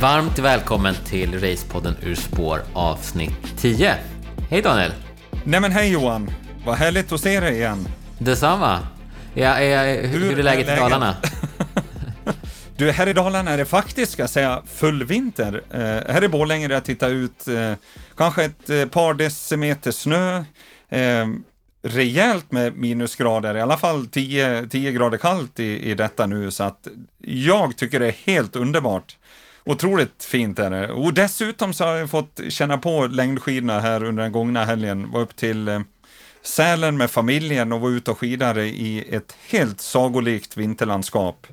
Varmt 0.00 0.38
välkommen 0.38 0.94
till 1.04 1.40
Racepodden 1.40 1.96
Ur 2.02 2.14
spår 2.14 2.62
avsnitt 2.72 3.58
10. 3.58 3.94
Hej 4.50 4.62
Daniel! 4.62 4.92
Nej 5.44 5.60
men 5.60 5.72
hej 5.72 5.92
Johan! 5.92 6.30
Vad 6.66 6.76
härligt 6.76 7.12
att 7.12 7.20
se 7.20 7.40
dig 7.40 7.54
igen. 7.54 7.88
Detsamma! 8.18 8.78
Ja, 9.34 9.62
ja, 9.62 9.82
hur, 9.82 10.18
hur 10.18 10.38
är 10.38 10.42
läget 10.42 10.68
i 10.68 10.80
Dalarna? 10.80 11.16
du, 12.76 12.90
här 12.90 13.06
i 13.06 13.12
Dalarna 13.12 13.50
är 13.50 13.58
det 13.58 13.64
faktiskt, 13.64 14.12
ska 14.12 14.22
jag 14.22 14.30
säga, 14.30 14.62
full 14.66 15.04
vinter. 15.04 15.62
Eh, 15.70 16.12
här 16.14 16.24
i 16.24 16.28
Borlänge 16.28 16.68
där 16.68 16.74
jag 16.74 16.84
tittar 16.84 17.10
ut 17.10 17.48
eh, 17.48 17.72
kanske 18.16 18.44
ett 18.44 18.70
eh, 18.70 18.86
par 18.86 19.14
decimeter 19.14 19.90
snö. 19.90 20.44
Eh, 20.88 21.26
rejält 21.82 22.52
med 22.52 22.76
minusgrader, 22.76 23.56
i 23.56 23.60
alla 23.60 23.76
fall 23.76 24.06
10, 24.06 24.68
10 24.68 24.92
grader 24.92 25.18
kallt 25.18 25.60
i, 25.60 25.90
i 25.90 25.94
detta 25.94 26.26
nu, 26.26 26.50
så 26.50 26.64
att 26.64 26.88
jag 27.18 27.76
tycker 27.76 28.00
det 28.00 28.06
är 28.06 28.16
helt 28.26 28.56
underbart. 28.56 29.17
Otroligt 29.68 30.24
fint 30.24 30.58
är 30.58 30.70
det. 30.70 30.92
Och 30.92 31.14
dessutom 31.14 31.72
så 31.72 31.84
har 31.84 31.96
jag 31.96 32.10
fått 32.10 32.40
känna 32.48 32.78
på 32.78 33.06
längdskidorna 33.06 33.80
här 33.80 34.04
under 34.04 34.22
den 34.22 34.32
gångna 34.32 34.64
helgen. 34.64 35.10
Var 35.10 35.20
upp 35.20 35.36
till 35.36 35.68
eh, 35.68 35.80
Sälen 36.42 36.96
med 36.96 37.10
familjen 37.10 37.72
och 37.72 37.80
var 37.80 37.90
ute 37.90 38.10
och 38.10 38.18
skidade 38.18 38.64
i 38.64 39.14
ett 39.14 39.36
helt 39.48 39.80
sagolikt 39.80 40.56
vinterlandskap. 40.56 41.46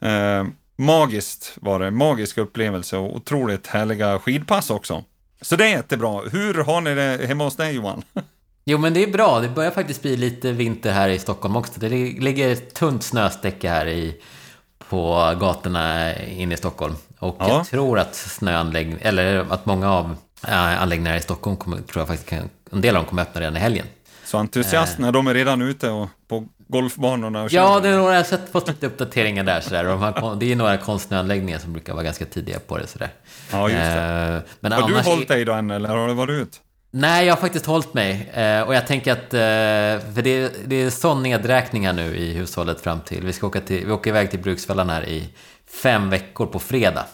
Eh, 0.00 0.44
magiskt 0.76 1.52
var 1.56 1.80
det, 1.80 1.90
magisk 1.90 2.38
upplevelse 2.38 2.96
och 2.96 3.16
otroligt 3.16 3.66
härliga 3.66 4.18
skidpass 4.18 4.70
också. 4.70 5.04
Så 5.40 5.56
det 5.56 5.64
är 5.64 5.70
jättebra. 5.70 6.20
Hur 6.32 6.54
har 6.54 6.80
ni 6.80 6.94
det 6.94 7.26
hemma 7.26 7.44
hos 7.44 7.56
dig 7.56 7.74
Johan? 7.74 8.02
Jo 8.64 8.78
men 8.78 8.94
det 8.94 9.02
är 9.02 9.12
bra, 9.12 9.40
det 9.40 9.48
börjar 9.48 9.70
faktiskt 9.70 10.02
bli 10.02 10.16
lite 10.16 10.52
vinter 10.52 10.92
här 10.92 11.08
i 11.08 11.18
Stockholm 11.18 11.56
också. 11.56 11.80
Det 11.80 11.88
ligger 11.88 12.52
ett 12.52 12.74
tunt 12.74 13.02
snöstäcke 13.02 13.68
här 13.68 13.86
i, 13.86 14.20
på 14.92 15.34
gatorna 15.40 16.14
inne 16.16 16.54
i 16.54 16.56
Stockholm. 16.56 16.94
Och 17.18 17.36
ja. 17.38 17.48
jag 17.48 17.66
tror 17.66 17.98
att 17.98 18.14
snöanläggning, 18.14 18.98
eller 19.00 19.46
att 19.50 19.66
många 19.66 19.92
av 19.92 20.16
äh, 20.48 20.82
anläggningarna 20.82 21.16
i 21.16 21.20
Stockholm 21.20 21.56
kommer, 21.56 21.76
tror 21.76 22.00
jag 22.00 22.08
faktiskt 22.08 22.30
kan, 22.30 22.50
en 22.72 22.80
del 22.80 22.96
av 22.96 23.02
dem 23.02 23.08
kommer 23.08 23.22
öppna 23.22 23.40
redan 23.40 23.56
i 23.56 23.60
helgen. 23.60 23.86
Så 24.24 24.38
entusiasterna, 24.38 25.06
äh, 25.06 25.12
de 25.12 25.26
är 25.26 25.34
redan 25.34 25.62
ute 25.62 25.90
och 25.90 26.08
på 26.28 26.46
golfbanorna 26.68 27.42
och 27.42 27.50
kör. 27.50 27.58
Ja, 27.58 27.80
det 27.80 27.88
är 27.88 27.96
några, 27.96 28.14
jag 28.14 28.24
har 28.24 28.52
fått 28.52 28.68
lite 28.68 28.86
uppdateringar 28.86 29.44
där 29.44 29.60
sådär. 29.60 29.84
De 29.84 30.00
har, 30.00 30.36
det 30.36 30.52
är 30.52 30.56
några 30.56 30.76
konstsnöanläggningar 30.76 31.58
som 31.58 31.72
brukar 31.72 31.92
vara 31.92 32.04
ganska 32.04 32.24
tidiga 32.24 32.58
på 32.58 32.78
det 32.78 32.86
sådär. 32.86 33.10
Ja, 33.52 33.68
just 33.68 33.80
det. 33.80 34.42
Äh, 34.46 34.52
men 34.60 34.72
har 34.72 34.88
du 34.88 35.00
hållit 35.00 35.28
dig 35.28 35.44
då 35.44 35.52
än, 35.52 35.70
eller 35.70 35.88
har 35.88 36.08
du 36.08 36.14
varit 36.14 36.42
ut? 36.42 36.60
Nej, 36.94 37.26
jag 37.26 37.34
har 37.34 37.40
faktiskt 37.40 37.66
hållit 37.66 37.94
mig. 37.94 38.30
Eh, 38.34 38.60
och 38.60 38.74
jag 38.74 38.86
tänker 38.86 39.12
att, 39.12 39.34
eh, 39.34 40.12
för 40.14 40.22
det, 40.22 40.52
det 40.66 40.76
är 40.76 40.90
sån 40.90 41.22
nedräkning 41.22 41.86
här 41.86 41.92
nu 41.92 42.16
i 42.16 42.32
hushållet 42.32 42.80
fram 42.80 43.00
till, 43.00 43.26
vi 43.26 43.32
ska 43.32 43.46
åka, 43.46 43.60
till, 43.60 43.86
vi 43.86 43.92
åker 43.92 44.10
iväg 44.10 44.30
till 44.30 44.40
Bruksvallarn 44.40 44.90
här 44.90 45.08
i 45.08 45.28
fem 45.82 46.10
veckor 46.10 46.46
på 46.46 46.58
fredag. 46.58 47.04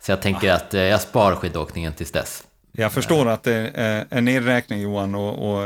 Så 0.00 0.12
jag 0.12 0.22
tänker 0.22 0.52
att 0.52 0.74
eh, 0.74 0.82
jag 0.82 1.00
spar 1.00 1.34
skidåkningen 1.34 1.92
tills 1.92 2.10
dess. 2.10 2.44
Jag 2.72 2.92
förstår 2.92 3.28
att 3.28 3.42
det 3.42 3.70
är 3.74 3.98
eh, 3.98 4.06
en 4.10 4.24
nedräkning 4.24 4.80
Johan 4.80 5.14
och, 5.14 5.50
och 5.50 5.62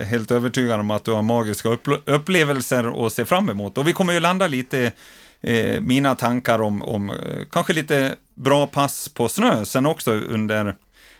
är 0.00 0.04
helt 0.04 0.30
övertygad 0.30 0.80
om 0.80 0.90
att 0.90 1.04
du 1.04 1.12
har 1.12 1.22
magiska 1.22 1.78
upplevelser 2.04 3.06
att 3.06 3.12
se 3.12 3.24
fram 3.24 3.48
emot. 3.48 3.78
Och 3.78 3.88
vi 3.88 3.92
kommer 3.92 4.12
ju 4.12 4.20
landa 4.20 4.46
lite 4.46 4.92
eh, 5.40 5.80
mina 5.80 6.14
tankar 6.14 6.62
om, 6.62 6.82
om 6.82 7.10
eh, 7.10 7.16
kanske 7.50 7.72
lite 7.72 8.14
bra 8.34 8.66
pass 8.66 9.08
på 9.08 9.28
snö 9.28 9.64
sen 9.64 9.86
också 9.86 10.12
under 10.12 10.74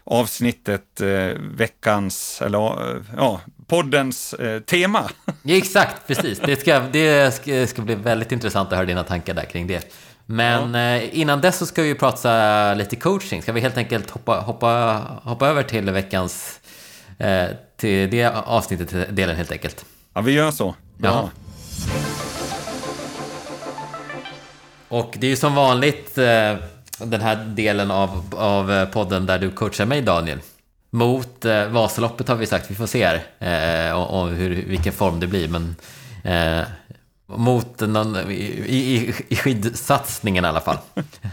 avsnittet, 0.06 1.00
eh, 1.00 1.08
veckans, 1.38 2.42
eller 2.42 2.96
eh, 2.96 3.02
ja, 3.16 3.40
poddens 3.66 4.34
eh, 4.34 4.60
tema. 4.60 5.10
Exakt, 5.44 6.06
precis. 6.06 6.38
Det 6.38 6.60
ska, 6.60 6.80
det 6.92 7.34
ska, 7.34 7.66
ska, 7.66 7.82
bli 7.82 7.94
väldigt 7.94 8.32
intressant 8.32 8.68
att 8.68 8.76
höra 8.76 8.86
dina 8.86 9.04
tankar 9.04 9.34
där 9.34 9.44
kring 9.44 9.66
det. 9.66 9.92
Men 10.26 10.74
ja. 10.74 10.96
eh, 10.96 11.18
innan 11.18 11.40
dess 11.40 11.58
så 11.58 11.66
ska 11.66 11.82
vi 11.82 11.94
prata 11.94 12.74
lite 12.74 12.96
coaching. 12.96 13.42
Ska 13.42 13.52
vi 13.52 13.60
helt 13.60 13.76
enkelt 13.76 14.10
hoppa, 14.10 14.40
hoppa, 14.40 15.02
hoppa 15.22 15.48
över 15.48 15.62
till 15.62 15.90
veckans, 15.90 16.60
eh, 17.18 17.46
till 17.76 18.10
det 18.10 18.24
avsnittet, 18.26 19.16
delen 19.16 19.36
helt 19.36 19.52
enkelt. 19.52 19.84
Ja, 20.14 20.20
vi 20.20 20.32
gör 20.32 20.50
så. 20.50 20.74
Bra. 20.98 21.10
Ja. 21.10 21.30
Och 24.88 25.14
det 25.18 25.26
är 25.26 25.30
ju 25.30 25.36
som 25.36 25.54
vanligt 25.54 26.18
eh, 26.18 26.54
den 26.98 27.20
här 27.20 27.36
delen 27.36 27.90
av, 27.90 28.34
av 28.36 28.72
eh, 28.72 28.88
podden 28.88 29.26
där 29.26 29.38
du 29.38 29.50
coachar 29.50 29.86
mig 29.86 30.02
Daniel. 30.02 30.38
Mot 30.90 31.44
eh, 31.44 31.66
Vasaloppet 31.66 32.28
har 32.28 32.36
vi 32.36 32.46
sagt, 32.46 32.70
vi 32.70 32.74
får 32.74 32.86
se 32.86 33.06
här, 33.06 33.88
eh, 33.88 33.98
och, 33.98 34.20
och 34.20 34.28
hur, 34.28 34.64
vilken 34.66 34.92
form 34.92 35.20
det 35.20 35.26
blir. 35.26 35.48
Men 35.48 35.76
eh, 36.24 36.66
mot 37.28 37.80
någon, 37.80 38.30
i, 38.30 38.34
i, 38.66 39.14
i 39.28 39.36
skidsatsningen 39.36 40.44
i 40.44 40.48
alla 40.48 40.60
fall. 40.60 40.78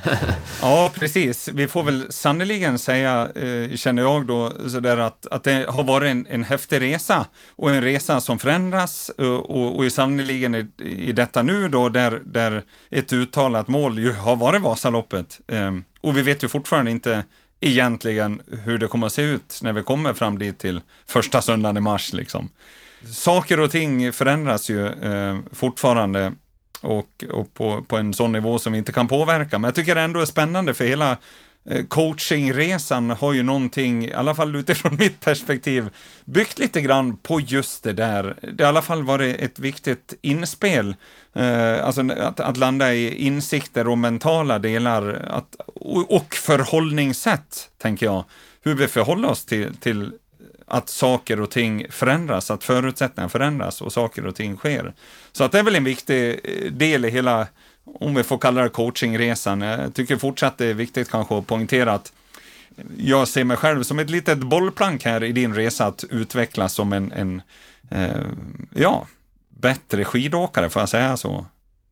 ja, 0.62 0.92
precis. 0.96 1.50
Vi 1.54 1.68
får 1.68 1.84
väl 1.84 2.12
sannoliken 2.12 2.80
säga, 2.80 3.30
eh, 3.36 3.76
känner 3.76 4.02
jag 4.02 4.28
då, 4.28 4.52
sådär 4.70 4.98
att, 4.98 5.28
att 5.28 5.44
det 5.44 5.66
har 5.70 5.84
varit 5.84 6.12
en, 6.12 6.28
en 6.30 6.44
häftig 6.44 6.82
resa 6.82 7.26
och 7.56 7.72
en 7.72 7.82
resa 7.82 8.22
som 8.22 8.40
förändras 8.40 9.12
eh, 9.18 9.26
och, 9.26 9.50
och, 9.50 9.80
och 9.80 9.92
sannoliken 9.92 10.56
i, 10.56 10.68
i 10.84 11.12
detta 11.12 11.44
nu 11.44 11.70
då, 11.70 11.90
där, 11.90 12.22
där 12.26 12.64
ett 12.90 13.14
uttalat 13.14 13.68
mål 13.68 14.00
ju 14.00 14.14
har 14.14 14.36
varit 14.36 14.62
Vasaloppet. 14.62 15.40
Eh, 15.48 15.72
och 16.02 16.18
vi 16.18 16.22
vet 16.22 16.44
ju 16.44 16.48
fortfarande 16.48 16.92
inte 16.92 17.24
egentligen 17.60 18.42
hur 18.64 18.78
det 18.78 18.88
kommer 18.88 19.08
att 19.08 19.14
se 19.14 19.22
ut 19.22 19.60
när 19.62 19.74
vi 19.74 19.84
kommer 19.84 20.14
fram 20.14 20.40
dit 20.40 20.60
till 20.60 20.82
första 21.08 21.42
söndagen 21.42 21.78
i 21.78 21.80
mars. 21.80 22.14
Liksom 22.14 22.50
saker 23.12 23.60
och 23.60 23.72
ting 23.72 24.14
förändras 24.14 24.70
ju 24.70 24.88
eh, 24.88 25.38
fortfarande 25.52 26.34
och, 26.84 27.24
och 27.32 27.54
på, 27.54 27.82
på, 27.88 27.98
en 27.98 28.14
sån 28.14 28.32
nivå 28.32 28.60
som 28.60 28.74
vi 28.74 28.78
inte 28.78 28.92
kan 28.92 29.08
påverka. 29.08 29.60
Men 29.60 29.68
jag 29.68 29.76
tycker 29.76 29.96
det 29.96 30.02
ändå 30.02 30.20
är 30.20 30.26
spännande 30.26 30.74
för 30.74 30.86
hela 30.86 31.18
eh, 31.70 31.86
coachingresan 31.86 33.10
har 33.10 33.34
ju 33.34 33.44
någonting, 33.44 34.06
i 34.06 34.14
alla 34.14 34.36
fall 34.36 34.56
utifrån 34.56 34.96
mitt 35.00 35.20
perspektiv, 35.20 35.90
byggt 36.26 36.60
lite 36.60 36.82
grann 36.82 37.18
på 37.18 37.40
just 37.40 37.84
det 37.84 37.94
där. 37.94 38.36
Det 38.42 38.64
har 38.64 38.68
i 38.68 38.70
alla 38.70 38.82
fall 38.82 39.04
varit 39.04 39.42
ett 39.42 39.60
viktigt 39.60 40.14
inspel, 40.22 40.96
eh, 41.36 41.86
alltså 41.86 42.12
att, 42.12 42.40
att, 42.40 42.58
landa 42.58 42.94
i 42.94 43.26
insikter 43.26 43.88
och 43.88 43.98
mentala 43.98 44.60
delar 44.60 45.14
att, 45.14 45.56
och, 45.66 46.16
och 46.16 46.36
förhållningssätt, 46.36 47.70
tänker 47.78 48.06
jag. 48.06 48.26
Hur 48.62 48.76
vi 48.76 48.88
förhåller 48.88 49.30
oss 49.30 49.46
till, 49.46 49.76
till 49.76 50.12
att 50.74 50.90
saker 50.90 51.42
och 51.42 51.52
ting 51.52 51.86
förändras, 51.90 52.52
att 52.52 52.64
förutsättningar 52.64 53.30
förändras 53.30 53.82
och 53.82 53.94
saker 53.94 54.26
och 54.26 54.36
ting 54.36 54.58
sker. 54.58 54.94
Så 55.32 55.44
att 55.44 55.52
det 55.52 55.60
är 55.60 55.64
väl 55.64 55.76
en 55.76 55.84
viktig 55.84 56.40
eh, 56.44 56.72
del 56.72 57.06
i 57.06 57.10
hela, 57.10 57.48
om 58.00 58.16
vi 58.16 58.24
får 58.24 58.38
kalla 58.38 58.62
det 58.62 58.70
coachingresan. 58.70 59.62
Jag 59.62 59.94
tycker 59.94 60.18
fortsatt 60.18 60.58
det 60.58 60.66
är 60.66 60.74
viktigt 60.74 61.10
kanske 61.10 61.38
att 61.38 61.48
poängtera 61.48 61.94
att 61.94 62.14
jag 62.98 63.28
ser 63.28 63.44
mig 63.44 63.58
själv 63.58 63.84
som 63.84 64.00
ett 64.00 64.10
litet 64.10 64.38
bollplank 64.38 65.06
här 65.06 65.24
i 65.24 65.32
din 65.32 65.56
resa 65.56 65.86
att 65.86 66.04
utvecklas 66.10 66.74
som 66.74 66.94
en, 66.94 67.12
en 67.12 67.42
eh, 67.90 68.26
ja, 68.76 69.08
bättre 69.50 70.06
skidåkare, 70.06 70.70
får 70.70 70.82
jag 70.82 70.90
säga 70.90 71.18
så? 71.18 71.46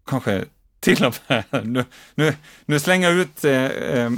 Kanske 0.08 0.46
till 0.82 1.06
och 1.06 1.16
med. 1.28 1.44
Nu, 1.64 1.86
nu, 2.16 2.34
nu 2.66 2.80
slänger 2.80 3.10
jag 3.10 3.18
ut, 3.18 3.46
eh, 3.46 3.66
eh, 3.66 4.12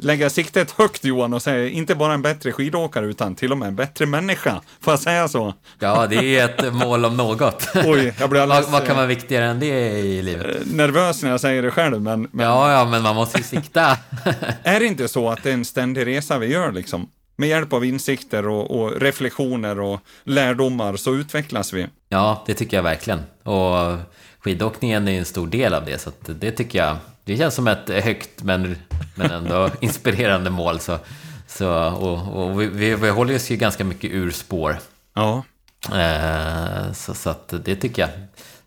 lägga 0.00 0.30
siktet 0.30 0.70
högt 0.70 1.04
Johan 1.04 1.34
och 1.34 1.42
säger 1.42 1.68
inte 1.68 1.94
bara 1.94 2.14
en 2.14 2.22
bättre 2.22 2.52
skidåkare 2.52 3.06
utan 3.06 3.34
till 3.34 3.52
och 3.52 3.58
med 3.58 3.68
en 3.68 3.76
bättre 3.76 4.06
människa. 4.06 4.60
Får 4.80 4.92
jag 4.92 5.00
säga 5.00 5.28
så? 5.28 5.54
Ja, 5.78 6.06
det 6.06 6.38
är 6.38 6.44
ett 6.44 6.74
mål 6.74 7.04
om 7.04 7.16
något. 7.16 7.68
Oj, 7.74 8.14
jag 8.18 8.30
blir 8.30 8.40
alldeles, 8.40 8.64
vad, 8.64 8.80
vad, 8.80 8.86
kan 8.86 8.96
vara 8.96 9.06
viktigare 9.06 9.44
än 9.44 9.60
det 9.60 9.90
i 9.90 10.22
livet? 10.22 10.46
Eh, 10.46 10.74
nervös 10.74 11.22
när 11.22 11.30
jag 11.30 11.40
säger 11.40 11.62
det 11.62 11.70
själv, 11.70 12.02
men... 12.02 12.28
men 12.32 12.46
ja, 12.46 12.72
ja, 12.72 12.84
men 12.84 13.02
man 13.02 13.14
måste 13.14 13.38
ju 13.38 13.44
sikta. 13.44 13.96
är 14.62 14.80
det 14.80 14.86
inte 14.86 15.08
så 15.08 15.30
att 15.30 15.42
det 15.42 15.50
är 15.50 15.54
en 15.54 15.64
ständig 15.64 16.06
resa 16.06 16.38
vi 16.38 16.46
gör 16.46 16.72
liksom? 16.72 17.08
Med 17.36 17.48
hjälp 17.48 17.72
av 17.72 17.84
insikter 17.84 18.48
och, 18.48 18.80
och 18.80 19.00
reflektioner 19.00 19.80
och 19.80 20.00
lärdomar 20.24 20.96
så 20.96 21.14
utvecklas 21.14 21.72
vi. 21.72 21.86
Ja, 22.08 22.44
det 22.46 22.54
tycker 22.54 22.76
jag 22.76 22.84
verkligen. 22.84 23.22
Och 23.42 23.98
skidåkningen 24.44 25.08
är 25.08 25.18
en 25.18 25.24
stor 25.24 25.46
del 25.46 25.74
av 25.74 25.84
det, 25.84 25.98
så 25.98 26.12
det 26.26 26.50
tycker 26.50 26.78
jag, 26.78 26.96
det 27.24 27.36
känns 27.36 27.54
som 27.54 27.68
ett 27.68 27.88
högt 27.88 28.42
men, 28.42 28.76
men 29.14 29.30
ändå 29.30 29.70
inspirerande 29.80 30.50
mål. 30.50 30.80
Så, 30.80 30.98
så, 31.46 31.70
och, 31.88 32.44
och 32.44 32.60
vi, 32.60 32.94
vi 32.94 33.08
håller 33.08 33.34
oss 33.34 33.50
ju 33.50 33.56
ganska 33.56 33.84
mycket 33.84 34.10
ur 34.10 34.30
spår. 34.30 34.76
Ja. 35.14 35.44
Eh, 35.92 36.92
så, 36.92 37.14
så 37.14 37.30
att 37.30 37.54
det 37.64 37.76
tycker 37.76 38.02
jag. 38.02 38.10
Det, 38.10 38.16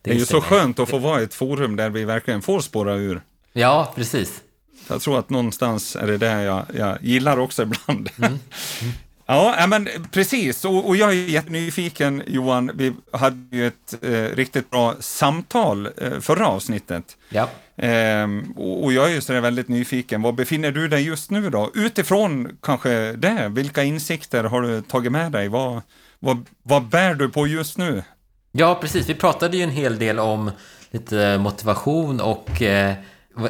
det 0.01 0.11
är 0.11 0.15
ju 0.15 0.25
så 0.25 0.41
skönt 0.41 0.79
att 0.79 0.89
få 0.89 0.97
vara 0.97 1.21
i 1.21 1.23
ett 1.23 1.33
forum 1.33 1.75
där 1.75 1.89
vi 1.89 2.05
verkligen 2.05 2.41
får 2.41 2.59
spåra 2.59 2.95
ur. 2.95 3.21
Ja, 3.53 3.93
precis. 3.95 4.41
Jag 4.87 5.01
tror 5.01 5.19
att 5.19 5.29
någonstans 5.29 5.95
är 5.95 6.07
det 6.07 6.17
det 6.17 6.43
jag, 6.43 6.65
jag 6.73 6.97
gillar 7.01 7.39
också 7.39 7.63
ibland. 7.63 8.09
Mm. 8.17 8.39
Mm. 8.81 8.93
Ja, 9.27 9.67
men 9.67 9.89
precis. 10.11 10.65
Och, 10.65 10.87
och, 10.87 10.95
jag 10.95 11.09
är 11.09 11.13
jättenyfiken, 11.13 12.23
Johan. 12.27 12.71
Vi 12.73 12.93
hade 13.11 13.57
ju 13.57 13.67
ett 13.67 14.03
eh, 14.03 14.35
riktigt 14.35 14.69
bra 14.69 14.95
samtal 14.99 15.89
eh, 15.97 16.19
förra 16.19 16.47
avsnittet. 16.47 17.17
Ja. 17.29 17.49
Eh, 17.75 18.27
och, 18.55 18.83
och, 18.83 18.93
jag 18.93 19.09
är 19.09 19.13
ju 19.13 19.21
sådär 19.21 19.41
väldigt 19.41 19.67
nyfiken. 19.67 20.21
Var 20.21 20.31
befinner 20.31 20.71
du 20.71 20.87
dig 20.87 21.03
just 21.03 21.31
nu 21.31 21.49
då? 21.49 21.71
Utifrån 21.75 22.57
kanske 22.61 23.11
det, 23.11 23.47
vilka 23.51 23.83
insikter 23.83 24.43
har 24.43 24.61
du 24.61 24.81
tagit 24.81 25.11
med 25.11 25.31
dig? 25.31 25.47
Vad, 25.47 25.81
vad, 26.19 26.45
vad 26.63 26.83
bär 26.83 27.13
du 27.13 27.29
på 27.29 27.47
just 27.47 27.77
nu? 27.77 28.03
Ja, 28.51 28.77
precis. 28.81 29.09
Vi 29.09 29.13
pratade 29.13 29.57
ju 29.57 29.63
en 29.63 29.69
hel 29.69 29.99
del 29.99 30.19
om 30.19 30.51
lite 30.91 31.37
motivation 31.37 32.21
och 32.21 32.61
eh, 32.61 32.93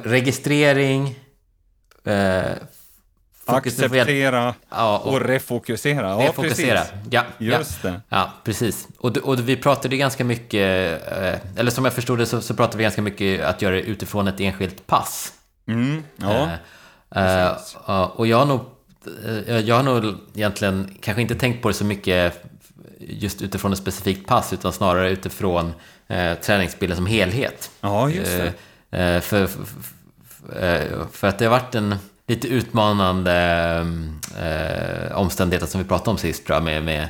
registrering, 0.03 1.15
eh, 2.03 2.51
Acceptera 3.55 4.55
ja, 4.69 4.97
och, 4.97 5.13
och, 5.13 5.21
refokusera. 5.21 6.09
Ja, 6.09 6.27
refokusera. 6.27 6.79
Precis. 6.79 6.93
Ja, 7.09 7.23
Just 7.37 7.79
ja. 7.83 7.89
det. 7.89 8.01
Ja, 8.09 8.31
precis. 8.43 8.87
Och, 8.97 9.17
och 9.17 9.49
vi 9.49 9.55
pratade 9.55 9.97
ganska 9.97 10.23
mycket, 10.23 11.01
eh, 11.11 11.59
eller 11.59 11.71
som 11.71 11.85
jag 11.85 11.93
förstod 11.93 12.17
det 12.19 12.25
så, 12.25 12.41
så 12.41 12.53
pratade 12.53 12.77
vi 12.77 12.83
ganska 12.83 13.01
mycket 13.01 13.45
att 13.45 13.61
göra 13.61 13.75
det 13.75 13.81
utifrån 13.81 14.27
ett 14.27 14.39
enskilt 14.39 14.87
pass. 14.87 15.33
Mm, 15.67 16.03
ja. 16.17 16.49
Uh, 17.15 17.57
uh, 17.89 18.01
och 18.01 18.27
jag 18.27 18.37
har 18.37 18.45
nog, 18.45 18.59
uh, 19.27 19.59
jag 19.59 19.75
har 19.75 19.83
nog 19.83 20.15
egentligen 20.35 20.97
kanske 21.01 21.21
inte 21.21 21.35
tänkt 21.35 21.61
på 21.61 21.67
det 21.67 21.73
så 21.73 21.85
mycket 21.85 22.43
just 22.99 23.41
utifrån 23.41 23.73
ett 23.73 23.79
specifikt 23.79 24.27
pass 24.27 24.53
utan 24.53 24.73
snarare 24.73 25.09
utifrån 25.09 25.65
uh, 26.11 26.33
träningsbilden 26.41 26.95
som 26.97 27.05
helhet. 27.05 27.71
Ja, 27.81 28.09
just 28.09 28.37
det. 28.37 28.53
För, 29.21 29.21
för, 29.21 29.47
för, 31.11 31.27
att 31.27 31.39
det 31.39 31.45
har 31.45 31.51
varit 31.51 31.75
en 31.75 31.95
lite 32.27 32.47
utmanande 32.47 33.33
eh, 34.39 35.17
omständigheter 35.17 35.67
som 35.67 35.81
vi 35.81 35.87
pratade 35.87 36.09
om 36.09 36.17
sist 36.17 36.45
tror 36.45 36.55
jag, 36.55 36.63
med, 36.63 36.83
med, 36.83 37.07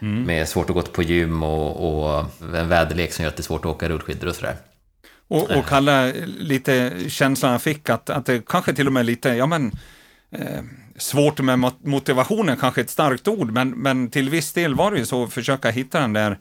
mm. 0.00 0.22
med 0.22 0.48
svårt 0.48 0.70
att 0.70 0.76
gå 0.76 0.82
på 0.82 1.02
gym 1.02 1.42
och, 1.42 2.06
och 2.06 2.24
en 2.54 2.68
väderlek 2.68 3.12
som 3.12 3.22
gör 3.22 3.30
att 3.30 3.36
det 3.36 3.40
är 3.40 3.44
svårt 3.44 3.64
att 3.64 3.70
åka 3.70 3.88
rullskidor 3.88 4.28
och 4.28 4.34
sådär. 4.34 4.56
Och, 5.28 5.50
och 5.50 5.66
Kalle, 5.66 6.12
lite 6.26 6.92
känslan 7.08 7.52
jag 7.52 7.62
fick 7.62 7.90
att, 7.90 8.10
att 8.10 8.26
det 8.26 8.46
kanske 8.46 8.74
till 8.74 8.86
och 8.86 8.92
med 8.92 9.06
lite, 9.06 9.28
ja 9.28 9.46
men, 9.46 9.72
eh, 10.30 10.62
svårt 10.96 11.40
med 11.40 11.72
motivationen, 11.84 12.56
kanske 12.56 12.80
ett 12.80 12.90
starkt 12.90 13.28
ord, 13.28 13.50
men, 13.50 13.70
men 13.70 14.10
till 14.10 14.30
viss 14.30 14.52
del 14.52 14.74
var 14.74 14.90
det 14.90 14.98
ju 14.98 15.06
så 15.06 15.24
att 15.24 15.32
försöka 15.32 15.70
hitta 15.70 16.00
den 16.00 16.12
där, 16.12 16.38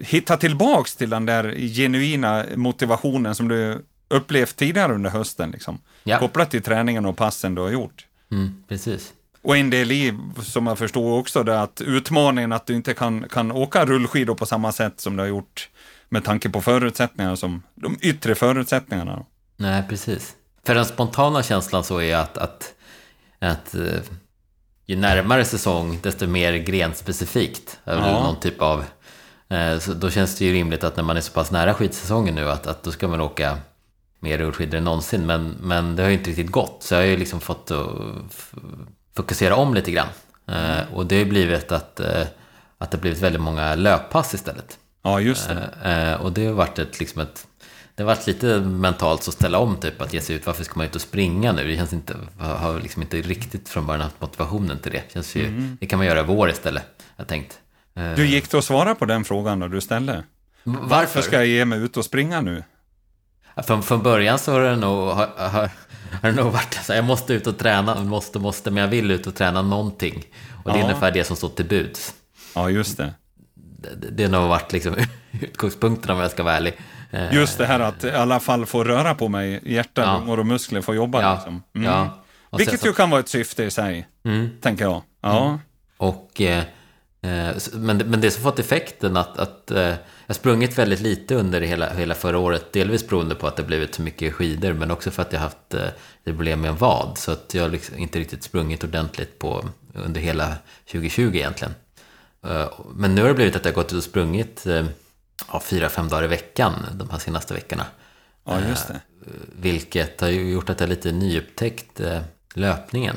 hitta 0.00 0.36
tillbaks 0.36 0.96
till 0.96 1.10
den 1.10 1.26
där 1.26 1.54
genuina 1.74 2.44
motivationen 2.56 3.34
som 3.34 3.48
du 3.48 3.84
upplevt 4.08 4.56
tidigare 4.56 4.94
under 4.94 5.10
hösten, 5.10 5.50
liksom. 5.50 5.78
Ja. 6.04 6.18
kopplat 6.18 6.50
till 6.50 6.62
träningen 6.62 7.06
och 7.06 7.16
passen 7.16 7.54
du 7.54 7.62
har 7.62 7.70
gjort. 7.70 8.06
Mm, 8.30 8.64
precis. 8.68 9.12
Och 9.42 9.56
en 9.56 9.70
del 9.70 9.92
i, 9.92 10.18
som 10.42 10.66
jag 10.66 10.78
förstår 10.78 11.18
också, 11.18 11.42
det 11.42 11.60
att 11.60 11.80
utmaningen 11.80 12.52
att 12.52 12.66
du 12.66 12.74
inte 12.74 12.94
kan, 12.94 13.28
kan 13.28 13.52
åka 13.52 13.86
rullskidor 13.86 14.34
på 14.34 14.46
samma 14.46 14.72
sätt 14.72 15.00
som 15.00 15.16
du 15.16 15.22
har 15.22 15.28
gjort 15.28 15.68
med 16.08 16.24
tanke 16.24 16.50
på 16.50 16.60
förutsättningarna, 16.60 17.36
som 17.36 17.62
de 17.74 17.98
yttre 18.00 18.34
förutsättningarna. 18.34 19.24
Nej, 19.56 19.82
precis. 19.88 20.34
För 20.64 20.74
den 20.74 20.84
spontana 20.84 21.42
känslan 21.42 21.84
så 21.84 22.00
är 22.00 22.16
att, 22.16 22.38
att, 22.38 22.74
att 23.38 23.74
eh, 23.74 24.00
ju 24.86 24.96
närmare 24.96 25.44
säsong, 25.44 25.98
desto 26.02 26.26
mer 26.26 26.52
grenspecifikt. 26.52 27.80
Ja. 27.84 28.00
Någon 28.00 28.40
typ 28.40 28.62
av... 28.62 28.84
Eh, 29.48 29.78
så 29.78 29.92
då 29.92 30.10
känns 30.10 30.38
det 30.38 30.44
ju 30.44 30.52
rimligt 30.52 30.84
att 30.84 30.96
när 30.96 31.04
man 31.04 31.16
är 31.16 31.20
så 31.20 31.32
pass 31.32 31.50
nära 31.50 31.74
skidsäsongen 31.74 32.34
nu, 32.34 32.50
att, 32.50 32.66
att 32.66 32.82
då 32.82 32.90
ska 32.90 33.08
man 33.08 33.20
åka 33.20 33.58
mer 34.20 34.38
rullskidor 34.38 34.78
än 34.78 34.84
någonsin. 34.84 35.26
Men, 35.26 35.56
men 35.60 35.96
det 35.96 36.02
har 36.02 36.10
ju 36.10 36.16
inte 36.16 36.30
riktigt 36.30 36.50
gått. 36.50 36.82
Så 36.82 36.94
jag 36.94 37.00
har 37.00 37.06
ju 37.06 37.16
liksom 37.16 37.40
fått 37.40 37.72
fokusera 39.16 39.56
om 39.56 39.74
lite 39.74 39.90
grann. 39.90 40.08
Eh, 40.46 40.94
och 40.94 41.06
det 41.06 41.14
har 41.14 41.24
ju 41.24 41.30
blivit 41.30 41.72
att, 41.72 42.00
att 42.78 42.90
det 42.90 42.96
har 42.96 43.00
blivit 43.00 43.22
väldigt 43.22 43.42
många 43.42 43.74
löppass 43.74 44.34
istället. 44.34 44.78
Ja, 45.02 45.20
just 45.20 45.48
det. 45.48 45.90
Eh, 45.90 46.24
och 46.24 46.32
det 46.32 46.46
har 46.46 46.52
varit 46.52 46.78
ett, 46.78 47.00
liksom 47.00 47.22
ett 47.22 47.46
det 47.98 48.04
har 48.04 48.06
varit 48.08 48.26
lite 48.26 48.60
mentalt 48.60 49.28
att 49.28 49.34
ställa 49.34 49.58
om, 49.58 49.76
typ 49.76 50.02
att 50.02 50.12
ge 50.12 50.20
sig 50.20 50.36
ut. 50.36 50.46
Varför 50.46 50.64
ska 50.64 50.76
man 50.76 50.86
ut 50.86 50.94
och 50.94 51.00
springa 51.00 51.52
nu? 51.52 51.68
Det 51.68 51.76
känns 51.76 51.92
inte, 51.92 52.16
har 52.38 52.80
liksom 52.80 53.02
inte 53.02 53.16
riktigt 53.16 53.68
från 53.68 53.86
början 53.86 54.00
haft 54.00 54.20
motivationen 54.20 54.78
till 54.78 54.92
det. 54.92 55.02
Känns 55.12 55.36
ju, 55.36 55.46
mm. 55.46 55.76
Det 55.80 55.86
kan 55.86 55.98
man 55.98 56.06
göra 56.06 56.20
i 56.20 56.22
vår 56.22 56.50
istället, 56.50 56.84
jag 57.16 57.26
tänkt. 57.26 57.58
Eh. 57.94 58.14
Du 58.16 58.26
gick 58.26 58.50
då 58.50 58.58
att 58.58 58.64
svara 58.64 58.94
på 58.94 59.04
den 59.04 59.24
frågan 59.24 59.60
då 59.60 59.68
du 59.68 59.80
ställde? 59.80 60.24
Varför? 60.62 60.86
Varför 60.88 61.22
ska 61.22 61.36
jag 61.36 61.46
ge 61.46 61.64
mig 61.64 61.78
ut 61.78 61.96
och 61.96 62.04
springa 62.04 62.40
nu? 62.40 62.64
Från, 63.66 63.82
från 63.82 64.02
början 64.02 64.38
så 64.38 64.52
har 64.52 64.60
det 64.60 64.76
nog, 64.76 65.08
har, 65.08 65.28
har, 65.36 65.70
har 66.22 66.30
det 66.30 66.32
nog 66.32 66.52
varit 66.52 66.74
så 66.82 66.92
jag 66.92 67.04
måste 67.04 67.34
ut 67.34 67.46
och 67.46 67.58
träna, 67.58 68.00
måste, 68.00 68.38
måste, 68.38 68.70
men 68.70 68.82
jag 68.82 68.88
vill 68.88 69.10
ut 69.10 69.26
och 69.26 69.34
träna 69.34 69.62
någonting. 69.62 70.24
Och 70.64 70.72
det 70.72 70.78
är 70.78 70.82
ungefär 70.82 71.10
det 71.10 71.24
som 71.24 71.36
står 71.36 71.48
till 71.48 71.68
buds. 71.68 72.14
Ja, 72.54 72.70
just 72.70 72.96
det 72.96 73.14
det, 73.78 74.10
det 74.10 74.24
har 74.24 74.30
nog 74.30 74.48
varit 74.48 74.72
liksom 74.72 74.94
utgångspunkten 75.40 76.10
om 76.10 76.20
jag 76.20 76.30
ska 76.30 76.42
vara 76.42 76.56
ärlig. 76.56 76.78
Eh, 77.10 77.34
Just 77.34 77.58
det 77.58 77.66
här 77.66 77.80
att 77.80 78.04
i 78.04 78.10
alla 78.10 78.40
fall 78.40 78.66
få 78.66 78.84
röra 78.84 79.14
på 79.14 79.28
mig, 79.28 79.60
hjärta, 79.64 80.02
ja. 80.02 80.18
lungor 80.18 80.40
och 80.40 80.46
muskler 80.46 80.80
får 80.80 80.94
jobba. 80.94 81.22
Ja. 81.22 81.34
Liksom. 81.34 81.62
Mm. 81.74 81.90
Ja. 81.92 82.22
Vilket 82.58 82.86
ju 82.86 82.92
kan 82.92 83.10
vara 83.10 83.20
ett 83.20 83.28
syfte 83.28 83.64
i 83.64 83.70
sig, 83.70 84.08
mm. 84.24 84.50
tänker 84.60 84.84
jag. 84.84 85.02
Ja. 85.20 85.46
Mm. 85.46 85.58
Och, 85.96 86.40
eh 86.40 86.64
men, 87.72 87.96
men 87.96 88.20
det 88.20 88.30
som 88.30 88.42
fått 88.42 88.58
effekten 88.58 89.16
att, 89.16 89.38
att 89.38 89.70
eh, 89.70 89.94
jag 90.26 90.36
sprungit 90.36 90.78
väldigt 90.78 91.00
lite 91.00 91.34
under 91.34 91.60
hela, 91.60 91.94
hela 91.94 92.14
förra 92.14 92.38
året. 92.38 92.72
Delvis 92.72 93.08
beroende 93.08 93.34
på 93.34 93.46
att 93.46 93.56
det 93.56 93.62
blivit 93.62 93.94
så 93.94 94.02
mycket 94.02 94.34
skidor, 94.34 94.72
men 94.72 94.90
också 94.90 95.10
för 95.10 95.22
att 95.22 95.32
jag 95.32 95.40
haft 95.40 95.74
eh, 95.74 95.88
problem 96.24 96.60
med 96.60 96.70
en 96.70 96.76
vad. 96.76 97.18
Så 97.18 97.32
att 97.32 97.54
jag 97.54 97.72
liksom 97.72 97.98
inte 97.98 98.18
riktigt 98.18 98.42
sprungit 98.42 98.84
ordentligt 98.84 99.38
på, 99.38 99.68
under 99.94 100.20
hela 100.20 100.54
2020 100.90 101.22
egentligen. 101.22 101.74
Eh, 102.46 102.70
men 102.94 103.14
nu 103.14 103.20
har 103.20 103.28
det 103.28 103.34
blivit 103.34 103.56
att 103.56 103.64
jag 103.64 103.74
gått 103.74 103.92
ut 103.92 103.98
och 103.98 104.04
sprungit 104.04 104.66
eh, 104.66 104.86
ja, 105.52 105.60
fyra, 105.60 105.88
fem 105.88 106.08
dagar 106.08 106.24
i 106.24 106.28
veckan 106.28 106.72
de 106.92 107.10
här 107.10 107.18
senaste 107.18 107.54
veckorna. 107.54 107.86
Ja, 108.44 108.60
just 108.68 108.88
det. 108.88 108.94
Eh, 108.94 109.32
vilket 109.60 110.20
har 110.20 110.28
gjort 110.28 110.70
att 110.70 110.80
jag 110.80 110.88
lite 110.88 111.12
nyupptäckt 111.12 112.00
löpningen. 112.54 113.16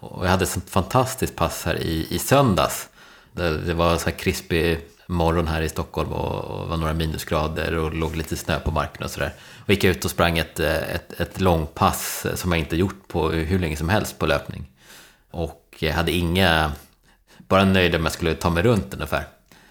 Och 0.00 0.26
jag 0.26 0.30
hade 0.30 0.42
ett 0.42 0.50
sånt 0.50 0.70
fantastiskt 0.70 1.36
pass 1.36 1.64
här 1.64 1.76
i, 1.76 2.06
i 2.10 2.18
söndags. 2.18 2.89
Det 3.40 3.74
var 3.74 3.98
så 3.98 4.04
här 4.04 4.18
krispig 4.18 4.78
morgon 5.06 5.48
här 5.48 5.62
i 5.62 5.68
Stockholm 5.68 6.12
och, 6.12 6.68
var 6.68 6.76
några 6.76 6.94
minusgrader 6.94 7.74
och 7.74 7.94
låg 7.94 8.16
lite 8.16 8.36
snö 8.36 8.60
på 8.60 8.70
marken 8.70 9.04
och 9.04 9.10
sådär. 9.10 9.32
Och 9.64 9.70
gick 9.70 9.84
ut 9.84 10.04
och 10.04 10.10
sprang 10.10 10.38
ett, 10.38 10.60
ett, 10.60 11.20
ett 11.20 11.40
långpass 11.40 12.26
som 12.34 12.52
jag 12.52 12.58
inte 12.58 12.76
gjort 12.76 13.08
på 13.08 13.30
hur 13.30 13.58
länge 13.58 13.76
som 13.76 13.88
helst 13.88 14.18
på 14.18 14.26
löpning. 14.26 14.70
Och 15.30 15.76
jag 15.78 15.92
hade 15.92 16.12
inga 16.12 16.72
bara 17.38 17.64
nöjd 17.64 17.94
om 17.94 18.02
jag 18.02 18.12
skulle 18.12 18.34
ta 18.34 18.50
mig 18.50 18.62
runt 18.62 18.94
ungefär. 18.94 19.24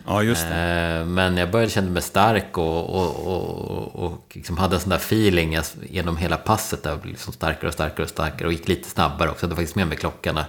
Ja, 0.06 0.24
just 0.24 0.48
det. 0.50 0.56
Eh, 0.56 1.06
men 1.06 1.38
jag 1.38 1.51
började 1.51 1.71
känna 1.71 1.89
mig 1.89 2.01
stark 2.01 2.57
och, 2.57 2.89
och, 2.89 3.16
och, 3.27 4.06
och 4.06 4.31
liksom 4.33 4.57
hade 4.57 4.75
en 4.75 4.80
sån 4.80 4.89
där 4.89 4.98
feeling 4.98 5.60
genom 5.89 6.18
hela 6.18 6.38
passet. 6.38 6.83
Där 6.83 6.89
jag 6.89 7.00
blev 7.00 7.12
liksom 7.12 7.33
starkare 7.33 7.68
och 7.68 7.74
starkare 7.74 8.04
och 8.04 8.10
starkare 8.10 8.48
och 8.48 8.54
gick 8.54 8.68
lite 8.68 8.89
snabbare 8.89 9.30
också. 9.30 9.45
Jag 9.45 9.48
hade 9.48 9.56
faktiskt 9.56 9.75
med 9.75 9.88
mig 9.88 9.98
klockan 9.98 10.39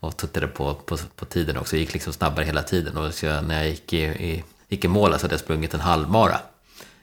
och 0.00 0.16
tittade 0.16 0.46
på, 0.46 0.74
på, 0.74 0.96
på 1.16 1.24
tiden 1.24 1.56
också. 1.56 1.76
Jag 1.76 1.80
gick 1.80 1.92
liksom 1.92 2.12
snabbare 2.12 2.44
hela 2.44 2.62
tiden. 2.62 2.96
Och 2.96 3.14
så 3.14 3.40
när 3.40 3.58
jag 3.58 3.68
gick 3.68 3.92
i, 3.92 4.02
i, 4.02 4.44
gick 4.68 4.84
i 4.84 4.88
mål 4.88 5.14
så 5.18 5.24
hade 5.24 5.32
jag 5.32 5.40
sprungit 5.40 5.74
en 5.74 5.80
halvmara. 5.80 6.40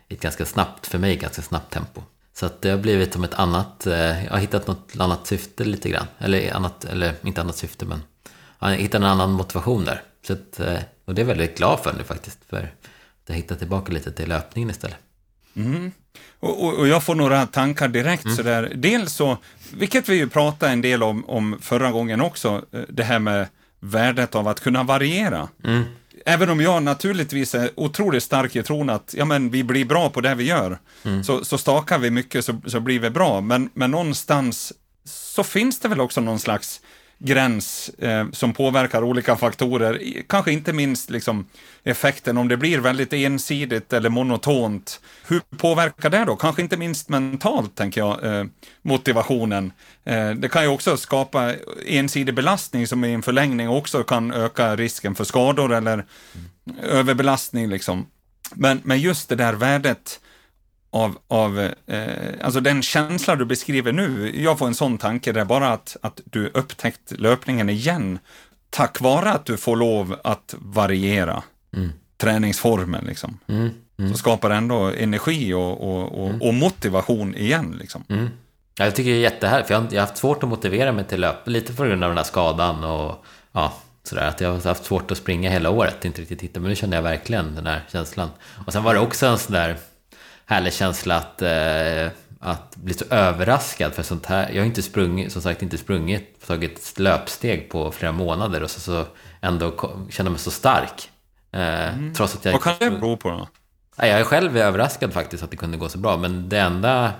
I 0.07 0.13
ett 0.13 0.21
ganska 0.21 0.45
snabbt, 0.45 0.87
för 0.87 0.97
mig, 0.97 1.15
ganska 1.15 1.41
snabbt 1.41 1.73
tempo. 1.73 2.01
Så 2.33 2.45
att 2.45 2.61
det 2.61 2.69
har 2.69 2.77
blivit 2.77 3.13
som 3.13 3.23
ett 3.23 3.33
annat, 3.33 3.87
eh, 3.87 4.25
jag 4.25 4.31
har 4.31 4.39
hittat 4.39 4.67
något 4.67 4.91
annat 4.99 5.27
syfte 5.27 5.63
lite 5.63 5.89
grann. 5.89 6.07
Eller, 6.17 6.53
annat, 6.53 6.85
eller 6.85 7.13
inte 7.23 7.41
annat 7.41 7.55
syfte 7.55 7.85
men 7.85 8.03
jag 8.59 8.67
har 8.67 8.75
hittat 8.75 8.95
en 9.01 9.03
annan 9.03 9.31
motivation 9.31 9.85
där. 9.85 10.01
Så 10.27 10.33
att, 10.33 10.59
eh, 10.59 10.79
och 11.05 11.15
det 11.15 11.21
är 11.21 11.23
jag 11.23 11.35
väldigt 11.35 11.57
glad 11.57 11.79
för 11.79 11.93
nu 11.93 12.03
faktiskt. 12.03 12.39
För 12.49 12.57
att 12.57 13.29
jag 13.29 13.35
hittar 13.35 13.55
tillbaka 13.55 13.93
lite 13.93 14.11
till 14.11 14.29
löpningen 14.29 14.69
istället. 14.69 14.97
Mm. 15.55 15.91
Och, 16.39 16.63
och, 16.63 16.73
och, 16.73 16.87
jag 16.87 17.03
får 17.03 17.15
några 17.15 17.45
tankar 17.45 17.87
direkt 17.87 18.25
mm. 18.25 18.37
sådär. 18.37 18.71
Dels 18.75 19.13
så, 19.13 19.37
vilket 19.73 20.09
vi 20.09 20.15
ju 20.15 20.29
pratade 20.29 20.71
en 20.71 20.81
del 20.81 21.03
om, 21.03 21.25
om 21.25 21.57
förra 21.61 21.91
gången 21.91 22.21
också, 22.21 22.65
eh, 22.71 22.81
det 22.89 23.03
här 23.03 23.19
med 23.19 23.47
värdet 23.79 24.35
av 24.35 24.47
att 24.47 24.59
kunna 24.59 24.83
variera. 24.83 25.47
Mm. 25.63 25.83
Även 26.25 26.49
om 26.49 26.61
jag 26.61 26.83
naturligtvis 26.83 27.55
är 27.55 27.69
otroligt 27.75 28.23
stark 28.23 28.55
i 28.55 28.63
tron 28.63 28.89
att 28.89 29.13
ja, 29.17 29.25
men 29.25 29.49
vi 29.49 29.63
blir 29.63 29.85
bra 29.85 30.09
på 30.09 30.21
det 30.21 30.35
vi 30.35 30.43
gör, 30.43 30.79
mm. 31.03 31.23
så, 31.23 31.45
så 31.45 31.57
stakar 31.57 31.99
vi 31.99 32.11
mycket 32.11 32.45
så, 32.45 32.61
så 32.65 32.79
blir 32.79 32.99
vi 32.99 33.09
bra. 33.09 33.41
Men, 33.41 33.69
men 33.73 33.91
någonstans 33.91 34.73
så 35.05 35.43
finns 35.43 35.79
det 35.79 35.87
väl 35.87 36.01
också 36.01 36.21
någon 36.21 36.39
slags 36.39 36.81
gräns 37.19 37.89
eh, 37.89 38.25
som 38.31 38.53
påverkar 38.53 39.03
olika 39.03 39.35
faktorer. 39.35 40.01
Kanske 40.27 40.51
inte 40.51 40.73
minst 40.73 41.09
liksom, 41.09 41.45
effekten 41.83 42.37
om 42.37 42.47
det 42.47 42.57
blir 42.57 42.79
väldigt 42.79 43.13
ensidigt 43.13 43.93
eller 43.93 44.09
monotont. 44.09 45.01
Hur 45.27 45.41
påverkar 45.57 46.09
det 46.09 46.25
då? 46.25 46.35
Kanske 46.35 46.61
inte 46.61 46.77
minst 46.77 47.09
mentalt, 47.09 47.75
tänker 47.75 48.01
jag, 48.01 48.23
eh, 48.25 48.45
motivationen. 48.81 49.71
Eh, 50.03 50.31
det 50.31 50.49
kan 50.49 50.63
ju 50.63 50.69
också 50.69 50.97
skapa 50.97 51.53
ensidig 51.85 52.35
belastning 52.35 52.87
som 52.87 53.05
i 53.05 53.13
en 53.13 53.21
förlängning 53.21 53.69
också 53.69 54.03
kan 54.03 54.31
öka 54.31 54.75
risken 54.75 55.15
för 55.15 55.23
skador 55.23 55.73
eller 55.73 55.93
mm. 55.93 56.79
överbelastning. 56.83 57.69
Liksom. 57.69 58.07
Men, 58.53 58.81
men 58.83 58.99
just 58.99 59.29
det 59.29 59.35
där 59.35 59.53
värdet 59.53 60.19
av, 60.95 61.17
av 61.27 61.59
eh, 61.87 62.03
alltså 62.41 62.59
den 62.59 62.81
känsla 62.81 63.35
du 63.35 63.45
beskriver 63.45 63.91
nu. 63.91 64.41
Jag 64.41 64.59
får 64.59 64.67
en 64.67 64.75
sån 64.75 64.97
tanke 64.97 65.31
där 65.31 65.45
bara 65.45 65.69
att, 65.69 65.97
att 66.01 66.21
du 66.25 66.47
upptäckt 66.53 67.11
löpningen 67.11 67.69
igen 67.69 68.19
tack 68.69 69.01
vare 69.01 69.31
att 69.31 69.45
du 69.45 69.57
får 69.57 69.75
lov 69.75 70.15
att 70.23 70.55
variera 70.57 71.43
mm. 71.75 71.91
träningsformen. 72.17 73.05
Liksom. 73.05 73.39
Mm. 73.47 73.69
Mm. 73.99 74.11
Så 74.11 74.17
skapar 74.17 74.49
det 74.49 74.55
ändå 74.55 74.77
energi 74.77 75.53
och, 75.53 75.83
och, 75.83 76.23
och, 76.23 76.29
mm. 76.29 76.41
och 76.41 76.53
motivation 76.53 77.35
igen. 77.35 77.75
Liksom. 77.79 78.03
Mm. 78.09 78.29
Jag 78.77 78.95
tycker 78.95 79.11
det 79.11 79.17
är 79.17 79.21
jättehärligt, 79.21 79.67
för 79.67 79.73
jag 79.73 79.81
har, 79.81 79.87
jag 79.91 80.01
har 80.01 80.07
haft 80.07 80.17
svårt 80.17 80.43
att 80.43 80.49
motivera 80.49 80.91
mig 80.91 81.05
till 81.05 81.21
löp, 81.21 81.47
lite 81.47 81.73
på 81.73 81.83
grund 81.83 82.03
av 82.03 82.09
den 82.09 82.17
här 82.17 82.25
skadan 82.25 82.83
och 82.83 83.25
ja, 83.51 83.73
sådär, 84.03 84.27
att 84.27 84.41
jag 84.41 84.49
har 84.49 84.63
haft 84.63 84.85
svårt 84.85 85.11
att 85.11 85.17
springa 85.17 85.49
hela 85.49 85.69
året, 85.69 86.05
inte 86.05 86.21
riktigt 86.21 86.41
hitta, 86.41 86.59
men 86.59 86.69
nu 86.69 86.75
känner 86.75 86.97
jag 86.97 87.03
verkligen 87.03 87.55
den 87.55 87.65
här 87.65 87.81
känslan. 87.91 88.29
Och 88.65 88.73
sen 88.73 88.83
var 88.83 88.93
det 88.93 88.99
också 88.99 89.25
en 89.25 89.37
sån 89.37 89.53
där 89.53 89.77
härlig 90.45 90.73
känsla 90.73 91.15
att, 91.17 91.41
eh, 91.41 92.07
att 92.39 92.75
blir 92.75 92.95
så 92.95 93.05
överraskad 93.09 93.93
för 93.93 94.03
sånt 94.03 94.25
här. 94.25 94.49
Jag 94.49 94.61
har 94.61 94.65
inte 94.65 94.81
sprungit, 94.81 95.31
som 95.31 95.41
sagt 95.41 95.61
inte 95.61 95.77
sprungit, 95.77 96.47
tagit 96.47 96.99
löpsteg 96.99 97.69
på 97.69 97.91
flera 97.91 98.11
månader 98.11 98.63
och 98.63 98.69
så, 98.69 98.79
så 98.79 99.05
ändå 99.41 99.73
känner 100.09 100.31
mig 100.31 100.39
så 100.39 100.51
stark. 100.51 101.09
Eh, 101.51 101.93
mm. 101.93 102.13
Trots 102.13 102.35
att 102.35 102.45
jag 102.45 102.51
Vad 102.51 102.61
kan 102.61 102.75
det 102.79 102.91
bero 102.91 103.17
på 103.17 103.29
då? 103.29 103.47
Jag 103.97 104.09
är 104.09 104.23
själv 104.23 104.57
överraskad 104.57 105.13
faktiskt 105.13 105.43
att 105.43 105.51
det 105.51 105.57
kunde 105.57 105.77
gå 105.77 105.89
så 105.89 105.97
bra, 105.97 106.17
men 106.17 106.49
det 106.49 106.59
enda, 106.59 107.11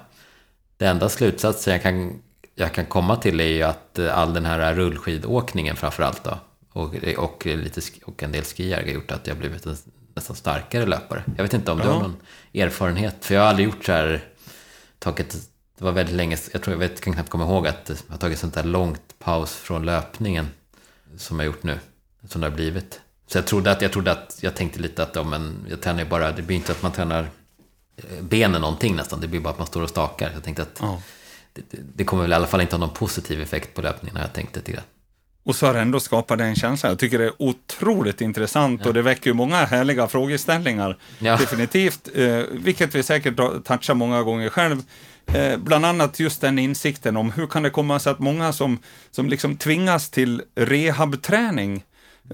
det 0.77 0.85
enda 0.85 1.09
slutsatsen 1.09 1.73
jag 1.73 1.83
kan, 1.83 2.21
jag 2.55 2.73
kan 2.73 2.85
komma 2.85 3.15
till 3.15 3.39
är 3.39 3.47
ju 3.47 3.63
att 3.63 3.99
all 3.99 4.33
den 4.33 4.45
här 4.45 4.73
rullskidåkningen 4.73 5.75
framförallt 5.75 6.23
då, 6.23 6.37
och, 6.71 6.95
och, 7.17 7.45
lite, 7.45 7.81
och 8.05 8.23
en 8.23 8.31
del 8.31 8.43
skier 8.43 8.77
har 8.77 8.83
gjort 8.83 9.11
att 9.11 9.27
jag 9.27 9.37
blivit 9.37 9.65
en 9.65 9.77
nästan 10.15 10.35
starkare 10.35 10.85
löpare. 10.85 11.23
Jag 11.35 11.43
vet 11.43 11.53
inte 11.53 11.71
om 11.71 11.77
du 11.77 11.87
har 11.87 11.99
någon 11.99 12.15
erfarenhet, 12.53 13.25
för 13.25 13.35
jag 13.35 13.41
har 13.41 13.49
aldrig 13.49 13.65
gjort 13.67 13.85
så 13.85 13.91
här, 13.91 14.23
tagit, 14.99 15.35
det 15.77 15.83
var 15.83 15.91
väldigt 15.91 16.15
länge, 16.15 16.37
jag 16.53 16.61
tror 16.61 16.73
jag 16.73 16.79
vet, 16.79 17.01
kan 17.01 17.13
knappt 17.13 17.29
komma 17.29 17.43
ihåg 17.43 17.67
att 17.67 17.89
jag 18.07 18.13
har 18.13 18.17
tagit 18.17 18.39
sånt 18.39 18.55
här 18.55 18.63
långt 18.63 19.19
paus 19.19 19.55
från 19.55 19.85
löpningen 19.85 20.47
som 21.17 21.39
jag 21.39 21.45
gjort 21.45 21.63
nu, 21.63 21.79
som 22.27 22.41
det 22.41 22.47
har 22.47 22.55
blivit. 22.55 23.01
Så 23.27 23.37
jag 23.37 23.47
trodde 23.47 23.71
att, 23.71 23.81
jag 23.81 23.91
trodde 23.91 24.11
att, 24.11 24.37
jag 24.41 24.55
tänkte 24.55 24.79
lite 24.79 25.03
att, 25.03 25.15
ja, 25.15 25.23
men 25.23 25.65
jag 25.69 25.81
tränar 25.81 25.99
ju 25.99 26.09
bara, 26.09 26.31
det 26.31 26.41
blir 26.41 26.55
inte 26.55 26.71
att 26.71 26.81
man 26.81 26.91
tränar 26.91 27.29
eh, 27.97 28.21
benen 28.21 28.61
någonting 28.61 28.95
nästan, 28.95 29.21
det 29.21 29.27
blir 29.27 29.39
bara 29.39 29.49
att 29.49 29.57
man 29.57 29.67
står 29.67 29.81
och 29.81 29.89
stakar. 29.89 30.31
Jag 30.33 30.43
tänkte 30.43 30.61
att 30.63 30.81
oh. 30.81 30.99
det, 31.53 31.61
det, 31.95 32.03
kommer 32.03 32.23
väl 32.23 32.31
i 32.31 32.35
alla 32.35 32.47
fall 32.47 32.61
inte 32.61 32.75
ha 32.75 32.79
någon 32.79 32.93
positiv 32.93 33.41
effekt 33.41 33.73
på 33.73 33.81
löpningen, 33.81 34.15
har 34.15 34.23
jag 34.23 34.33
tänkt 34.33 34.55
lite 34.55 34.71
grann. 34.71 34.83
Och 35.45 35.55
så 35.55 35.65
har 35.65 35.73
det 35.73 35.79
ändå 35.79 35.99
skapat 35.99 36.39
en 36.39 36.55
känsla. 36.55 36.89
Jag 36.89 36.99
tycker 36.99 37.19
det 37.19 37.25
är 37.25 37.41
otroligt 37.41 38.21
intressant 38.21 38.81
ja. 38.83 38.87
och 38.87 38.93
det 38.93 39.01
väcker 39.01 39.29
ju 39.29 39.33
många 39.33 39.55
härliga 39.55 40.07
frågeställningar. 40.07 40.97
Ja. 41.19 41.37
Definitivt, 41.37 42.09
eh, 42.15 42.39
vilket 42.51 42.95
vi 42.95 43.03
säkert 43.03 43.37
touchar 43.65 43.93
många 43.93 44.23
gånger 44.23 44.49
själv. 44.49 44.83
Eh, 45.25 45.57
bland 45.57 45.85
annat 45.85 46.19
just 46.19 46.41
den 46.41 46.59
insikten 46.59 47.17
om 47.17 47.31
hur 47.31 47.47
kan 47.47 47.63
det 47.63 47.69
komma 47.69 47.99
sig 47.99 48.11
att 48.11 48.19
många 48.19 48.53
som, 48.53 48.79
som 49.11 49.29
liksom 49.29 49.57
tvingas 49.57 50.09
till 50.09 50.41
rehabträning 50.55 51.83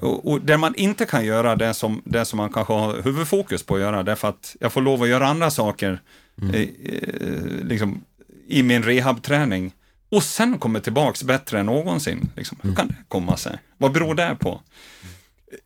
och, 0.02 0.32
och, 0.32 0.42
där 0.42 0.58
man 0.58 0.76
inte 0.76 1.06
kan 1.06 1.26
göra 1.26 1.56
det 1.56 1.74
som, 1.74 2.02
det 2.06 2.26
som 2.26 2.38
man 2.38 2.54
kanske 2.54 2.74
har 2.74 3.02
huvudfokus 3.02 3.64
på 3.64 3.76
att 3.76 3.82
göra, 3.82 4.04
därför 4.04 4.28
att 4.28 4.56
jag 4.60 4.74
får 4.74 4.82
lov 4.82 5.04
att 5.04 5.10
göra 5.10 5.28
andra 5.28 5.52
saker 5.52 6.02
mm. 6.42 6.56
eh, 6.56 6.62
eh 6.62 7.66
liksom, 7.66 8.04
i 8.48 8.64
min 8.64 8.84
rehabträning 8.84 9.72
och 10.12 10.24
sen 10.24 10.60
kommer 10.60 10.80
tillbaks 10.80 11.24
bättre 11.24 11.60
än 11.60 11.66
någonsin. 11.66 12.30
Liksom. 12.36 12.58
Hur 12.62 12.76
kan 12.76 12.88
det 12.88 12.96
komma 13.08 13.38
sig? 13.38 13.60
Vad 13.78 13.92
beror 13.92 14.16
det 14.16 14.38
på? 14.40 14.62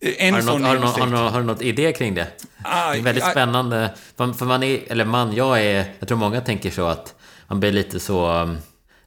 En 0.00 0.34
har, 0.34 0.40
du 0.40 0.46
något, 0.46 0.62
har, 0.62 0.74
du 0.74 0.80
något, 0.80 0.98
har, 0.98 1.06
du, 1.06 1.16
har 1.16 1.40
du 1.40 1.46
något 1.46 1.62
idé 1.62 1.92
kring 1.92 2.14
det? 2.14 2.26
Ah, 2.62 2.92
det 2.92 2.98
är 2.98 3.02
väldigt 3.02 3.24
ah, 3.24 3.30
spännande. 3.30 3.94
För 4.16 4.44
man 4.44 4.62
är, 4.62 4.92
eller 4.92 5.04
man, 5.04 5.34
jag 5.34 5.62
är, 5.62 5.92
jag 5.98 6.08
tror 6.08 6.18
många 6.18 6.40
tänker 6.40 6.70
så 6.70 6.86
att 6.86 7.14
man 7.46 7.60
blir 7.60 7.72
lite 7.72 8.00
så, 8.00 8.32
um, 8.32 8.58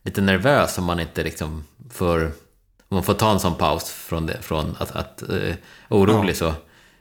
lite 0.04 0.22
nervös 0.22 0.78
om 0.78 0.84
man 0.84 1.00
inte 1.00 1.24
liksom 1.24 1.64
får, 1.92 2.24
om 2.90 2.96
man 2.96 3.04
får 3.04 3.14
ta 3.14 3.32
en 3.32 3.40
sån 3.40 3.56
paus 3.56 3.90
från, 3.92 4.26
det, 4.26 4.42
från 4.42 4.76
att, 4.80 4.96
att 4.96 5.24
uh, 5.30 5.54
orolig 5.90 6.34
ja. 6.34 6.36
så. 6.36 6.54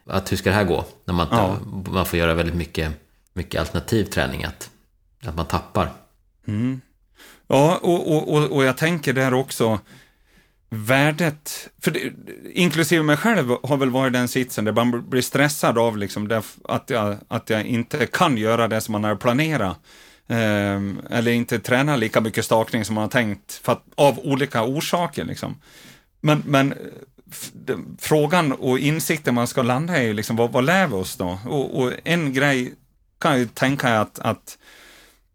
Att 0.07 0.33
hur 0.33 0.37
ska 0.37 0.50
det 0.50 0.57
här 0.57 0.64
gå? 0.64 0.85
När 1.04 1.14
man, 1.14 1.28
ja. 1.30 1.57
man 1.92 2.07
får 2.07 2.18
göra 2.18 2.35
väldigt 2.35 2.57
mycket, 2.57 2.92
mycket 3.33 3.61
alternativ 3.61 4.04
träning, 4.04 4.45
att, 4.45 4.71
att 5.25 5.37
man 5.37 5.47
tappar. 5.47 5.90
Mm. 6.47 6.80
Ja, 7.49 7.78
och, 7.83 8.17
och, 8.17 8.35
och, 8.35 8.45
och 8.45 8.64
jag 8.64 8.76
tänker 8.76 9.12
där 9.12 9.35
också, 9.35 9.81
värdet, 10.71 11.69
för 11.81 11.90
det, 11.90 12.12
inklusive 12.52 13.02
mig 13.02 13.17
själv 13.17 13.57
har 13.62 13.76
väl 13.76 13.90
varit 13.90 14.12
den 14.12 14.28
sitsen 14.28 14.64
där 14.64 14.73
man 14.73 15.11
blir 15.11 15.23
stressad 15.23 15.78
av 15.78 15.99
liksom 15.99 16.43
att, 16.64 16.90
jag, 16.90 17.17
att 17.28 17.50
jag 17.50 17.67
inte 17.67 18.07
kan 18.07 18.37
göra 18.37 18.69
det 18.69 18.81
som 18.81 18.93
man 18.93 19.05
har 19.05 19.17
planerat. 19.17 19.78
Eh, 20.26 20.81
eller 21.11 21.28
inte 21.28 21.59
träna 21.59 21.97
lika 21.97 22.21
mycket 22.21 22.45
stakning 22.45 22.85
som 22.85 22.95
man 22.95 23.02
har 23.02 23.09
tänkt, 23.09 23.52
för 23.52 23.73
att, 23.73 23.83
av 23.95 24.19
olika 24.19 24.64
orsaker. 24.64 25.25
Liksom. 25.25 25.61
Men, 26.21 26.43
men 26.47 26.75
frågan 27.99 28.52
och 28.52 28.78
insikten 28.78 29.35
man 29.35 29.47
ska 29.47 29.62
landa 29.62 30.02
i 30.02 30.09
är 30.09 30.14
liksom, 30.14 30.37
vad, 30.37 30.52
vad 30.52 30.64
lär 30.64 30.87
vi 30.87 30.95
oss 30.95 31.17
då? 31.17 31.38
Och, 31.47 31.81
och, 31.81 31.93
en 32.05 32.33
grej 32.33 32.75
kan 33.21 33.31
jag 33.31 33.40
ju 33.40 33.47
tänka 33.47 34.00
att, 34.00 34.19
att 34.19 34.59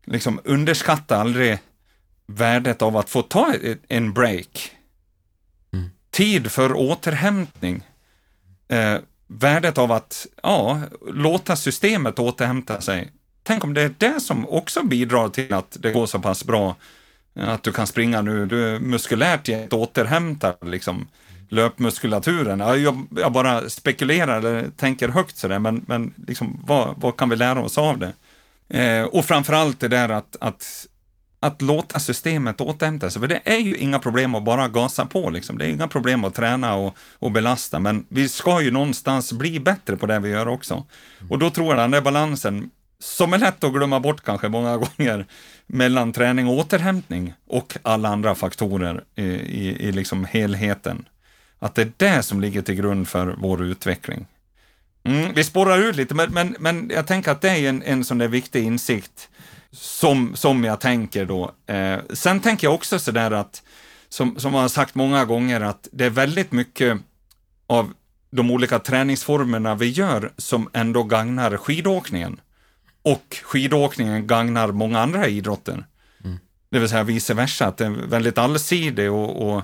liksom 0.06 0.40
underskatta 0.44 1.18
aldrig 1.18 1.58
värdet 2.34 2.82
av 2.82 2.98
att 2.98 3.10
få 3.10 3.22
ta 3.22 3.54
en 3.88 4.14
break. 4.14 4.72
Mm. 5.74 5.90
Tid 6.12 6.52
för 6.52 6.74
återhämtning. 6.74 7.84
Eh, 8.68 8.98
värdet 9.28 9.78
av 9.78 9.92
att 9.92 10.28
ja, 10.44 10.82
låta 11.08 11.56
systemet 11.56 12.20
återhämta 12.20 12.82
sig. 12.82 13.12
Tänk 13.44 13.64
om 13.64 13.74
det 13.74 13.82
är 13.82 13.94
det 13.98 14.20
som 14.20 14.50
också 14.50 14.84
bidrar 14.84 15.30
till 15.30 15.54
att 15.54 15.78
det 15.80 15.92
går 15.92 16.06
så 16.06 16.20
pass 16.20 16.46
bra 16.46 16.76
att 17.36 17.64
du 17.64 17.72
kan 17.72 17.88
springa 17.88 18.22
nu. 18.22 18.46
Du 18.46 18.76
är 18.76 18.80
muskulärt 18.80 19.74
återhämtar 19.74 20.56
liksom 20.62 21.08
löpmuskulaturen. 21.50 22.60
Jag, 22.60 23.06
jag, 23.18 23.32
bara 23.32 23.70
spekulerar 23.70 24.38
eller 24.38 24.70
tänker 24.78 25.10
högt 25.10 25.38
sådär, 25.38 25.60
men, 25.60 25.86
men 25.88 26.14
liksom, 26.28 26.64
vad, 26.68 26.94
vad 26.98 27.18
kan 27.18 27.30
vi 27.30 27.36
lära 27.36 27.62
oss 27.62 27.78
av 27.78 28.00
det? 28.00 28.14
Eh, 28.80 29.04
och 29.04 29.26
framförallt 29.26 29.80
det 29.80 29.88
där 29.88 30.10
att, 30.10 30.36
att 30.42 30.88
att 31.44 31.62
låta 31.62 32.00
systemet 32.00 32.62
återhämta 32.62 33.10
sig. 33.10 33.20
För 33.20 33.28
det 33.28 33.42
är 33.44 33.58
ju 33.58 33.76
inga 33.78 34.00
problem 34.00 34.36
att 34.36 34.44
bara 34.44 34.68
gasa 34.68 35.06
på, 35.06 35.30
liksom. 35.30 35.58
det 35.58 35.66
är 35.66 35.70
inga 35.70 35.88
problem 35.88 36.26
att 36.26 36.36
träna 36.36 36.76
och, 36.76 36.98
och 37.20 37.32
belasta, 37.32 37.80
men 37.80 38.06
vi 38.10 38.30
ska 38.30 38.62
ju 38.62 38.72
någonstans 38.72 39.34
bli 39.34 39.60
bättre 39.60 39.98
på 39.98 40.06
det 40.06 40.20
vi 40.20 40.30
gör 40.30 40.48
också. 40.48 40.86
Och 41.30 41.40
då 41.40 41.50
tror 41.50 41.68
jag 41.68 41.78
den 41.78 41.92
där 41.92 42.02
balansen, 42.02 42.70
som 43.00 43.34
är 43.34 43.38
lätt 43.38 43.64
att 43.64 43.74
glömma 43.74 44.00
bort 44.00 44.24
kanske 44.24 44.50
många 44.50 44.78
gånger, 44.98 45.26
mellan 45.68 46.14
träning 46.14 46.48
och 46.48 46.58
återhämtning 46.58 47.34
och 47.48 47.78
alla 47.82 48.10
andra 48.10 48.36
faktorer 48.36 49.04
i, 49.16 49.24
i, 49.24 49.88
i 49.88 49.92
liksom 49.92 50.26
helheten. 50.26 51.06
Att 51.60 51.76
det 51.76 51.82
är 51.82 51.92
det 51.98 52.24
som 52.24 52.42
ligger 52.42 52.62
till 52.62 52.76
grund 52.76 53.08
för 53.08 53.36
vår 53.38 53.64
utveckling. 53.64 54.26
Mm, 55.04 55.34
vi 55.36 55.44
spårar 55.44 55.78
ut 55.78 55.96
lite, 55.96 56.16
men, 56.16 56.34
men, 56.34 56.56
men 56.60 56.92
jag 56.94 57.08
tänker 57.08 57.32
att 57.32 57.42
det 57.42 57.50
är 57.50 57.70
en, 57.70 57.84
en 57.84 58.04
sån 58.04 58.18
där 58.18 58.28
viktig 58.28 58.64
insikt 58.64 59.30
som, 59.74 60.36
som 60.36 60.64
jag 60.64 60.80
tänker 60.80 61.26
då. 61.26 61.52
Eh, 61.68 62.00
sen 62.14 62.40
tänker 62.40 62.68
jag 62.68 62.74
också 62.74 63.00
sådär 63.00 63.32
att, 63.32 63.64
som, 64.10 64.40
som 64.40 64.52
man 64.52 64.62
har 64.62 64.70
sagt 64.70 64.96
många 64.96 65.26
gånger, 65.26 65.62
att 65.62 65.88
det 65.92 66.06
är 66.06 66.10
väldigt 66.10 66.52
mycket 66.52 66.98
av 67.68 67.94
de 68.32 68.52
olika 68.52 68.80
träningsformerna 68.80 69.76
vi 69.76 69.90
gör 69.90 70.32
som 70.38 70.70
ändå 70.74 71.04
gagnar 71.04 71.58
skidåkningen. 71.58 72.40
Och 73.02 73.38
skidåkningen 73.44 74.28
gagnar 74.28 74.72
många 74.72 75.00
andra 75.00 75.28
idrotter. 75.28 75.86
Mm. 76.24 76.40
Det 76.70 76.80
vill 76.80 76.90
säga 76.90 77.04
vice 77.04 77.34
versa, 77.34 77.68
att 77.68 77.78
det 77.78 77.86
är 77.86 77.90
väldigt 77.90 78.38
allsidig 78.38 79.12
och, 79.12 79.50
och, 79.50 79.64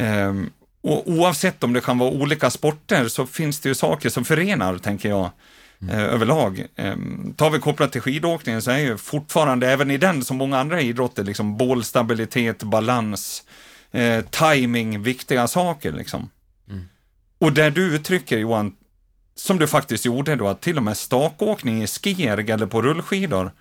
eh, 0.00 0.34
och 0.80 1.10
oavsett 1.10 1.64
om 1.64 1.72
det 1.72 1.80
kan 1.80 1.98
vara 1.98 2.10
olika 2.10 2.50
sporter 2.50 3.08
så 3.08 3.26
finns 3.26 3.60
det 3.60 3.68
ju 3.68 3.74
saker 3.74 4.08
som 4.08 4.24
förenar, 4.24 4.78
tänker 4.78 5.08
jag. 5.08 5.30
Eh, 5.88 6.00
överlag. 6.00 6.66
Eh, 6.76 6.96
tar 7.36 7.50
vi 7.50 7.58
kopplat 7.58 7.92
till 7.92 8.00
skidåkningen 8.00 8.62
så 8.62 8.70
är 8.70 8.78
ju 8.78 8.96
fortfarande, 8.96 9.70
även 9.70 9.90
i 9.90 9.96
den 9.96 10.24
som 10.24 10.36
många 10.36 10.58
andra 10.58 10.80
idrotter, 10.80 11.24
liksom 11.24 11.56
bålstabilitet, 11.56 12.62
balans, 12.62 13.42
eh, 13.90 14.24
timing, 14.24 15.02
viktiga 15.02 15.48
saker 15.48 15.92
liksom. 15.92 16.30
Mm. 16.68 16.88
Och 17.38 17.52
där 17.52 17.70
du 17.70 17.94
uttrycker 17.94 18.38
Johan, 18.38 18.72
som 19.34 19.58
du 19.58 19.66
faktiskt 19.66 20.04
gjorde 20.04 20.36
då, 20.36 20.48
att 20.48 20.60
till 20.60 20.76
och 20.76 20.82
med 20.82 20.96
stakåkning 20.96 21.82
i 21.82 21.86
skierg 21.86 22.50
eller 22.50 22.66
på 22.66 22.82
rullskidor 22.82 23.52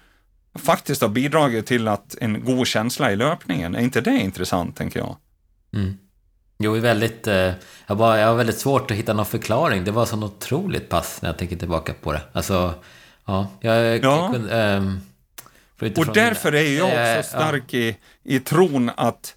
faktiskt 0.55 1.01
har 1.01 1.09
bidragit 1.09 1.65
till 1.65 1.87
att 1.87 2.15
en 2.21 2.45
god 2.45 2.67
känsla 2.67 3.11
i 3.11 3.15
löpningen. 3.15 3.75
Är 3.75 3.81
inte 3.81 4.01
det 4.01 4.19
intressant, 4.19 4.75
tänker 4.75 4.99
jag? 4.99 5.15
Mm. 5.73 5.97
Jo, 6.63 6.73
väldigt... 6.73 7.27
Eh, 7.27 7.51
jag, 7.87 7.95
var, 7.95 8.17
jag 8.17 8.27
har 8.27 8.35
väldigt 8.35 8.59
svårt 8.59 8.91
att 8.91 8.97
hitta 8.97 9.13
någon 9.13 9.25
förklaring. 9.25 9.83
Det 9.83 9.91
var 9.91 10.05
så 10.05 10.23
otroligt 10.23 10.89
pass 10.89 11.21
när 11.21 11.29
jag 11.29 11.37
tänker 11.37 11.55
tillbaka 11.55 11.93
på 11.93 12.13
det. 12.13 12.21
Alltså, 12.33 12.73
ja. 13.25 13.47
Jag, 13.59 13.97
ja. 14.03 14.35
Jag, 14.49 14.75
ähm, 14.75 15.01
och 15.97 16.13
därför 16.13 16.55
är 16.55 16.77
jag 16.77 16.87
också 16.87 16.99
äh, 16.99 17.23
stark 17.23 17.63
ja. 17.73 17.79
i, 17.79 17.97
i 18.23 18.39
tron 18.39 18.91
att 18.95 19.35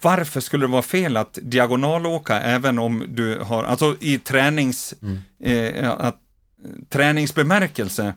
varför 0.00 0.40
skulle 0.40 0.66
det 0.66 0.72
vara 0.72 0.82
fel 0.82 1.16
att 1.16 1.38
diagonalåka 1.42 2.40
även 2.40 2.78
om 2.78 3.04
du 3.08 3.38
har, 3.38 3.64
alltså 3.64 3.96
i 4.00 4.18
tränings, 4.18 4.94
mm. 5.02 5.74
eh, 5.74 5.90
att, 5.90 6.16
träningsbemärkelse, 6.88 8.14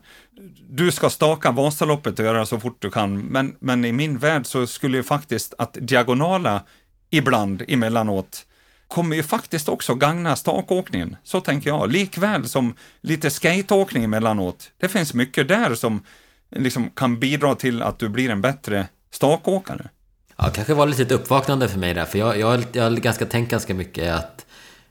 du 0.70 0.92
ska 0.92 1.10
staka 1.10 1.50
Vasaloppet 1.50 2.18
och 2.18 2.24
göra 2.24 2.46
så 2.46 2.60
fort 2.60 2.76
du 2.78 2.90
kan, 2.90 3.20
men, 3.20 3.56
men 3.58 3.84
i 3.84 3.92
min 3.92 4.18
värld 4.18 4.46
så 4.46 4.66
skulle 4.66 4.96
ju 4.96 5.02
faktiskt 5.02 5.54
att 5.58 5.78
diagonala 5.80 6.62
ibland 7.10 7.62
emellanåt 7.68 8.46
kommer 8.88 9.16
ju 9.16 9.22
faktiskt 9.22 9.68
också 9.68 9.94
gagna 9.94 10.36
stakåkningen. 10.36 11.16
Så 11.24 11.40
tänker 11.40 11.70
jag. 11.70 11.92
Likväl 11.92 12.48
som 12.48 12.74
lite 13.00 13.30
skateåkning 13.30 14.04
emellanåt. 14.04 14.70
Det 14.80 14.88
finns 14.88 15.14
mycket 15.14 15.48
där 15.48 15.74
som 15.74 16.02
liksom 16.50 16.90
kan 16.90 17.20
bidra 17.20 17.54
till 17.54 17.82
att 17.82 17.98
du 17.98 18.08
blir 18.08 18.30
en 18.30 18.40
bättre 18.40 18.86
stakåkare. 19.10 19.88
Ja, 20.36 20.50
kanske 20.54 20.74
var 20.74 20.86
lite 20.86 21.02
ett 21.02 21.12
uppvaknande 21.12 21.68
för 21.68 21.78
mig 21.78 21.94
där, 21.94 22.04
för 22.04 22.18
jag, 22.18 22.38
jag, 22.38 22.64
jag 22.72 22.82
har 22.82 22.90
ganska 22.90 23.26
tänkt 23.26 23.50
ganska 23.50 23.74
mycket 23.74 24.14
att 24.14 24.46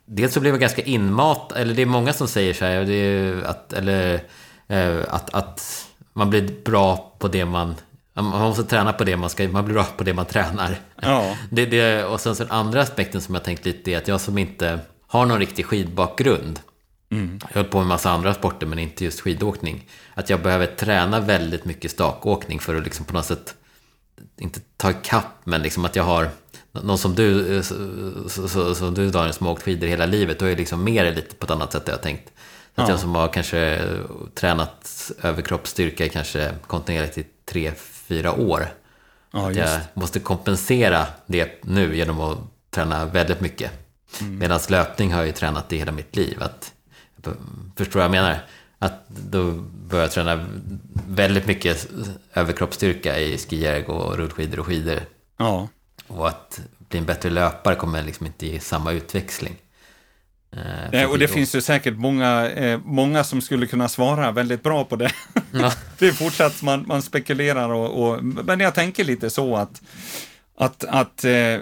Dels 0.05 0.34
så 0.34 0.39
blev 0.39 0.53
jag 0.53 0.62
ganska 0.62 0.82
inmat, 0.82 1.51
eller 1.51 1.74
det 1.74 1.82
är 1.82 1.86
många 1.86 2.13
som 2.13 2.27
säger 2.27 2.53
så 2.53 2.65
här, 2.65 2.86
det 2.86 2.93
är 2.93 3.43
att, 3.43 3.74
eller, 3.74 4.13
eh, 4.67 5.00
att, 5.10 5.34
att 5.34 5.88
man 6.13 6.29
blir 6.29 6.63
bra 6.63 7.15
på 7.20 7.27
det 7.27 7.46
man 7.46 7.75
man 8.13 8.25
måste 8.25 8.63
träna 8.63 8.93
på 8.93 9.03
det 9.03 9.17
man 9.17 9.29
ska, 9.29 9.48
man 9.48 9.65
blir 9.65 9.74
bra 9.74 9.84
på 9.84 10.03
det 10.03 10.13
man 10.13 10.25
tränar. 10.25 10.79
Ja. 11.01 11.38
Det, 11.50 11.65
det, 11.65 12.05
och 12.05 12.22
sen 12.22 12.36
så 12.36 12.43
den 12.43 12.51
andra 12.51 12.82
aspekten 12.82 13.22
som 13.22 13.36
jag 13.36 13.43
tänkt 13.43 13.65
lite 13.65 13.91
är 13.91 13.98
att 13.98 14.08
jag 14.08 14.22
som 14.22 14.38
inte 14.38 14.79
har 15.08 15.25
någon 15.25 15.39
riktig 15.39 15.65
skidbakgrund. 15.65 16.60
Mm. 17.12 17.39
Jag 17.41 17.48
har 17.48 17.55
hållit 17.55 17.72
på 17.72 17.77
med 17.77 17.88
massa 17.88 18.12
andra 18.12 18.34
sporter 18.34 18.67
men 18.67 18.79
inte 18.79 19.03
just 19.03 19.22
skidåkning. 19.22 19.88
Att 20.13 20.29
jag 20.29 20.41
behöver 20.41 20.65
träna 20.65 21.20
väldigt 21.20 21.65
mycket 21.65 21.91
stakåkning 21.91 22.60
för 22.60 22.75
att 22.75 22.84
liksom 22.84 23.05
på 23.05 23.13
något 23.13 23.25
sätt, 23.25 23.55
inte 24.38 24.60
ta 24.77 24.91
ikapp, 24.91 25.36
men 25.43 25.62
liksom 25.62 25.86
att 25.86 25.96
jag 25.96 26.03
har 26.03 26.29
någon 26.72 26.98
som 26.98 27.15
du, 27.15 27.62
som 28.75 28.93
du 28.93 29.10
Daniel, 29.10 29.34
som 29.34 29.46
har 29.46 29.53
åkt 29.53 29.63
skidor 29.63 29.88
hela 29.88 30.05
livet, 30.05 30.39
då 30.39 30.46
är 30.46 30.55
liksom 30.55 30.84
mer 30.84 31.15
lite 31.15 31.36
på 31.36 31.46
ett 31.46 31.51
annat 31.51 31.72
sätt 31.72 31.84
jag 31.86 31.93
har 31.93 32.01
tänkt. 32.01 32.32
Så 32.75 32.82
att 32.82 32.88
ja. 32.88 32.93
jag 32.93 33.00
som 33.00 33.15
har 33.15 33.27
kanske 33.27 33.82
tränat 34.34 35.12
överkroppsstyrka 35.22 36.10
kanske 36.10 36.51
kontinuerligt 36.67 37.17
i 37.17 37.25
tre, 37.46 37.72
fyra 38.08 38.34
år. 38.34 38.68
Ja, 39.32 39.50
att 39.50 39.56
jag 39.56 39.80
måste 39.94 40.20
kompensera 40.20 41.08
det 41.26 41.64
nu 41.64 41.96
genom 41.98 42.22
att 42.22 42.38
träna 42.70 43.06
väldigt 43.06 43.42
mycket. 43.42 43.72
Mm. 44.22 44.38
Medan 44.38 44.60
löpning 44.70 45.12
har 45.12 45.20
jag 45.20 45.28
ju 45.28 45.34
tränat 45.34 45.74
i 45.74 45.78
hela 45.78 45.92
mitt 45.92 46.16
liv. 46.16 46.44
Att, 46.44 46.74
förstår 47.76 48.00
vad 48.00 48.04
jag 48.04 48.12
menar? 48.12 48.40
Att 48.80 49.08
då 49.08 49.52
börjar 49.90 50.04
jag 50.04 50.12
träna 50.12 50.46
väldigt 51.08 51.46
mycket 51.46 51.88
överkroppsstyrka 52.34 53.20
i 53.20 53.38
skijärg 53.38 53.86
och 53.86 54.18
rullskidor 54.18 54.60
och 54.60 54.66
skidor. 54.66 55.00
Ja. 55.38 55.68
Och 56.08 56.28
att 56.28 56.62
bli 56.90 57.00
en 57.00 57.06
bättre 57.06 57.30
löpare 57.30 57.76
kommer 57.76 58.04
liksom 58.04 58.26
inte 58.26 58.48
ge 58.48 58.60
samma 58.60 58.92
utväxling. 58.92 59.56
Eh, 60.92 61.10
och 61.10 61.20
det 61.20 61.28
finns 61.28 61.56
ju 61.56 61.62
säkert 61.62 61.98
många, 61.98 62.50
eh, 62.50 62.80
många 62.86 63.24
som 63.24 63.42
skulle 63.42 63.68
kunna 63.68 63.90
svara 63.90 64.32
väldigt 64.32 64.64
bra 64.64 64.84
på 64.84 64.96
det. 64.96 65.12
Ja. 65.52 65.74
det 66.00 66.08
är 66.08 66.12
fortsatt, 66.12 66.62
man, 66.62 66.84
man 66.88 67.02
spekulerar 67.02 67.70
och, 67.70 68.04
och, 68.04 68.24
Men 68.24 68.60
jag 68.60 68.76
tänker 68.76 69.04
lite 69.04 69.30
så 69.30 69.56
att, 69.56 69.82
att, 70.58 70.84
att 70.84 71.26
eh, 71.26 71.58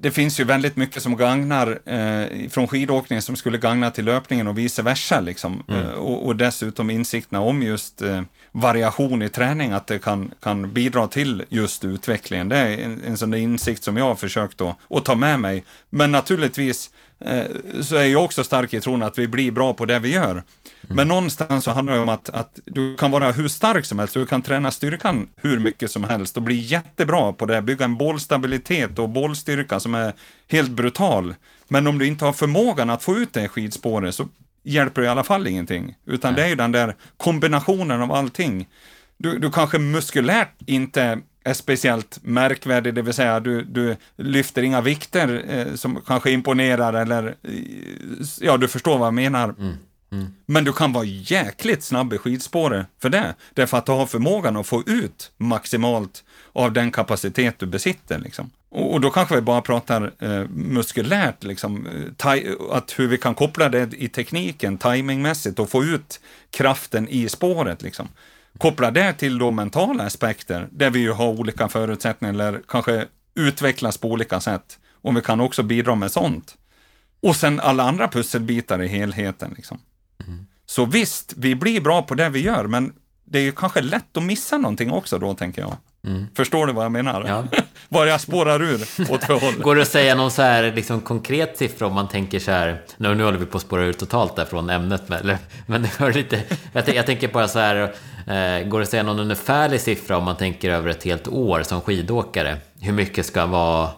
det 0.00 0.10
finns 0.10 0.40
ju 0.40 0.44
väldigt 0.44 0.76
mycket 0.76 1.02
som 1.02 1.16
gagnar 1.16 1.78
eh, 1.84 2.48
från 2.48 2.68
skidåkningen 2.68 3.22
som 3.22 3.36
skulle 3.36 3.58
gagna 3.58 3.90
till 3.90 4.04
löpningen 4.04 4.48
och 4.48 4.58
vice 4.58 4.82
versa. 4.82 5.20
Liksom. 5.20 5.62
Mm. 5.68 5.80
Eh, 5.80 5.90
och, 5.90 6.26
och, 6.26 6.36
dessutom 6.36 6.90
insikterna 6.90 7.40
om 7.40 7.62
just 7.62 8.02
eh, 8.02 8.22
variation 8.52 9.22
i 9.22 9.28
träning, 9.28 9.72
att 9.72 9.86
det 9.86 9.98
kan, 9.98 10.30
kan 10.42 10.72
bidra 10.72 11.06
till 11.06 11.44
just 11.48 11.84
utvecklingen. 11.84 12.48
Det 12.48 12.56
är 12.56 12.78
en, 12.78 13.02
en 13.06 13.16
sån 13.16 13.34
insikt 13.34 13.84
som 13.84 13.96
jag 13.96 14.04
har 14.04 14.14
försökt 14.14 14.60
att, 14.60 14.76
att 14.90 15.04
ta 15.04 15.14
med 15.14 15.40
mig. 15.40 15.64
Men 15.90 16.12
naturligtvis 16.12 16.90
Eh, 17.13 17.13
så 17.82 17.96
är 17.96 18.04
jag 18.04 18.24
också 18.24 18.44
stark 18.44 18.74
i 18.74 18.80
tron 18.80 19.02
att 19.02 19.18
vi 19.18 19.28
blir 19.28 19.50
bra 19.50 19.74
på 19.74 19.86
det 19.86 19.98
vi 19.98 20.12
gör. 20.12 20.30
Mm. 20.30 20.44
Men 20.88 21.08
någonstans 21.08 21.64
så 21.64 21.70
handlar 21.70 21.94
det 21.94 22.00
om 22.00 22.08
att, 22.08 22.30
att 22.30 22.58
du 22.64 22.96
kan 22.96 23.10
vara 23.10 23.32
hur 23.32 23.48
stark 23.48 23.84
som 23.84 23.98
helst, 23.98 24.14
du 24.14 24.26
kan 24.26 24.42
träna 24.42 24.70
styrkan 24.70 25.28
hur 25.36 25.58
mycket 25.58 25.90
som 25.90 26.04
helst 26.04 26.36
och 26.36 26.42
bli 26.42 26.54
jättebra 26.54 27.32
på 27.32 27.46
det, 27.46 27.62
bygga 27.62 27.84
en 27.84 27.96
bollstabilitet 27.96 28.98
och 28.98 29.08
bollstyrka 29.08 29.80
som 29.80 29.94
är 29.94 30.12
helt 30.48 30.70
brutal. 30.70 31.34
Men 31.68 31.86
om 31.86 31.98
du 31.98 32.06
inte 32.06 32.24
har 32.24 32.32
förmågan 32.32 32.90
att 32.90 33.02
få 33.02 33.16
ut 33.16 33.32
det 33.32 33.48
skidspåret 33.48 34.14
så 34.14 34.28
hjälper 34.62 35.00
det 35.00 35.06
i 35.06 35.10
alla 35.10 35.24
fall 35.24 35.46
ingenting. 35.46 35.94
Utan 36.06 36.32
Nej. 36.32 36.40
det 36.40 36.46
är 36.46 36.48
ju 36.48 36.56
den 36.56 36.72
där 36.72 36.96
kombinationen 37.16 38.02
av 38.02 38.12
allting. 38.12 38.68
Du, 39.16 39.38
du 39.38 39.50
kanske 39.50 39.78
muskulärt 39.78 40.54
inte 40.66 41.20
är 41.44 41.54
speciellt 41.54 42.18
märkvärdig, 42.22 42.94
det 42.94 43.02
vill 43.02 43.14
säga 43.14 43.40
du, 43.40 43.64
du 43.64 43.96
lyfter 44.16 44.62
inga 44.62 44.80
vikter 44.80 45.44
eh, 45.48 45.74
som 45.74 46.00
kanske 46.06 46.30
imponerar 46.30 46.92
eller 46.92 47.26
eh, 47.42 47.54
ja, 48.40 48.56
du 48.56 48.68
förstår 48.68 48.98
vad 48.98 49.06
jag 49.06 49.14
menar. 49.14 49.54
Mm. 49.58 49.76
Mm. 50.12 50.34
Men 50.46 50.64
du 50.64 50.72
kan 50.72 50.92
vara 50.92 51.04
jäkligt 51.04 51.82
snabb 51.82 52.12
i 52.12 52.18
skidspåret 52.18 52.86
för 53.02 53.08
det, 53.08 53.34
därför 53.54 53.78
att 53.78 53.86
du 53.86 53.92
har 53.92 54.06
förmågan 54.06 54.56
att 54.56 54.66
få 54.66 54.82
ut 54.86 55.32
maximalt 55.36 56.24
av 56.52 56.72
den 56.72 56.90
kapacitet 56.90 57.58
du 57.58 57.66
besitter. 57.66 58.18
Liksom. 58.18 58.50
Och, 58.68 58.92
och 58.92 59.00
då 59.00 59.10
kanske 59.10 59.34
vi 59.34 59.40
bara 59.40 59.62
pratar 59.62 60.12
eh, 60.18 60.48
muskulärt, 60.48 61.44
liksom, 61.44 61.88
att 62.70 62.98
hur 62.98 63.08
vi 63.08 63.18
kan 63.18 63.34
koppla 63.34 63.68
det 63.68 63.94
i 63.94 64.08
tekniken, 64.08 64.78
timingmässigt 64.78 65.58
och 65.58 65.70
få 65.70 65.84
ut 65.84 66.20
kraften 66.50 67.08
i 67.08 67.28
spåret. 67.28 67.82
Liksom. 67.82 68.08
Koppla 68.58 68.90
det 68.90 69.12
till 69.12 69.38
då 69.38 69.50
mentala 69.50 70.04
aspekter, 70.04 70.68
där 70.70 70.90
vi 70.90 70.98
ju 70.98 71.12
har 71.12 71.28
olika 71.28 71.68
förutsättningar 71.68 72.34
eller 72.34 72.62
kanske 72.68 73.06
utvecklas 73.34 73.98
på 73.98 74.08
olika 74.08 74.40
sätt. 74.40 74.78
Om 74.92 75.14
vi 75.14 75.20
kan 75.20 75.40
också 75.40 75.62
bidra 75.62 75.94
med 75.94 76.10
sånt. 76.10 76.56
Och 77.20 77.36
sen 77.36 77.60
alla 77.60 77.82
andra 77.82 78.08
pusselbitar 78.08 78.82
i 78.82 78.88
helheten. 78.88 79.54
Liksom. 79.56 79.80
Mm. 80.26 80.46
Så 80.66 80.84
visst, 80.84 81.34
vi 81.36 81.54
blir 81.54 81.80
bra 81.80 82.02
på 82.02 82.14
det 82.14 82.28
vi 82.28 82.40
gör, 82.40 82.66
men 82.66 82.92
det 83.24 83.38
är 83.38 83.42
ju 83.42 83.52
kanske 83.52 83.80
lätt 83.80 84.16
att 84.16 84.22
missa 84.22 84.58
någonting 84.58 84.90
också 84.90 85.18
då, 85.18 85.34
tänker 85.34 85.62
jag. 85.62 85.76
Mm. 86.04 86.26
Förstår 86.36 86.66
du 86.66 86.72
vad 86.72 86.84
jag 86.84 86.92
menar? 86.92 87.24
Ja. 87.28 87.44
Var 87.88 88.06
jag 88.06 88.20
spårar 88.20 88.62
ur 88.62 88.80
åt 89.10 89.24
för 89.24 89.40
håll. 89.40 89.54
Går 89.54 89.76
det 89.76 89.82
att 89.82 89.88
säga 89.88 90.14
någon 90.14 90.30
så 90.30 90.42
här 90.42 90.72
liksom, 90.72 91.00
konkret 91.00 91.58
siffra 91.58 91.86
om 91.86 91.94
man 91.94 92.08
tänker 92.08 92.38
så 92.38 92.50
här, 92.50 92.82
nu, 92.96 93.14
nu 93.14 93.24
håller 93.24 93.38
vi 93.38 93.46
på 93.46 93.56
att 93.56 93.62
spåra 93.62 93.84
ur 93.84 93.92
totalt 93.92 94.36
där 94.36 94.44
från 94.44 94.70
ämnet, 94.70 95.02
men, 95.08 95.36
men 95.66 95.82
det 95.82 96.00
var 96.00 96.12
lite, 96.12 96.42
jag, 96.72 96.88
jag 96.88 97.06
tänker 97.06 97.28
bara 97.28 97.48
så 97.48 97.58
här, 97.58 97.76
eh, 98.26 98.68
går 98.68 98.78
det 98.78 98.82
att 98.82 98.90
säga 98.90 99.02
någon 99.02 99.18
ungefärlig 99.20 99.80
siffra 99.80 100.16
om 100.16 100.24
man 100.24 100.36
tänker 100.36 100.70
över 100.70 100.90
ett 100.90 101.04
helt 101.04 101.28
år 101.28 101.62
som 101.62 101.80
skidåkare? 101.80 102.56
Hur 102.80 102.92
mycket 102.92 103.26
ska 103.26 103.46
vara 103.46 103.90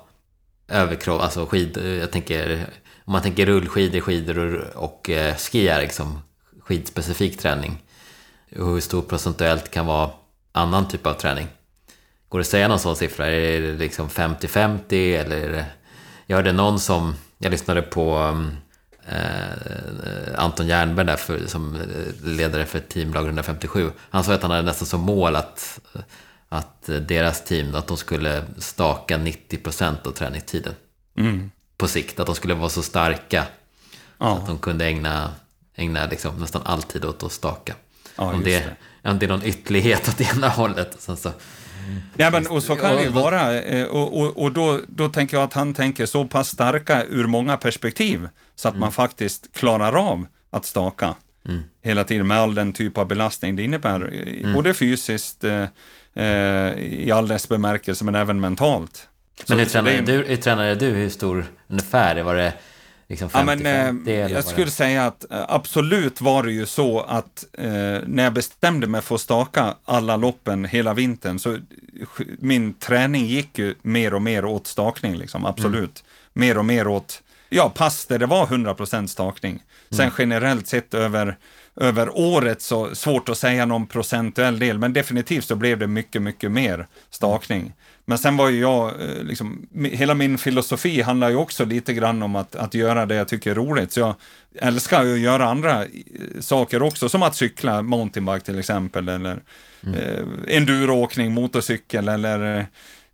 överkropp, 0.69 1.23
alltså 1.23 1.47
skid, 1.47 1.99
jag 2.01 2.11
tänker, 2.11 2.67
om 3.05 3.13
man 3.13 3.23
tänker 3.23 3.47
rullskidor, 3.47 4.01
skidor 4.01 4.39
och, 4.55 4.85
och 4.85 5.11
eh, 5.11 5.35
skier, 5.35 5.81
liksom 5.81 6.19
skidspecifik 6.61 7.39
träning. 7.39 7.83
hur 8.49 8.81
stor 8.81 9.03
procentuellt 9.03 9.71
kan 9.71 9.87
vara 9.87 10.11
annan 10.53 10.89
typ 10.89 11.07
av 11.07 11.15
träning? 11.15 11.47
Går 12.29 12.39
det 12.39 12.41
att 12.41 12.47
säga 12.47 12.69
någon 12.69 12.79
sån 12.79 12.97
siffra? 12.97 13.27
Är 13.27 13.61
det 13.61 13.73
liksom 13.73 14.09
50-50 14.09 15.21
eller? 15.21 15.65
Jag 16.27 16.37
hörde 16.37 16.53
någon 16.53 16.81
som, 16.81 17.15
jag 17.39 17.51
lyssnade 17.51 17.83
på 17.83 18.37
eh, 19.09 20.37
Anton 20.37 20.67
Jernberg 20.67 21.07
där 21.07 21.17
för, 21.17 21.47
som 21.47 21.79
ledare 22.25 22.67
för 22.67 22.81
teamlag 22.81 23.25
157. 23.25 23.91
Han 24.11 24.25
sa 24.25 24.35
att 24.35 24.43
han 24.43 24.51
hade 24.51 24.63
nästan 24.63 24.87
som 24.87 25.01
mål 25.01 25.37
att, 25.37 25.81
att 26.49 26.83
deras 27.09 27.45
team, 27.45 27.75
att 27.75 27.87
de 27.87 27.97
skulle 27.97 28.45
staka 28.59 29.19
90% 29.19 30.07
av 30.07 30.11
träningstiden. 30.11 30.75
Mm. 31.19 31.51
På 31.77 31.89
sikt, 31.89 32.21
att 32.21 32.27
de 32.27 32.35
skulle 32.35 32.55
vara 32.55 32.69
så 32.69 32.83
starka. 32.83 33.45
Ja. 34.19 34.35
Så 34.37 34.41
att 34.41 34.47
de 34.47 34.59
kunde 34.59 34.87
ägna, 34.87 35.31
ägna 35.75 36.07
liksom 36.07 36.37
nästan 36.37 36.63
all 36.65 36.83
tid 36.83 37.05
åt 37.05 37.23
att 37.23 37.33
staka. 37.33 37.75
Ja, 38.17 38.33
om, 38.33 38.45
det, 38.45 38.77
det. 39.03 39.11
om 39.11 39.19
det 39.19 39.27
är 39.27 39.31
någon 39.31 39.45
ytterlighet 39.45 40.09
åt 40.09 40.21
ena 40.21 40.49
hållet. 40.49 40.97
Sen 40.99 41.17
så, 41.17 41.33
Ja, 42.17 42.31
men, 42.31 42.47
och 42.47 42.63
så 42.63 42.77
kan 42.77 42.97
det 42.97 43.03
ju 43.03 43.09
vara. 43.09 43.63
Eh, 43.63 43.87
och, 43.87 44.21
och, 44.21 44.43
och 44.43 44.53
då, 44.53 44.81
då 44.89 45.09
tänker 45.09 45.37
jag 45.37 45.45
att 45.45 45.53
han 45.53 45.75
tänker 45.75 46.07
så 46.07 46.25
pass 46.25 46.49
starka 46.49 47.05
ur 47.05 47.27
många 47.27 47.57
perspektiv 47.57 48.29
så 48.57 48.69
att 48.69 48.75
mm. 48.75 48.81
man 48.81 48.93
faktiskt 48.93 49.53
klarar 49.55 49.93
av 50.11 50.27
att 50.51 50.65
staka 50.65 51.15
mm. 51.49 51.63
hela 51.83 52.05
tiden 52.05 52.27
med 52.27 52.39
all 52.39 52.55
den 52.55 52.73
typ 52.73 52.99
av 52.99 53.09
belastning 53.09 53.57
det 53.57 53.63
innebär. 53.63 54.01
Mm. 54.01 54.53
Både 54.53 54.75
fysiskt, 54.75 55.45
eh, 55.45 55.65
eh, 56.15 56.79
i 56.79 57.11
all 57.15 57.29
dess 57.29 57.49
bemärkelse, 57.49 58.05
men 58.05 58.15
även 58.15 58.41
mentalt. 58.41 59.09
Men 59.49 59.59
hur 59.59 59.67
tränade, 59.67 60.01
du, 60.01 60.13
hur 60.13 60.37
tränade 60.37 60.75
du? 60.75 60.87
Hur 60.87 61.09
stor 61.09 61.47
ungefär? 61.69 62.23
Var 62.23 62.35
det 62.35 62.53
Liksom 63.09 63.31
50, 63.31 63.39
ja, 63.39 63.45
men, 63.45 63.65
50, 63.97 64.13
eh, 64.13 64.33
jag 64.33 64.45
skulle 64.45 64.71
säga 64.71 65.07
att 65.07 65.31
eh, 65.31 65.45
absolut 65.49 66.21
var 66.21 66.43
det 66.43 66.53
ju 66.53 66.67
så 66.67 67.01
att 67.01 67.45
eh, 67.53 67.69
när 68.07 68.25
jag 68.25 68.33
bestämde 68.33 68.87
mig 68.87 69.03
för 69.03 69.15
att 69.15 69.21
staka 69.21 69.75
alla 69.85 70.17
loppen 70.17 70.65
hela 70.65 70.95
vintern 70.95 71.39
så 71.39 71.59
min 72.39 72.75
träning 72.75 73.27
gick 73.27 73.59
ju 73.59 73.75
mer 73.83 74.15
och 74.15 74.23
mer 74.23 74.45
åt 74.45 74.67
stakning, 74.67 75.17
liksom, 75.17 75.47
absolut. 75.47 76.05
Mm. 76.05 76.47
Mer 76.49 76.59
och 76.59 76.65
mer 76.65 76.87
åt, 76.87 77.23
ja, 77.49 77.73
pass 77.75 78.07
där 78.07 78.19
det 78.19 78.27
var 78.27 78.47
100% 78.47 79.07
stakning. 79.07 79.63
Sen 79.91 80.01
mm. 80.01 80.15
generellt 80.19 80.67
sett 80.67 80.95
över, 80.95 81.37
över 81.77 82.19
året 82.19 82.63
så 82.63 82.95
svårt 82.95 83.29
att 83.29 83.39
säga 83.39 83.67
någon 83.67 83.87
procentuell 83.87 84.59
del, 84.59 84.79
men 84.79 84.93
definitivt 84.93 85.45
så 85.45 85.57
blev 85.57 85.79
det 85.79 85.87
mycket, 85.87 86.23
mycket 86.23 86.51
mer 86.51 86.87
stakning. 87.11 87.73
Men 88.09 88.19
sen 88.19 88.37
var 88.37 88.49
ju 88.49 88.61
jag, 88.61 88.89
eh, 88.89 89.23
liksom, 89.23 89.67
hela 89.93 90.15
min 90.15 90.39
filosofi 90.39 91.03
handlar 91.03 91.29
ju 91.29 91.37
också 91.37 91.65
lite 91.65 91.95
grann 91.95 92.23
om 92.23 92.37
att, 92.37 92.57
att 92.57 92.75
göra 92.75 93.07
det 93.07 93.15
jag 93.15 93.29
tycker 93.29 93.51
är 93.51 93.55
roligt. 93.55 93.93
Så 93.93 94.01
jag 94.01 94.15
älskar 94.55 95.05
ju 95.05 95.15
att 95.15 95.21
göra 95.21 95.45
andra 95.45 95.85
eh, 95.85 95.91
saker 96.41 96.83
också, 96.83 97.09
som 97.09 97.23
att 97.23 97.37
cykla 97.37 97.83
mountainbike 97.83 98.41
till 98.41 98.59
exempel, 98.59 99.09
eller 99.09 99.39
mm. 99.83 99.95
eh, 99.95 100.57
enduroåkning, 100.57 101.33
motorcykel, 101.33 102.09
eller 102.09 102.59
eh, 102.59 102.65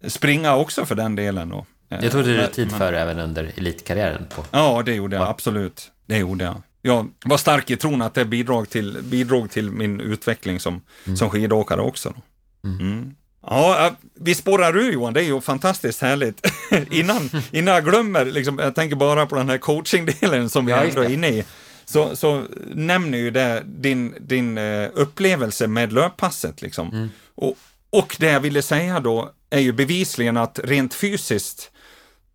springa 0.08 0.56
också 0.56 0.86
för 0.86 0.94
den 0.94 1.16
delen. 1.16 1.48
Då. 1.48 1.66
Det 1.88 2.10
tog 2.10 2.24
du 2.24 2.46
tid 2.46 2.72
för 2.72 2.92
även 2.92 3.18
under 3.18 3.52
elitkarriären? 3.56 4.26
På. 4.34 4.44
Ja, 4.50 4.82
det 4.86 4.94
gjorde 4.94 5.16
jag, 5.16 5.28
absolut. 5.28 5.90
Det 6.06 6.18
gjorde 6.18 6.44
jag. 6.44 6.62
Jag 6.82 7.08
var 7.24 7.36
stark 7.36 7.70
i 7.70 7.76
tron 7.76 8.02
att 8.02 8.14
det 8.14 8.24
bidrog 8.24 8.70
till, 8.70 8.98
bidrog 9.02 9.50
till 9.50 9.70
min 9.70 10.00
utveckling 10.00 10.60
som, 10.60 10.80
mm. 11.04 11.16
som 11.16 11.30
skidåkare 11.30 11.80
också. 11.80 12.14
Mm. 12.64 13.14
Ja, 13.46 13.96
vi 14.14 14.34
spårar 14.34 14.76
ur 14.76 14.92
Johan, 14.92 15.12
det 15.12 15.20
är 15.20 15.24
ju 15.24 15.40
fantastiskt 15.40 16.02
härligt. 16.02 16.46
innan, 16.90 17.30
innan 17.50 17.74
jag 17.74 17.84
glömmer, 17.84 18.24
liksom, 18.24 18.58
jag 18.58 18.74
tänker 18.74 18.96
bara 18.96 19.26
på 19.26 19.36
den 19.36 19.48
här 19.48 19.58
coachingdelen 19.58 20.50
som 20.50 20.66
vi 20.66 20.72
ja, 20.72 20.84
ändå 20.84 21.00
är 21.00 21.10
inne 21.10 21.28
i. 21.28 21.44
Så, 21.84 22.16
så 22.16 22.44
nämner 22.74 23.18
ju 23.18 23.30
det 23.30 23.62
din, 23.66 24.14
din 24.20 24.58
uh, 24.58 24.90
upplevelse 24.94 25.66
med 25.66 25.92
löppasset. 25.92 26.62
Liksom. 26.62 26.88
Mm. 26.88 27.08
Och 27.34 27.56
Och 27.90 28.16
det 28.20 28.30
jag 28.30 28.40
ville 28.40 28.62
säga 28.62 29.00
då 29.00 29.32
är 29.50 29.60
ju 29.60 29.72
bevisligen 29.72 30.36
att 30.36 30.60
rent 30.64 30.94
fysiskt 30.94 31.70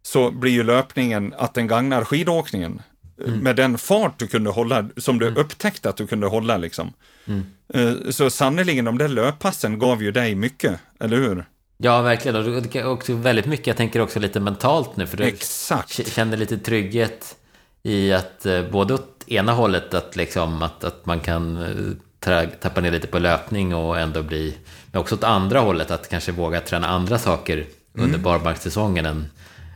så 0.03 0.31
blir 0.31 0.51
ju 0.51 0.63
löpningen 0.63 1.33
att 1.37 1.53
den 1.53 1.67
gagnar 1.67 2.03
skidåkningen. 2.03 2.81
Mm. 3.25 3.39
Med 3.39 3.55
den 3.55 3.77
fart 3.77 4.19
du 4.19 4.27
kunde 4.27 4.49
hålla, 4.49 4.89
som 4.97 5.19
du 5.19 5.27
mm. 5.27 5.39
upptäckte 5.39 5.89
att 5.89 5.97
du 5.97 6.07
kunde 6.07 6.27
hålla 6.27 6.57
liksom. 6.57 6.93
Mm. 7.25 7.45
Eh, 7.73 8.09
så 8.09 8.29
sannerligen, 8.29 8.85
de 8.85 8.97
där 8.97 9.07
löppassen 9.07 9.79
gav 9.79 10.03
ju 10.03 10.11
dig 10.11 10.35
mycket, 10.35 10.79
eller 10.99 11.17
hur? 11.17 11.45
Ja, 11.77 12.01
verkligen. 12.01 12.35
Och 12.35 12.93
också 12.93 13.13
väldigt 13.13 13.45
mycket, 13.45 13.67
jag 13.67 13.77
tänker 13.77 13.99
också 13.99 14.19
lite 14.19 14.39
mentalt 14.39 14.97
nu, 14.97 15.07
för 15.07 15.17
du 15.17 15.23
Exakt. 15.23 16.13
kände 16.13 16.37
lite 16.37 16.57
trygghet 16.57 17.35
i 17.83 18.13
att 18.13 18.45
eh, 18.45 18.69
både 18.71 18.93
åt 18.93 19.23
ena 19.27 19.51
hållet, 19.51 19.93
att, 19.93 20.15
liksom, 20.15 20.63
att, 20.63 20.83
att 20.83 21.05
man 21.05 21.19
kan 21.19 21.57
eh, 22.27 22.43
tappa 22.59 22.81
ner 22.81 22.91
lite 22.91 23.07
på 23.07 23.19
löpning 23.19 23.75
och 23.75 23.99
ändå 23.99 24.23
bli... 24.23 24.57
Men 24.91 25.01
också 25.01 25.15
åt 25.15 25.23
andra 25.23 25.59
hållet, 25.59 25.91
att 25.91 26.09
kanske 26.09 26.31
våga 26.31 26.61
träna 26.61 26.87
andra 26.87 27.17
saker 27.17 27.53
mm. 27.53 28.05
under 28.05 28.19
barmarkssäsongen 28.19 29.05
än, 29.05 29.25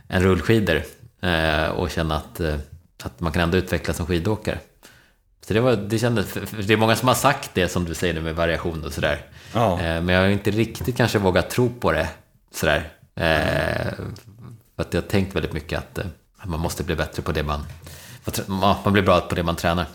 än 0.08 0.22
rullskidor. 0.22 0.82
Eh, 1.22 1.68
och 1.68 1.90
känna 1.90 2.16
att, 2.16 2.40
att 3.06 3.20
man 3.20 3.32
kan 3.32 3.42
ändå 3.42 3.58
utvecklas 3.58 3.96
som 3.96 4.06
skidåkare. 4.06 4.58
Så 5.46 5.54
det, 5.54 5.60
var, 5.60 5.76
det 5.76 5.98
kändes, 5.98 6.32
det 6.66 6.72
är 6.72 6.76
många 6.76 6.96
som 6.96 7.08
har 7.08 7.14
sagt 7.14 7.50
det 7.54 7.68
som 7.68 7.84
du 7.84 7.94
säger 7.94 8.14
nu 8.14 8.20
med 8.20 8.36
variation 8.36 8.84
och 8.84 8.92
sådär. 8.92 9.26
Ja. 9.54 9.72
Eh, 9.72 10.02
men 10.02 10.08
jag 10.08 10.22
har 10.22 10.28
inte 10.28 10.50
riktigt 10.50 10.96
kanske 10.96 11.18
vågat 11.18 11.50
tro 11.50 11.70
på 11.80 11.92
det 11.92 12.08
sådär. 12.54 12.88
Eh, 13.14 13.92
för 14.76 14.82
att 14.82 14.94
jag 14.94 15.02
har 15.02 15.08
tänkt 15.08 15.36
väldigt 15.36 15.52
mycket 15.52 15.78
att, 15.78 15.98
att 15.98 16.04
eh, 16.44 16.46
man 16.50 16.60
måste 16.60 16.84
bli 16.84 16.96
bättre 16.96 17.22
på 17.22 17.32
det 17.32 17.42
man... 17.42 17.66
Man 18.84 18.92
blir 18.92 19.02
bra 19.02 19.20
på 19.20 19.34
det 19.34 19.42
man 19.42 19.56
tränar. 19.56 19.86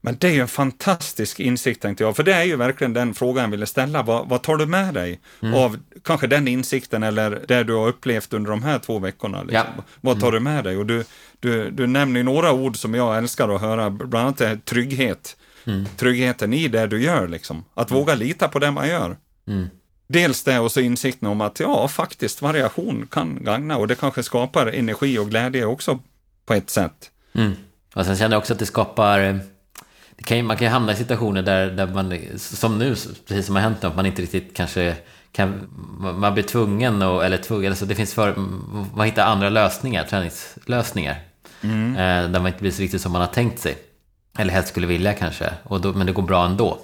Men 0.00 0.16
det 0.20 0.28
är 0.28 0.32
ju 0.32 0.40
en 0.40 0.48
fantastisk 0.48 1.40
insikt 1.40 1.82
tänkte 1.82 2.04
jag, 2.04 2.16
för 2.16 2.22
det 2.22 2.34
är 2.34 2.44
ju 2.44 2.56
verkligen 2.56 2.92
den 2.92 3.14
frågan 3.14 3.44
jag 3.44 3.50
ville 3.50 3.66
ställa. 3.66 4.02
Vad, 4.02 4.28
vad 4.28 4.42
tar 4.42 4.56
du 4.56 4.66
med 4.66 4.94
dig 4.94 5.20
mm. 5.42 5.54
av 5.54 5.78
kanske 6.04 6.26
den 6.26 6.48
insikten 6.48 7.02
eller 7.02 7.44
det 7.48 7.64
du 7.64 7.74
har 7.74 7.88
upplevt 7.88 8.32
under 8.32 8.50
de 8.50 8.62
här 8.62 8.78
två 8.78 8.98
veckorna? 8.98 9.42
Liksom? 9.42 9.66
Ja. 9.76 9.84
Vad 10.00 10.20
tar 10.20 10.28
mm. 10.28 10.44
du 10.44 10.50
med 10.50 10.64
dig? 10.64 10.76
Och 10.76 10.86
du, 10.86 11.04
du, 11.40 11.70
du 11.70 11.86
nämner 11.86 12.22
några 12.22 12.52
ord 12.52 12.76
som 12.76 12.94
jag 12.94 13.18
älskar 13.18 13.48
att 13.48 13.60
höra, 13.60 13.90
bland 13.90 14.16
annat 14.16 14.40
är 14.40 14.56
trygghet. 14.56 15.36
Mm. 15.64 15.86
Tryggheten 15.96 16.52
i 16.52 16.68
det 16.68 16.86
du 16.86 17.02
gör, 17.02 17.28
liksom. 17.28 17.64
Att 17.74 17.90
mm. 17.90 18.00
våga 18.00 18.14
lita 18.14 18.48
på 18.48 18.58
det 18.58 18.70
man 18.70 18.88
gör. 18.88 19.16
Mm. 19.46 19.68
Dels 20.06 20.44
det 20.44 20.58
och 20.58 20.72
så 20.72 20.80
insikten 20.80 21.28
om 21.28 21.40
att 21.40 21.60
ja, 21.60 21.88
faktiskt 21.88 22.42
variation 22.42 23.06
kan 23.10 23.44
gagna 23.44 23.76
och 23.76 23.88
det 23.88 23.94
kanske 23.94 24.22
skapar 24.22 24.66
energi 24.66 25.18
och 25.18 25.30
glädje 25.30 25.64
också 25.64 25.98
på 26.46 26.54
ett 26.54 26.70
sätt. 26.70 27.10
Mm. 27.32 27.52
Och 27.94 28.06
sen 28.06 28.16
känner 28.16 28.34
jag 28.36 28.38
också 28.40 28.52
att 28.52 28.58
det 28.58 28.66
skapar 28.66 29.40
kan, 30.24 30.46
man 30.46 30.56
kan 30.56 30.66
ju 30.66 30.70
hamna 30.70 30.92
i 30.92 30.96
situationer 30.96 31.42
där, 31.42 31.70
där 31.70 31.86
man, 31.86 32.18
som 32.36 32.78
nu, 32.78 32.94
precis 33.28 33.46
som 33.46 33.54
har 33.54 33.62
hänt 33.62 33.84
att 33.84 33.96
man 33.96 34.06
inte 34.06 34.22
riktigt 34.22 34.56
kanske 34.56 34.96
kan, 35.32 35.68
man 35.98 36.34
blir 36.34 36.44
tvungen, 36.44 37.02
och, 37.02 37.24
eller 37.24 37.36
tvungen, 37.36 37.72
alltså 37.72 37.86
det 37.86 37.94
finns 37.94 38.14
för, 38.14 38.34
man 38.94 39.06
hittar 39.06 39.26
andra 39.26 39.48
lösningar, 39.48 40.04
träningslösningar. 40.04 41.16
Mm. 41.62 41.92
Eh, 41.92 42.30
där 42.30 42.40
man 42.40 42.46
inte 42.46 42.60
blir 42.60 42.70
så 42.70 42.82
riktigt 42.82 43.02
som 43.02 43.12
man 43.12 43.20
har 43.20 43.28
tänkt 43.28 43.58
sig. 43.58 43.76
Eller 44.38 44.52
helst 44.52 44.68
skulle 44.68 44.86
vilja 44.86 45.12
kanske, 45.12 45.52
och 45.62 45.80
då, 45.80 45.92
men 45.92 46.06
det 46.06 46.12
går 46.12 46.22
bra 46.22 46.46
ändå. 46.46 46.78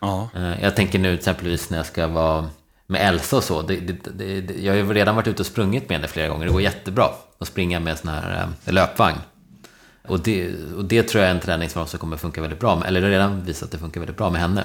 Ja. 0.00 0.28
Eh, 0.34 0.62
jag 0.62 0.76
tänker 0.76 0.98
nu 0.98 1.14
exempelvis 1.14 1.70
när 1.70 1.76
jag 1.76 1.86
ska 1.86 2.06
vara 2.06 2.48
med 2.86 3.08
Elsa 3.08 3.36
och 3.36 3.44
så. 3.44 3.62
Det, 3.62 3.76
det, 3.76 4.40
det, 4.40 4.54
jag 4.64 4.72
har 4.72 4.76
ju 4.76 4.92
redan 4.92 5.16
varit 5.16 5.28
ute 5.28 5.42
och 5.42 5.46
sprungit 5.46 5.88
med 5.88 5.98
henne 5.98 6.08
flera 6.08 6.28
gånger. 6.28 6.46
Det 6.46 6.52
går 6.52 6.62
jättebra 6.62 7.08
att 7.38 7.48
springa 7.48 7.80
med 7.80 7.90
en 7.90 7.96
sån 7.96 8.10
här 8.10 8.48
eh, 8.66 8.72
löpvagn. 8.72 9.18
Och 10.08 10.20
det, 10.20 10.54
och 10.76 10.84
det 10.84 11.02
tror 11.02 11.22
jag 11.22 11.30
är 11.30 11.34
en 11.34 11.40
träningsform 11.40 11.86
som 11.86 11.98
kommer 11.98 12.16
funka 12.16 12.40
väldigt 12.40 12.60
bra 12.60 12.76
med, 12.76 12.88
eller 12.88 13.02
redan 13.02 13.44
visat 13.44 13.62
att 13.62 13.70
det 13.70 13.78
funkar 13.78 14.00
väldigt 14.00 14.16
bra 14.16 14.30
med 14.30 14.40
henne. 14.40 14.64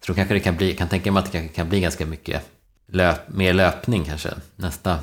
Så 0.00 0.12
då 0.12 0.14
kanske 0.14 0.34
det 0.34 0.40
kan 0.40 0.56
bli, 0.56 0.74
kan 0.74 0.88
tänka 0.88 1.12
mig 1.12 1.20
att 1.20 1.32
det 1.32 1.38
kanske 1.38 1.54
kan 1.54 1.68
bli 1.68 1.80
ganska 1.80 2.06
mycket 2.06 2.42
löp, 2.92 3.28
mer 3.28 3.52
löpning 3.52 4.04
kanske 4.04 4.30
nästa 4.56 4.98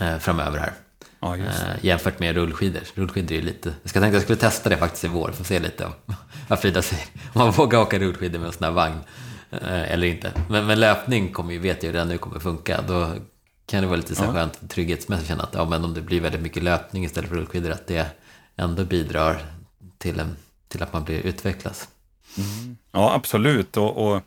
eh, 0.00 0.18
framöver 0.18 0.58
här. 0.58 0.72
Ja, 1.20 1.36
eh, 1.36 1.44
jämfört 1.80 2.18
med 2.18 2.34
rullskidor. 2.34 2.82
Rullskidor 2.94 3.32
är 3.32 3.36
ju 3.36 3.42
lite... 3.42 3.74
Jag 3.82 3.90
ska 3.90 4.00
tänka 4.00 4.08
att 4.08 4.14
jag 4.14 4.22
skulle 4.22 4.38
testa 4.38 4.68
det 4.68 4.76
faktiskt 4.76 5.04
i 5.04 5.08
vår, 5.08 5.32
få 5.32 5.44
se 5.44 5.60
lite 5.60 5.88
vad 6.48 6.60
Frida 6.60 6.82
säger. 6.82 7.06
Om 7.32 7.40
man 7.40 7.50
vågar 7.50 7.78
åka 7.78 7.98
rullskidor 7.98 8.38
med 8.38 8.46
en 8.46 8.52
sån 8.52 8.64
här 8.64 8.70
vagn 8.70 8.98
eh, 9.50 9.92
eller 9.92 10.06
inte. 10.06 10.32
Men, 10.48 10.66
men, 10.66 10.80
löpning 10.80 11.32
kommer 11.32 11.52
ju, 11.52 11.58
vet 11.58 11.82
jag 11.82 11.88
ju 11.88 11.92
redan 11.92 12.08
nu 12.08 12.18
kommer 12.18 12.40
funka. 12.40 12.80
Då 12.88 13.12
kan 13.66 13.82
det 13.82 13.86
vara 13.86 13.96
lite 13.96 14.14
så 14.14 14.24
ja. 14.24 14.32
skönt 14.32 14.70
trygghetsmässigt 14.70 15.28
känna 15.28 15.42
att 15.42 15.54
ja, 15.54 15.64
men 15.64 15.84
om 15.84 15.94
det 15.94 16.00
blir 16.00 16.20
väldigt 16.20 16.42
mycket 16.42 16.62
löpning 16.62 17.04
istället 17.04 17.30
för 17.30 17.36
rullskidor, 17.36 17.70
att 17.70 17.86
det 17.86 18.06
ändå 18.56 18.84
bidrar 18.84 19.42
till, 19.98 20.20
en, 20.20 20.36
till 20.68 20.82
att 20.82 20.92
man 20.92 21.04
blir 21.04 21.26
utvecklas. 21.26 21.88
Mm. 22.38 22.76
Ja, 22.92 23.14
absolut. 23.14 23.76
Och, 23.76 24.12
och, 24.12 24.22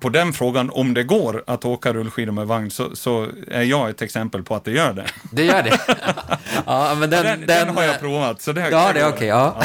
på 0.00 0.08
den 0.08 0.32
frågan, 0.32 0.70
om 0.70 0.94
det 0.94 1.04
går 1.04 1.44
att 1.46 1.64
åka 1.64 1.92
rullskidor 1.92 2.32
med 2.32 2.46
vagn, 2.46 2.70
så, 2.70 2.96
så, 2.96 3.28
är 3.48 3.62
jag 3.62 3.90
ett 3.90 4.02
exempel 4.02 4.42
på 4.42 4.54
att 4.54 4.64
det 4.64 4.70
gör 4.70 4.92
det. 4.92 5.06
Det 5.32 5.44
gör 5.44 5.62
det? 5.62 5.78
ja, 6.66 6.96
men 6.98 7.10
den, 7.10 7.24
den, 7.24 7.40
den, 7.40 7.66
den, 7.66 7.76
har 7.76 7.82
jag 7.82 8.00
provat. 8.00 8.42
Så 8.42 8.52
det, 8.52 8.70
ja, 8.70 8.92
det 8.92 9.00
är 9.00 9.08
okej. 9.08 9.14
Okay, 9.14 9.28
ja. 9.28 9.62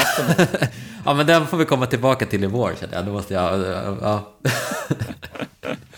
ja, 1.04 1.14
men 1.14 1.26
den 1.26 1.46
får 1.46 1.56
vi 1.56 1.64
komma 1.64 1.86
tillbaka 1.86 2.26
till 2.26 2.44
i 2.44 2.46
vår, 2.46 2.74
känner 2.80 2.94
jag. 2.94 3.06
Då 3.06 3.12
måste 3.12 3.34
jag... 3.34 3.60
Ja. 4.00 4.32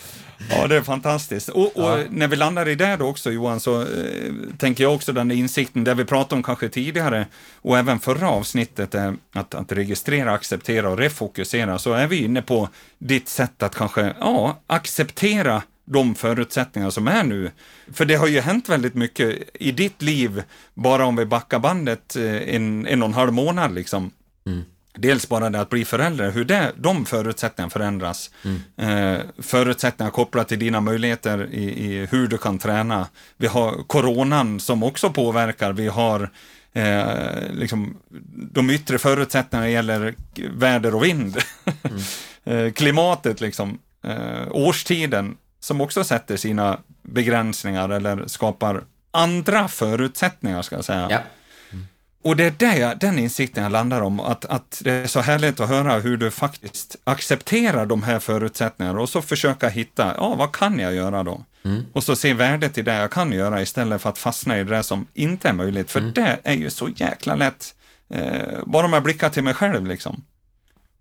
Ja, 0.51 0.67
det 0.67 0.77
är 0.77 0.83
fantastiskt. 0.83 1.49
Och, 1.49 1.77
och 1.77 1.99
ja. 1.99 2.05
när 2.11 2.29
vi 2.29 2.37
landar 2.37 2.69
i 2.69 2.75
det 2.75 2.97
då 2.97 3.07
också, 3.07 3.31
Johan, 3.31 3.61
så 3.61 3.81
eh, 3.81 4.33
tänker 4.59 4.85
jag 4.85 4.95
också 4.95 5.13
den 5.13 5.31
insikten, 5.31 5.85
där 5.85 5.95
vi 5.95 6.05
pratade 6.05 6.35
om 6.35 6.43
kanske 6.43 6.69
tidigare, 6.69 7.27
och 7.55 7.79
även 7.79 8.01
förra 8.01 8.31
avsnittet, 8.31 8.95
är 8.95 9.15
att, 9.33 9.55
att 9.55 9.73
registrera, 9.73 10.33
acceptera 10.33 10.89
och 10.89 10.99
refokusera, 10.99 11.79
så 11.79 11.93
är 11.93 12.07
vi 12.07 12.25
inne 12.25 12.43
på 12.43 12.69
ditt 12.99 13.29
sätt 13.29 13.63
att 13.63 13.75
kanske, 13.75 14.15
ja, 14.21 14.61
acceptera 14.67 15.63
de 15.85 16.15
förutsättningar 16.15 16.91
som 16.91 17.09
är 17.09 17.25
nu. 17.25 17.51
För 17.93 18.05
det 18.05 18.15
har 18.15 18.27
ju 18.27 18.41
hänt 18.41 18.69
väldigt 18.69 18.95
mycket 18.95 19.39
i 19.55 19.73
ditt 19.73 20.03
liv, 20.03 20.43
bara 20.75 21.05
om 21.05 21.17
vi 21.17 21.27
backar 21.27 21.59
bandet 21.59 22.17
eh, 22.17 22.55
en, 22.55 22.87
en 22.87 23.03
och 23.03 23.09
en 23.09 23.15
halv 23.15 23.33
månad 23.33 23.75
liksom. 23.75 24.11
Mm. 24.47 24.63
Dels 24.95 25.29
bara 25.29 25.51
det 25.51 25.61
att 25.61 25.71
bli 25.71 25.85
förälder, 25.85 26.31
hur 26.31 26.45
det, 26.45 26.73
de 26.77 27.07
förutsättningarna 27.07 27.71
förändras. 27.71 28.31
Mm. 28.45 29.15
Eh, 29.17 29.21
förutsättningar 29.39 30.11
kopplat 30.11 30.49
till 30.49 30.59
dina 30.59 30.81
möjligheter 30.81 31.49
i, 31.53 31.65
i, 31.65 32.07
hur 32.11 32.29
du 32.29 32.39
kan 32.39 32.59
träna. 32.59 33.09
Vi 33.37 33.47
har 33.47 33.83
coronan 33.87 34.61
som 34.61 34.83
också 34.83 35.11
påverkar. 35.11 35.73
Vi 35.73 35.89
har 35.89 36.31
eh, 36.73 37.53
liksom, 37.53 37.97
de 38.53 38.71
yttre 38.71 38.99
förutsättningarna 38.99 39.71
gäller 39.71 40.15
väder 40.57 40.95
och 40.95 41.05
vind. 41.05 41.39
Mm. 41.83 41.99
eh, 42.67 42.73
klimatet, 42.73 43.41
liksom, 43.41 43.79
eh, 44.05 44.47
årstiden, 44.51 45.37
som 45.61 45.81
också 45.81 46.05
sätter 46.05 46.37
sina 46.37 46.79
begränsningar 47.03 47.89
eller 47.89 48.27
skapar 48.27 48.85
andra 49.11 49.69
förutsättningar, 49.69 50.63
ska 50.63 50.77
jag 50.77 50.85
säga. 50.85 51.07
Ja. 51.11 51.19
Och 52.23 52.37
det 52.37 52.45
är 52.45 52.55
det, 52.59 52.97
den 53.01 53.19
insikten 53.19 53.63
jag 53.63 53.73
landar 53.73 54.01
om, 54.01 54.21
att, 54.21 54.45
att 54.45 54.83
det 54.85 54.93
är 54.93 55.07
så 55.07 55.21
härligt 55.21 55.61
att 55.61 55.69
höra 55.69 55.99
hur 55.99 56.17
du 56.17 56.31
faktiskt 56.31 56.97
accepterar 57.05 57.87
de 57.87 58.03
här 58.03 58.19
förutsättningarna 58.19 59.01
och 59.01 59.09
så 59.09 59.23
försöka 59.23 59.69
hitta, 59.69 60.15
ja, 60.17 60.35
vad 60.35 60.53
kan 60.53 60.79
jag 60.79 60.95
göra 60.95 61.23
då? 61.23 61.45
Mm. 61.65 61.85
Och 61.93 62.05
så 62.05 62.17
se 62.17 62.35
värdet 62.35 62.79
i 62.79 62.83
det 62.83 62.95
jag 62.95 63.11
kan 63.11 63.33
göra 63.33 63.63
istället 63.63 64.03
för 64.03 64.09
att 64.09 64.19
fastna 64.19 64.59
i 64.59 64.65
det 64.65 64.83
som 64.83 65.07
inte 65.15 65.49
är 65.49 65.53
möjligt, 65.53 65.91
för 65.91 66.01
mm. 66.01 66.13
det 66.13 66.39
är 66.45 66.55
ju 66.55 66.71
så 66.71 66.89
jäkla 66.89 67.35
lätt. 67.35 67.75
Eh, 68.11 68.59
bara 68.67 68.87
om 68.87 68.93
jag 68.93 69.03
blickar 69.03 69.29
till 69.29 69.45
mig 69.45 69.55
själv 69.55 69.87
liksom. 69.87 70.25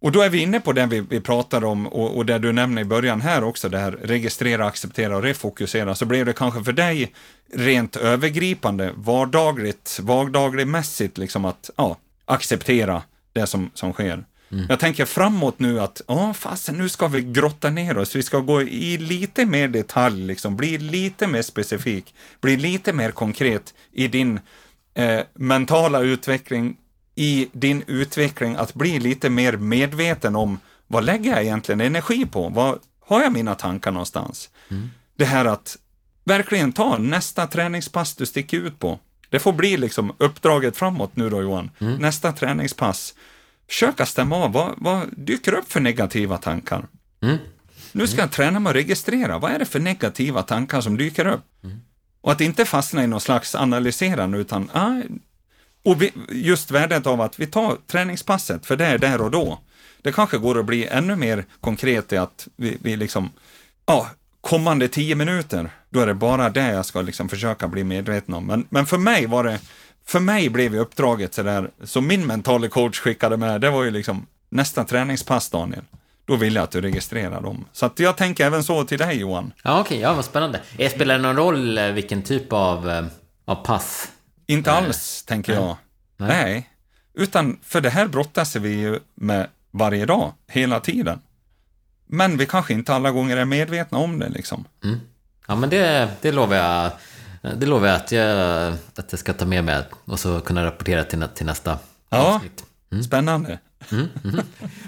Och 0.02 0.12
då 0.12 0.22
är 0.22 0.30
vi 0.30 0.38
inne 0.38 0.60
på 0.60 0.74
det 0.74 0.86
vi, 0.86 1.00
vi 1.00 1.20
pratar 1.20 1.64
om 1.64 1.88
och, 1.88 2.18
och 2.18 2.26
det 2.26 2.40
du 2.40 2.52
nämner 2.52 2.82
i 2.82 2.86
början 2.86 3.22
här 3.22 3.44
också, 3.44 3.70
det 3.70 3.78
här 3.78 3.92
registrera, 3.92 4.66
acceptera 4.66 5.18
och 5.18 5.24
refokusera, 5.24 5.96
så 5.96 6.06
blev 6.06 6.26
det 6.26 6.34
kanske 6.34 6.64
för 6.64 6.74
dig 6.74 7.14
rent 7.54 7.96
övergripande, 7.96 8.92
vardagligt, 8.96 10.00
vardagligmässigt, 10.02 11.18
liksom 11.18 11.46
att 11.46 11.70
ja, 11.76 11.98
acceptera 12.26 13.04
det 13.34 13.48
som, 13.48 13.72
som 13.74 13.94
sker. 13.94 14.24
Mm. 14.52 14.66
Jag 14.70 14.80
tänker 14.80 15.06
framåt 15.06 15.60
nu 15.60 15.80
att, 15.80 16.02
ja 16.08 16.34
fasen 16.34 16.78
nu 16.78 16.90
ska 16.90 17.08
vi 17.08 17.22
grotta 17.22 17.70
ner 17.70 17.98
oss, 17.98 18.16
vi 18.16 18.24
ska 18.24 18.40
gå 18.40 18.62
i 18.62 18.98
lite 18.98 19.46
mer 19.46 19.68
detalj, 19.68 20.24
liksom, 20.24 20.56
bli 20.56 20.78
lite 20.78 21.28
mer 21.28 21.42
specifik, 21.42 22.16
bli 22.42 22.58
lite 22.58 22.94
mer 22.94 23.12
konkret 23.12 23.74
i 23.92 24.08
din 24.08 24.40
eh, 24.94 25.20
mentala 25.34 26.00
utveckling, 26.00 26.78
i 27.16 27.48
din 27.52 27.84
utveckling 27.88 28.56
att 28.56 28.74
bli 28.74 29.00
lite 29.00 29.30
mer 29.30 29.58
medveten 29.58 30.36
om 30.36 30.60
vad 30.88 31.04
lägger 31.04 31.32
jag 31.32 31.44
egentligen 31.44 31.82
energi 31.82 32.26
på? 32.26 32.50
Vad 32.50 32.80
har 33.00 33.22
jag 33.22 33.34
mina 33.34 33.56
tankar 33.56 33.92
någonstans? 33.92 34.50
Mm. 34.70 34.90
Det 35.16 35.26
här 35.26 35.46
att 35.46 35.78
verkligen 36.24 36.74
ta 36.74 36.98
nästa 36.98 37.48
träningspass 37.48 38.16
du 38.16 38.26
sticker 38.26 38.58
ut 38.58 38.80
på. 38.80 39.00
Det 39.30 39.40
får 39.40 39.54
bli 39.54 39.78
liksom 39.78 40.16
uppdraget 40.18 40.78
framåt 40.78 41.16
nu 41.16 41.30
då 41.30 41.42
Johan. 41.42 41.72
Mm. 41.80 41.96
Nästa 41.96 42.32
träningspass. 42.32 43.14
Försöka 43.68 44.06
stämma 44.06 44.36
av, 44.36 44.52
vad, 44.52 44.74
vad 44.78 45.08
dyker 45.18 45.54
upp 45.54 45.72
för 45.72 45.80
negativa 45.80 46.38
tankar? 46.38 46.88
Mm. 47.22 47.38
Nu 47.92 48.08
ska 48.08 48.22
jag 48.22 48.32
träna 48.32 48.60
med 48.60 48.70
att 48.70 48.76
registrera, 48.76 49.40
vad 49.40 49.52
är 49.52 49.60
det 49.60 49.66
för 49.66 49.80
negativa 49.80 50.44
tankar 50.44 50.82
som 50.82 50.98
dyker 50.98 51.28
upp? 51.28 51.44
Mm. 51.64 51.82
Och 52.22 52.32
att 52.32 52.42
inte 52.42 52.66
fastna 52.66 53.04
i 53.04 53.08
någon 53.08 53.22
slags 53.22 53.56
analyserande, 53.56 54.38
utan 54.38 54.70
ah, 54.74 55.02
och 55.84 56.02
vi, 56.02 56.14
just 56.30 56.72
värdet 56.72 57.08
av 57.08 57.22
att 57.22 57.40
vi 57.40 57.48
tar 57.48 57.78
träningspasset, 57.88 58.66
för 58.66 58.76
det 58.76 58.86
är 58.86 58.98
där 58.98 59.22
och 59.22 59.32
då. 59.32 59.60
Det 60.02 60.12
kanske 60.12 60.38
går 60.38 60.60
att 60.60 60.66
bli 60.66 60.88
ännu 60.88 61.16
mer 61.16 61.46
konkret 61.62 62.14
i 62.14 62.18
att 62.18 62.48
vi, 62.56 62.78
vi 62.82 62.96
liksom, 62.96 63.30
ja, 63.86 64.10
kommande 64.42 64.88
tio 64.88 65.16
minuter, 65.16 65.70
då 65.90 66.00
är 66.00 66.08
det 66.08 66.14
bara 66.14 66.50
det 66.50 66.68
jag 66.68 66.86
ska 66.86 67.02
liksom 67.02 67.30
försöka 67.30 67.68
bli 67.68 67.84
medveten 67.84 68.34
om. 68.34 68.46
Men, 68.46 68.66
men 68.70 68.86
för 68.86 68.98
mig 68.98 69.26
var 69.26 69.44
det, 69.44 69.60
för 70.06 70.20
mig 70.20 70.50
blev 70.50 70.74
ju 70.74 70.80
uppdraget 70.80 71.34
sådär, 71.34 71.70
som 71.84 72.08
min 72.08 72.28
mentala 72.28 72.68
coach 72.68 73.00
skickade 73.00 73.38
med, 73.38 73.62
det 73.62 73.70
var 73.70 73.84
ju 73.84 73.92
liksom 73.92 74.26
nästa 74.50 74.84
träningspass 74.84 75.50
Daniel. 75.50 75.84
Då 76.26 76.36
vill 76.36 76.56
jag 76.56 76.64
att 76.64 76.72
du 76.72 76.82
registrerar 76.82 77.42
dem. 77.42 77.66
Så 77.74 77.86
att 77.86 78.00
jag 78.00 78.18
tänker 78.18 78.46
även 78.46 78.64
så 78.64 78.84
till 78.84 78.98
dig 78.98 79.18
Johan. 79.18 79.54
Ja, 79.64 79.80
okej. 79.80 79.82
Okay, 79.82 80.00
ja, 80.00 80.14
vad 80.14 80.26
spännande. 80.26 80.62
Spelar 80.90 81.16
det 81.16 81.22
någon 81.22 81.36
roll 81.36 81.78
eh, 81.78 81.88
vilken 81.88 82.24
typ 82.24 82.54
av, 82.54 82.90
eh, 82.90 83.06
av 83.46 83.56
pass? 83.56 84.12
Inte 84.46 84.72
alls, 84.72 85.24
tänker 85.24 85.54
jag. 85.54 85.78
Nej. 86.18 86.30
Nej. 86.30 86.70
Utan, 87.14 87.60
för 87.64 87.82
det 87.82 87.90
här 87.90 88.08
brottas 88.08 88.56
vi 88.56 88.70
ju 88.70 89.00
med 89.16 89.48
varje 89.72 90.06
dag, 90.06 90.34
hela 90.48 90.80
tiden. 90.80 91.22
Men 92.08 92.38
vi 92.38 92.46
kanske 92.46 92.74
inte 92.74 92.94
alla 92.94 93.12
gånger 93.12 93.38
är 93.38 93.46
medvetna 93.46 93.98
om 93.98 94.20
det 94.20 94.30
liksom. 94.30 94.66
Mm. 94.84 95.00
Ja, 95.48 95.56
men 95.56 95.70
det, 95.70 96.12
det 96.22 96.32
lovar 96.32 96.56
jag. 96.56 96.92
Det 97.58 97.66
lovar 97.66 97.88
jag 97.88 97.96
att, 97.96 98.12
jag 98.12 98.74
att 98.96 99.12
jag 99.12 99.20
ska 99.20 99.34
ta 99.34 99.46
med 99.46 99.64
mig 99.64 99.84
och 100.06 100.20
så 100.20 100.40
kunna 100.40 100.66
rapportera 100.66 101.04
till, 101.04 101.28
till 101.36 101.46
nästa 101.46 101.80
ja, 102.10 102.18
avsnitt. 102.18 102.64
Mm. 102.92 103.04
Spännande. 103.04 103.60
Mm, 103.92 104.08
mm. 104.24 104.46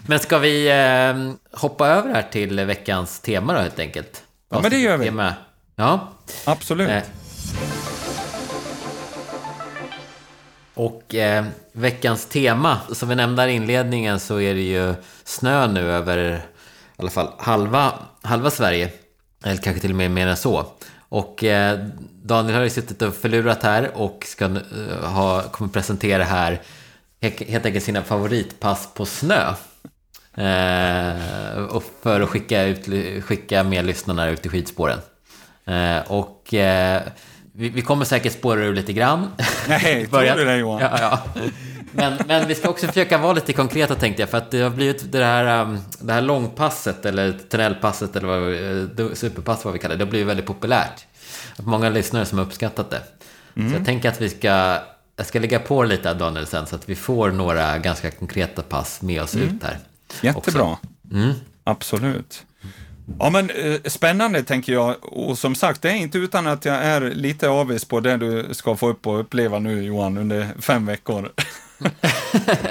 Men 0.08 0.20
ska 0.20 0.38
vi 0.38 0.68
eh, 0.70 1.34
hoppa 1.60 1.88
över 1.88 2.14
här 2.14 2.28
till 2.32 2.66
veckans 2.66 3.20
tema 3.20 3.54
då 3.54 3.60
helt 3.60 3.80
enkelt? 3.80 4.24
Ja, 4.50 4.60
men 4.62 4.72
det 4.72 4.78
gör 4.78 4.98
vi. 4.98 5.06
Tema. 5.06 5.34
Ja. 5.76 6.14
Absolut. 6.46 6.90
Eh. 6.90 7.04
Och 10.74 11.16
eh, 11.16 11.46
veckans 11.72 12.26
tema, 12.26 12.78
som 12.92 13.10
vi 13.10 13.16
nämnde 13.16 13.52
i 13.52 13.54
inledningen 13.54 14.20
så 14.20 14.40
är 14.40 14.54
det 14.54 14.62
ju 14.62 14.94
snö 15.24 15.68
nu 15.68 15.92
över 15.92 16.18
i 16.98 17.02
alla 17.02 17.10
fall 17.10 17.28
halva, 17.38 17.94
halva 18.22 18.52
Sverige. 18.52 18.92
Eller 19.44 19.62
kanske 19.62 19.82
till 19.82 19.92
och 19.92 19.98
med 19.98 20.12
mer 20.12 20.28
än 20.28 20.38
så. 20.38 20.66
Och 21.10 21.44
eh, 21.44 21.80
Daniel 22.24 22.56
har 22.56 22.64
ju 22.64 22.70
suttit 22.70 23.02
och 23.02 23.16
förlurat 23.16 23.64
här 23.64 23.92
och 23.94 24.24
ska, 24.28 24.46
eh, 24.46 25.10
ha, 25.10 25.42
kommer 25.42 25.72
presentera 25.72 26.24
här 26.24 26.62
helt 27.22 27.66
enkelt 27.66 27.86
sina 27.86 28.04
favoritpass 28.04 28.90
på 28.94 29.06
snö. 29.06 29.54
Eh, 30.38 31.64
och 31.64 31.84
för 32.02 32.22
att 32.22 32.30
skicka, 32.30 32.64
ut, 32.64 32.86
skicka 33.24 33.64
med 33.64 33.86
lyssnarna 33.86 34.30
ut 34.30 34.46
i 34.46 34.50
skidspåren. 34.50 35.00
Eh, 35.66 36.12
och 36.12 36.54
eh, 36.54 37.02
vi, 37.56 37.70
vi, 37.70 37.82
kommer 37.82 38.06
säkert 38.06 38.34
spåra 38.34 38.64
ur 38.64 38.74
lite 38.74 38.94
grann. 38.94 39.28
Nej, 39.68 40.08
tror 40.12 40.22
du 40.22 40.46
det 40.46 40.58
Johan? 40.58 40.82
Ja, 40.82 40.98
ja. 41.00 41.42
Men, 41.92 42.14
men 42.28 42.48
vi 42.48 42.56
ska 42.56 42.70
också 42.70 42.88
försöka 42.88 43.18
vara 43.18 43.34
lite 43.34 43.54
konkreta 43.54 43.96
tänkte 43.96 44.22
jag, 44.22 44.30
för 44.30 44.38
att 44.38 44.52
det 44.52 44.62
har 44.62 44.70
blivit 44.70 45.12
det 45.12 45.26
här, 45.26 45.62
um, 45.62 45.80
det 46.00 46.14
här 46.14 46.22
långpasset 46.22 47.06
eller 47.06 47.34
tunnelpasset 47.50 48.16
eller 48.16 48.28
vad, 48.28 48.54
eh, 49.10 49.14
superpass 49.14 49.66
vad 49.66 49.74
vi 49.74 49.80
kallar 49.80 49.96
det, 49.96 50.00
det 50.00 50.06
har 50.06 50.10
blivit 50.10 50.28
väldigt 50.28 50.46
populärt. 50.46 51.06
Många 51.58 51.90
lyssnare 51.90 52.26
som 52.26 52.38
har 52.38 52.46
uppskattat 52.46 52.90
det. 52.90 53.02
Mm. 53.56 53.72
Så 53.72 53.78
jag 53.78 53.86
tänker 53.86 54.10
att 54.10 54.22
vi 54.22 54.30
ska 54.30 54.80
jag 55.16 55.26
ska 55.26 55.40
lägga 55.40 55.60
på 55.60 55.84
lite 55.84 56.14
Daniel 56.14 56.48
sen 56.48 56.68
så 56.68 56.76
att 56.76 56.90
vi 56.90 56.96
får 56.96 57.32
några 57.32 57.78
ganska 57.78 58.12
konkreta 58.12 58.62
pass 58.62 59.02
med 59.02 59.22
oss 59.22 59.36
mm. 59.36 59.48
ut 59.48 59.64
här. 59.64 59.80
Jättebra. 60.22 60.78
Mm. 61.12 61.34
Absolut. 61.64 62.46
Ja, 63.20 63.30
men 63.30 63.50
eh, 63.50 63.76
spännande 63.86 64.44
tänker 64.44 64.74
jag. 64.74 64.96
Och 65.02 65.38
som 65.38 65.56
sagt, 65.56 65.82
det 65.82 65.90
är 65.90 65.96
inte 65.96 66.18
utan 66.18 66.48
att 66.48 66.66
jag 66.66 66.76
är 66.76 67.02
lite 67.02 67.50
avis 67.50 67.86
på 67.86 68.00
det 68.00 68.18
du 68.18 68.48
ska 68.52 68.76
få 68.76 68.90
upp 68.90 69.08
och 69.08 69.20
uppleva 69.20 69.60
nu 69.60 69.84
Johan 69.84 70.18
under 70.18 70.48
fem 70.60 70.86
veckor. 70.86 71.32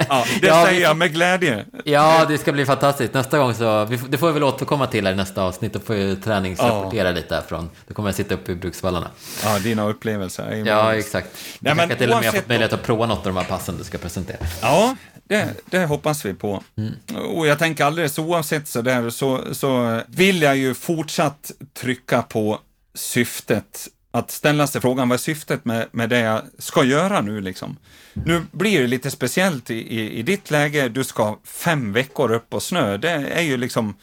ja, 0.09 0.25
det 0.41 0.47
ja, 0.47 0.65
säger 0.65 0.81
jag 0.81 0.97
med 0.97 1.13
glädje. 1.13 1.65
Ja, 1.83 2.25
det 2.27 2.37
ska 2.37 2.51
bli 2.51 2.65
fantastiskt. 2.65 3.13
Nästa 3.13 3.37
gång 3.37 3.53
så, 3.53 3.85
det 4.09 4.17
får 4.17 4.27
vi 4.27 4.33
väl 4.33 4.43
återkomma 4.43 4.87
till 4.87 5.07
i 5.07 5.15
nästa 5.15 5.43
avsnitt. 5.43 5.77
Får 5.85 5.95
jag 5.95 6.23
träningsrapportera 6.23 7.07
ja. 7.07 7.15
lite 7.15 7.35
härifrån. 7.35 7.69
Då 7.87 7.93
kommer 7.93 8.09
jag 8.09 8.15
sitta 8.15 8.33
uppe 8.33 8.51
i 8.51 8.55
Bruksvallarna. 8.55 9.07
Ja, 9.43 9.59
dina 9.59 9.89
upplevelser. 9.89 10.63
Ja, 10.65 10.95
exakt. 10.95 11.27
Nej, 11.59 11.69
jag 11.69 11.77
kanske 11.77 11.95
till 11.95 12.11
och 12.11 12.17
med 12.17 12.25
har 12.25 12.37
fått 12.37 12.47
möjlighet 12.47 12.73
att 12.73 12.83
prova 12.83 13.05
något 13.05 13.17
av 13.17 13.33
de 13.33 13.37
här 13.37 13.45
passen 13.45 13.77
du 13.77 13.83
ska 13.83 13.97
presentera. 13.97 14.37
Ja, 14.61 14.95
det, 15.33 15.53
det 15.65 15.85
hoppas 15.85 16.25
vi 16.25 16.33
på. 16.33 16.63
Mm. 16.77 16.93
Och 17.25 17.47
jag 17.47 17.59
tänker 17.59 17.85
alldeles 17.85 18.19
oavsett 18.19 18.67
så 18.67 18.81
där 18.81 19.09
så, 19.09 19.55
så 19.55 20.01
vill 20.07 20.41
jag 20.41 20.57
ju 20.57 20.73
fortsatt 20.73 21.51
trycka 21.73 22.21
på 22.21 22.59
syftet 22.93 23.87
att 24.11 24.31
ställa 24.31 24.67
sig 24.67 24.81
frågan, 24.81 25.09
vad 25.09 25.15
är 25.15 25.19
syftet 25.19 25.65
med, 25.65 25.87
med 25.91 26.09
det 26.09 26.19
jag 26.19 26.41
ska 26.57 26.83
göra 26.83 27.21
nu 27.21 27.41
liksom? 27.41 27.77
Nu 28.13 28.41
blir 28.51 28.81
det 28.81 28.87
lite 28.87 29.11
speciellt 29.11 29.69
i, 29.69 29.99
i, 29.99 30.19
i 30.19 30.23
ditt 30.23 30.51
läge, 30.51 30.89
du 30.89 31.03
ska 31.03 31.37
fem 31.43 31.93
veckor 31.93 32.31
upp 32.31 32.49
på 32.49 32.59
snö. 32.59 32.97
Det 32.97 33.09
är 33.09 33.41
ju 33.41 33.57
liksom, 33.57 33.95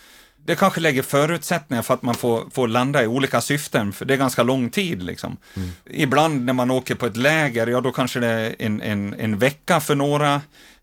det 0.51 0.57
kanske 0.57 0.81
lägger 0.81 1.03
förutsättningar 1.03 1.83
för 1.83 1.95
att 1.95 2.03
man 2.03 2.15
får, 2.15 2.51
får 2.51 2.69
landa 2.69 3.03
i 3.03 3.07
olika 3.07 3.41
syften, 3.41 3.93
för 3.93 4.05
det 4.05 4.15
är 4.15 4.19
ganska 4.19 4.43
lång 4.43 4.71
tid. 4.71 5.03
Liksom. 5.03 5.37
Mm. 5.57 5.71
Ibland 5.85 6.45
när 6.45 6.53
man 6.53 6.71
åker 6.71 6.95
på 6.95 7.07
ett 7.07 7.17
läger, 7.17 7.67
ja 7.67 7.81
då 7.81 7.93
kanske 7.93 8.21
det 8.21 8.27
är 8.27 8.55
en, 8.59 8.83
en, 8.83 9.15
en 9.19 9.39
vecka 9.39 9.81
för 9.81 9.95
några, 9.95 10.35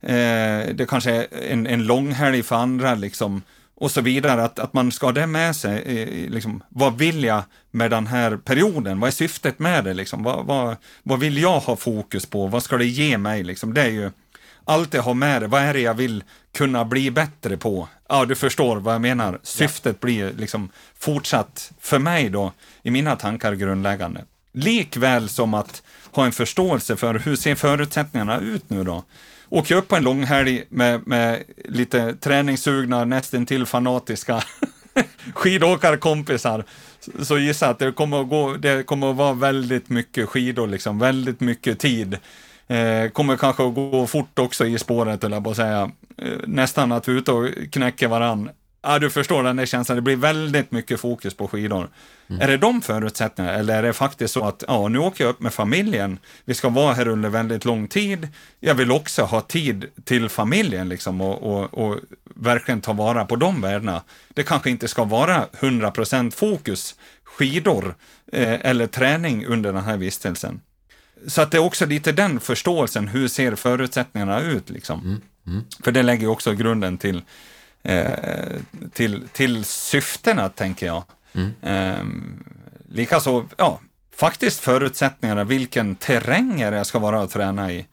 eh, 0.01 0.75
det 0.75 0.85
kanske 0.87 1.11
är 1.11 1.27
en, 1.49 1.67
en 1.67 1.83
långhelg 1.83 2.43
för 2.43 2.55
andra. 2.55 2.95
Liksom 2.95 3.41
och 3.79 3.91
så 3.91 4.01
vidare, 4.01 4.43
att, 4.43 4.59
att 4.59 4.73
man 4.73 4.91
ska 4.91 5.07
ha 5.07 5.13
det 5.13 5.27
med 5.27 5.55
sig. 5.55 6.27
Liksom, 6.29 6.63
vad 6.69 6.97
vill 6.97 7.23
jag 7.23 7.43
med 7.71 7.91
den 7.91 8.07
här 8.07 8.37
perioden? 8.37 8.99
Vad 8.99 9.07
är 9.07 9.11
syftet 9.11 9.59
med 9.59 9.83
det? 9.83 9.93
Liksom? 9.93 10.23
Vad, 10.23 10.45
vad, 10.45 10.75
vad 11.03 11.19
vill 11.19 11.37
jag 11.37 11.59
ha 11.59 11.75
fokus 11.75 12.25
på? 12.25 12.47
Vad 12.47 12.63
ska 12.63 12.77
det 12.77 12.85
ge 12.85 13.17
mig? 13.17 13.43
Liksom? 13.43 13.73
Det 13.73 13.81
är 13.81 13.89
ju 13.89 14.11
alltid 14.67 15.01
ha 15.01 15.13
med 15.13 15.41
det. 15.41 15.47
Vad 15.47 15.61
är 15.61 15.73
det 15.73 15.79
jag 15.79 15.93
vill 15.93 16.23
kunna 16.53 16.85
bli 16.85 17.11
bättre 17.11 17.57
på? 17.57 17.87
Ja, 18.09 18.25
du 18.25 18.35
förstår 18.35 18.77
vad 18.77 18.93
jag 18.93 19.01
menar. 19.01 19.39
Syftet 19.43 19.97
ja. 20.01 20.05
blir 20.05 20.33
liksom 20.33 20.69
fortsatt, 20.99 21.71
för 21.79 21.99
mig 21.99 22.29
då, 22.29 22.53
i 22.83 22.91
mina 22.91 23.15
tankar 23.15 23.53
grundläggande. 23.53 24.25
Likväl 24.53 25.29
som 25.29 25.53
att 25.53 25.83
ha 26.11 26.25
en 26.25 26.31
förståelse 26.31 26.95
för 26.95 27.13
hur 27.19 27.35
ser 27.35 27.55
förutsättningarna 27.55 28.39
ut 28.39 28.69
nu 28.69 28.83
då? 28.83 29.03
åker 29.49 29.75
jag 29.75 29.81
upp 29.81 29.87
på 29.87 29.95
en 29.95 30.03
långhelg 30.03 30.63
med, 30.69 31.07
med 31.07 31.43
lite 31.65 32.15
träningssugna, 32.15 33.05
nästintill 33.05 33.65
fanatiska 33.65 34.43
skidåkarkompisar, 35.33 36.63
så 37.21 37.37
gissa 37.37 37.69
att 37.69 37.79
det 37.79 37.91
kommer 37.91 38.21
att, 38.21 38.29
gå, 38.29 38.53
det 38.53 38.85
kommer 38.85 39.09
att 39.09 39.15
vara 39.15 39.33
väldigt 39.33 39.89
mycket 39.89 40.29
skidor, 40.29 40.67
liksom, 40.67 40.99
väldigt 40.99 41.39
mycket 41.39 41.79
tid. 41.79 42.17
Eh, 42.67 43.09
kommer 43.09 43.37
kanske 43.37 43.67
att 43.67 43.75
gå 43.75 44.07
fort 44.07 44.39
också 44.39 44.65
i 44.65 44.79
spåret, 44.79 45.23
eller 45.23 45.41
på 45.41 45.49
att 45.49 45.55
säga. 45.55 45.91
Eh, 46.17 46.31
nästan 46.47 46.91
att 46.91 47.07
vi 47.07 47.11
är 47.11 47.17
ute 47.17 47.31
och 47.31 47.49
knäcker 47.71 48.07
varann 48.07 48.49
Ja, 48.81 48.99
du 48.99 49.09
förstår 49.09 49.43
den 49.43 49.55
där 49.55 49.65
känslan. 49.65 49.95
Det 49.95 50.01
blir 50.01 50.15
väldigt 50.15 50.71
mycket 50.71 50.99
fokus 50.99 51.33
på 51.33 51.47
skidor. 51.47 51.89
Mm. 52.29 52.41
Är 52.41 52.47
det 52.47 52.57
de 52.57 52.81
förutsättningarna 52.81 53.57
eller 53.57 53.77
är 53.77 53.83
det 53.83 53.93
faktiskt 53.93 54.33
så 54.33 54.45
att 54.45 54.63
ja, 54.67 54.87
nu 54.87 54.99
åker 54.99 55.23
jag 55.23 55.31
upp 55.31 55.39
med 55.39 55.53
familjen. 55.53 56.19
Vi 56.45 56.53
ska 56.53 56.69
vara 56.69 56.93
här 56.93 57.07
under 57.07 57.29
väldigt 57.29 57.65
lång 57.65 57.87
tid. 57.87 58.27
Jag 58.59 58.75
vill 58.75 58.91
också 58.91 59.23
ha 59.23 59.41
tid 59.41 59.85
till 60.03 60.29
familjen 60.29 60.89
liksom 60.89 61.21
och, 61.21 61.43
och, 61.43 61.73
och 61.73 61.99
verkligen 62.35 62.81
ta 62.81 62.93
vara 62.93 63.25
på 63.25 63.35
de 63.35 63.61
värdena. 63.61 64.01
Det 64.29 64.43
kanske 64.43 64.69
inte 64.69 64.87
ska 64.87 65.03
vara 65.03 65.45
100% 65.59 66.31
fokus 66.31 66.95
skidor 67.23 67.95
eh, 68.31 68.65
eller 68.65 68.87
träning 68.87 69.45
under 69.45 69.73
den 69.73 69.83
här 69.83 69.97
vistelsen. 69.97 70.61
Så 71.27 71.41
att 71.41 71.51
det 71.51 71.57
är 71.57 71.61
också 71.61 71.85
lite 71.85 72.11
den 72.11 72.39
förståelsen. 72.39 73.07
Hur 73.07 73.27
ser 73.27 73.55
förutsättningarna 73.55 74.41
ut 74.41 74.69
liksom? 74.69 74.99
Mm. 74.99 75.21
Mm. 75.47 75.63
För 75.83 75.91
det 75.91 76.03
lägger 76.03 76.27
också 76.27 76.53
grunden 76.53 76.97
till 76.97 77.21
eh, 77.83 78.11
till, 78.93 79.27
till 79.33 79.65
syftena, 79.65 80.49
tänker 80.49 80.85
jag. 80.85 81.03
Mm. 81.33 81.53
Eh, 81.61 82.05
Likaså, 82.89 83.45
ja, 83.57 83.79
faktiskt 84.15 84.59
förutsättningarna, 84.59 85.43
vilken 85.43 85.95
terräng 85.95 86.61
är 86.61 86.71
det 86.71 86.77
jag 86.77 86.85
ska 86.85 86.99
vara 86.99 87.21
och 87.21 87.29
träna 87.29 87.71
i? 87.71 87.85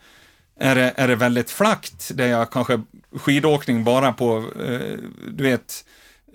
Är 0.60 0.74
det, 0.74 0.92
är 0.96 1.08
det 1.08 1.16
väldigt 1.16 1.50
flackt, 1.50 2.10
där 2.14 2.26
jag 2.26 2.50
kanske 2.50 2.82
skidåkning 3.16 3.84
bara 3.84 4.12
på, 4.12 4.37
eh, 4.37 4.98
du 5.30 5.44
vet, 5.44 5.84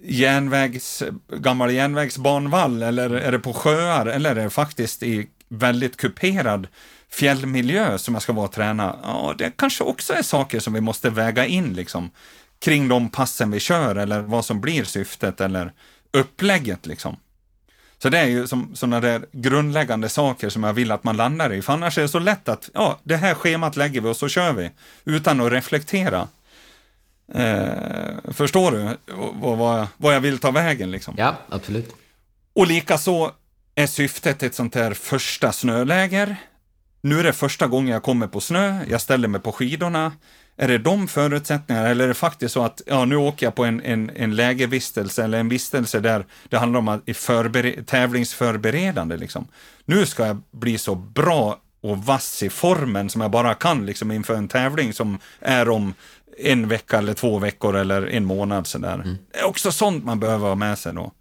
järnvägs, 0.04 1.04
gammal 1.38 1.72
järnvägsbanvall, 1.72 2.84
eller 2.84 3.10
är 3.10 3.32
det 3.32 3.40
på 3.40 3.54
sjöar, 3.54 4.06
eller 4.06 4.36
är 4.36 4.44
det 4.44 4.50
faktiskt 4.50 5.04
i 5.04 5.28
väldigt 5.50 5.98
kuperad 5.98 6.68
fjällmiljö 7.10 7.98
som 7.98 8.14
jag 8.14 8.24
ska 8.24 8.34
vara 8.34 8.46
och 8.46 8.52
träna? 8.52 8.96
Ja, 9.04 9.36
det 9.38 9.58
kanske 9.58 9.84
också 9.84 10.14
är 10.14 10.22
saker 10.22 10.60
som 10.60 10.74
vi 10.74 10.82
måste 10.82 11.10
väga 11.10 11.46
in 11.46 11.74
liksom 11.74 12.12
kring 12.60 12.88
de 12.88 13.10
passen 13.10 13.52
vi 13.52 13.60
kör 13.60 13.96
eller 13.96 14.22
vad 14.22 14.46
som 14.46 14.62
blir 14.62 14.84
syftet 14.84 15.42
eller 15.42 15.74
upplägget 16.12 16.86
liksom. 16.86 17.18
Så 18.02 18.10
det 18.10 18.20
är 18.20 18.26
ju 18.26 18.48
som 18.48 18.76
sådana 18.76 19.00
där 19.00 19.26
grundläggande 19.32 20.10
saker 20.10 20.50
som 20.50 20.64
jag 20.64 20.74
vill 20.74 20.92
att 20.92 21.04
man 21.04 21.18
landar 21.18 21.54
i, 21.54 21.62
för 21.62 21.74
annars 21.74 21.98
är 21.98 22.02
det 22.02 22.08
så 22.08 22.20
lätt 22.20 22.50
att, 22.50 22.70
ja, 22.74 23.00
det 23.04 23.16
här 23.16 23.34
schemat 23.34 23.76
lägger 23.76 24.02
vi 24.02 24.10
och 24.10 24.18
så 24.18 24.28
kör 24.28 24.54
vi, 24.54 24.72
utan 25.06 25.42
att 25.42 25.52
reflektera. 25.52 26.28
Eh, 27.34 28.32
förstår 28.34 28.72
du 28.72 28.98
vad, 29.34 29.58
vad, 29.58 29.88
vad 29.98 30.16
jag 30.16 30.20
vill 30.20 30.40
ta 30.40 30.52
vägen 30.52 30.92
liksom? 30.92 31.16
Ja, 31.18 31.36
absolut. 31.50 31.96
Och 32.54 32.68
likaså 32.68 33.32
är 33.80 33.88
syftet 33.88 34.44
ett 34.44 34.56
sånt 34.56 34.76
här 34.76 34.94
första 34.94 35.52
snöläger. 35.52 36.36
Nu 37.02 37.20
är 37.20 37.24
det 37.24 37.34
första 37.34 37.68
gången 37.68 37.94
jag 37.94 38.04
kommer 38.04 38.28
på 38.28 38.40
snö, 38.42 38.86
jag 38.90 39.02
ställer 39.02 39.28
mig 39.28 39.42
på 39.42 39.52
skidorna, 39.52 40.12
Är 40.58 40.68
det 40.68 40.78
de 40.78 41.08
förutsättningarna 41.08 41.88
eller 41.88 42.04
är 42.04 42.08
det 42.08 42.14
faktiskt 42.14 42.54
så 42.54 42.64
att 42.64 42.82
ja, 42.86 43.06
nu 43.06 43.16
åker 43.16 43.46
jag 43.46 43.56
på 43.56 43.66
en, 43.66 43.82
en, 43.82 44.12
en 44.16 44.36
lägervistelse 44.36 45.24
eller 45.24 45.40
en 45.40 45.50
vistelse 45.50 46.00
där 46.00 46.26
det 46.50 46.58
handlar 46.58 46.80
om 46.80 46.88
att 46.88 47.10
i 47.10 47.14
förbere- 47.14 47.84
tävlingsförberedande 47.84 49.18
liksom. 49.18 49.48
Nu 49.86 50.06
ska 50.06 50.28
jag 50.28 50.42
bli 50.52 50.78
så 50.78 50.96
bra 50.96 51.60
och 51.82 52.06
vass 52.06 52.44
i 52.44 52.50
formen 52.50 53.10
som 53.10 53.22
jag 53.22 53.32
bara 53.32 53.54
kan 53.54 53.86
liksom 53.86 54.12
inför 54.12 54.36
en 54.36 54.48
tävling 54.48 54.94
som 54.94 55.20
är 55.40 55.70
om 55.70 55.94
en 56.38 56.68
vecka 56.68 56.98
eller 56.98 57.14
två 57.14 57.40
veckor 57.40 57.76
eller 57.76 58.08
en 58.08 58.26
månad 58.26 58.68
sådär. 58.68 58.94
Mm. 58.94 59.18
Det 59.34 59.40
är 59.40 59.46
också 59.46 59.72
sånt 59.72 60.06
man 60.06 60.20
behöver 60.20 60.48
ha 60.48 60.56
med 60.56 60.80
sig 60.80 60.94
då. 60.94 61.12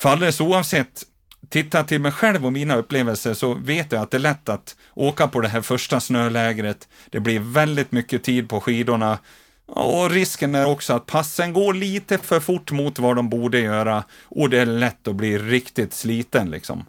För 0.00 0.08
alldeles 0.08 0.40
oavsett, 0.40 1.02
Tittar 1.48 1.84
till 1.84 2.00
mig 2.00 2.12
själv 2.12 2.46
och 2.46 2.52
mina 2.52 2.76
upplevelser 2.76 3.34
så 3.34 3.54
vet 3.54 3.92
jag 3.92 4.02
att 4.02 4.10
det 4.10 4.16
är 4.16 4.18
lätt 4.18 4.48
att 4.48 4.76
åka 4.94 5.28
på 5.28 5.40
det 5.40 5.48
här 5.48 5.62
första 5.62 6.00
snölägret. 6.00 6.88
Det 7.10 7.20
blir 7.20 7.40
väldigt 7.40 7.92
mycket 7.92 8.22
tid 8.22 8.48
på 8.48 8.60
skidorna 8.60 9.18
och 9.66 10.10
risken 10.10 10.54
är 10.54 10.66
också 10.66 10.92
att 10.92 11.06
passen 11.06 11.52
går 11.52 11.74
lite 11.74 12.18
för 12.18 12.40
fort 12.40 12.70
mot 12.70 12.98
vad 12.98 13.16
de 13.16 13.28
borde 13.28 13.60
göra 13.60 14.04
och 14.24 14.50
det 14.50 14.58
är 14.58 14.66
lätt 14.66 15.08
att 15.08 15.16
bli 15.16 15.38
riktigt 15.38 15.94
sliten 15.94 16.50
liksom. 16.50 16.84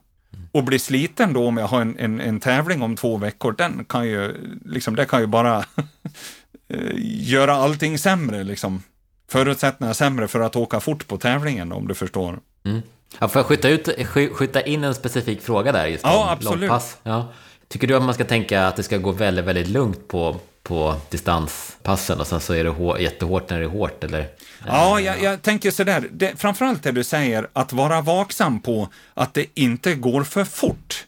Och 0.52 0.64
bli 0.64 0.80
sliten 0.80 1.34
då 1.34 1.48
om 1.48 1.58
jag 1.58 1.68
har 1.68 1.82
en, 1.82 2.00
en, 2.00 2.22
en 2.22 2.40
tävling 2.40 2.82
om 2.82 2.96
två 2.96 3.18
veckor, 3.18 3.56
den 3.58 3.86
kan 3.86 4.08
ju, 4.08 4.36
liksom, 4.66 4.96
det 4.96 5.06
kan 5.06 5.22
ju 5.22 5.28
bara 5.28 5.58
eh, 6.70 6.92
göra 7.04 7.54
allting 7.56 7.98
sämre 7.98 8.44
liksom. 8.44 8.84
Förutsättningar 9.30 9.94
sämre 9.94 10.28
för 10.28 10.40
att 10.40 10.56
åka 10.56 10.80
fort 10.80 11.08
på 11.08 11.18
tävlingen 11.18 11.72
om 11.72 11.88
du 11.88 11.94
förstår. 11.94 12.40
Mm. 12.66 12.82
Ja, 13.20 13.28
får 13.28 13.40
jag 13.40 13.46
skjuta, 13.46 13.70
ut, 13.70 13.90
skjuta 14.34 14.62
in 14.62 14.84
en 14.84 14.96
specifik 14.96 15.42
fråga 15.42 15.72
där? 15.72 15.88
Just 15.88 16.04
ja, 16.04 16.32
absolut. 16.32 16.60
Långpass? 16.60 16.98
Ja. 17.04 17.32
Tycker 17.68 17.88
du 17.88 17.96
att 17.96 18.04
man 18.04 18.14
ska 18.14 18.24
tänka 18.26 18.68
att 18.68 18.76
det 18.76 18.84
ska 18.84 18.98
gå 18.98 19.12
väldigt, 19.12 19.46
väldigt 19.46 19.68
lugnt 19.68 20.08
på, 20.08 20.36
på 20.64 20.96
distanspassen 21.10 22.20
och 22.20 22.28
sen 22.28 22.40
så 22.40 22.54
är 22.54 22.64
det 22.64 22.70
hår, 22.70 23.00
jättehårt 23.00 23.50
när 23.50 23.60
det 23.60 23.66
är 23.66 23.70
hårt? 23.70 24.04
Eller? 24.04 24.28
Ja, 24.68 25.00
jag, 25.00 25.22
jag 25.22 25.42
tänker 25.42 25.72
sådär, 25.72 26.08
det, 26.12 26.40
framförallt 26.40 26.84
det 26.84 26.92
du 26.92 27.04
säger, 27.04 27.48
att 27.54 27.74
vara 27.74 28.02
vaksam 28.02 28.60
på 28.60 28.90
att 29.14 29.34
det 29.34 29.46
inte 29.54 29.96
går 29.96 30.24
för 30.24 30.44
fort 30.44 31.07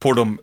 på 0.00 0.12
de, 0.12 0.38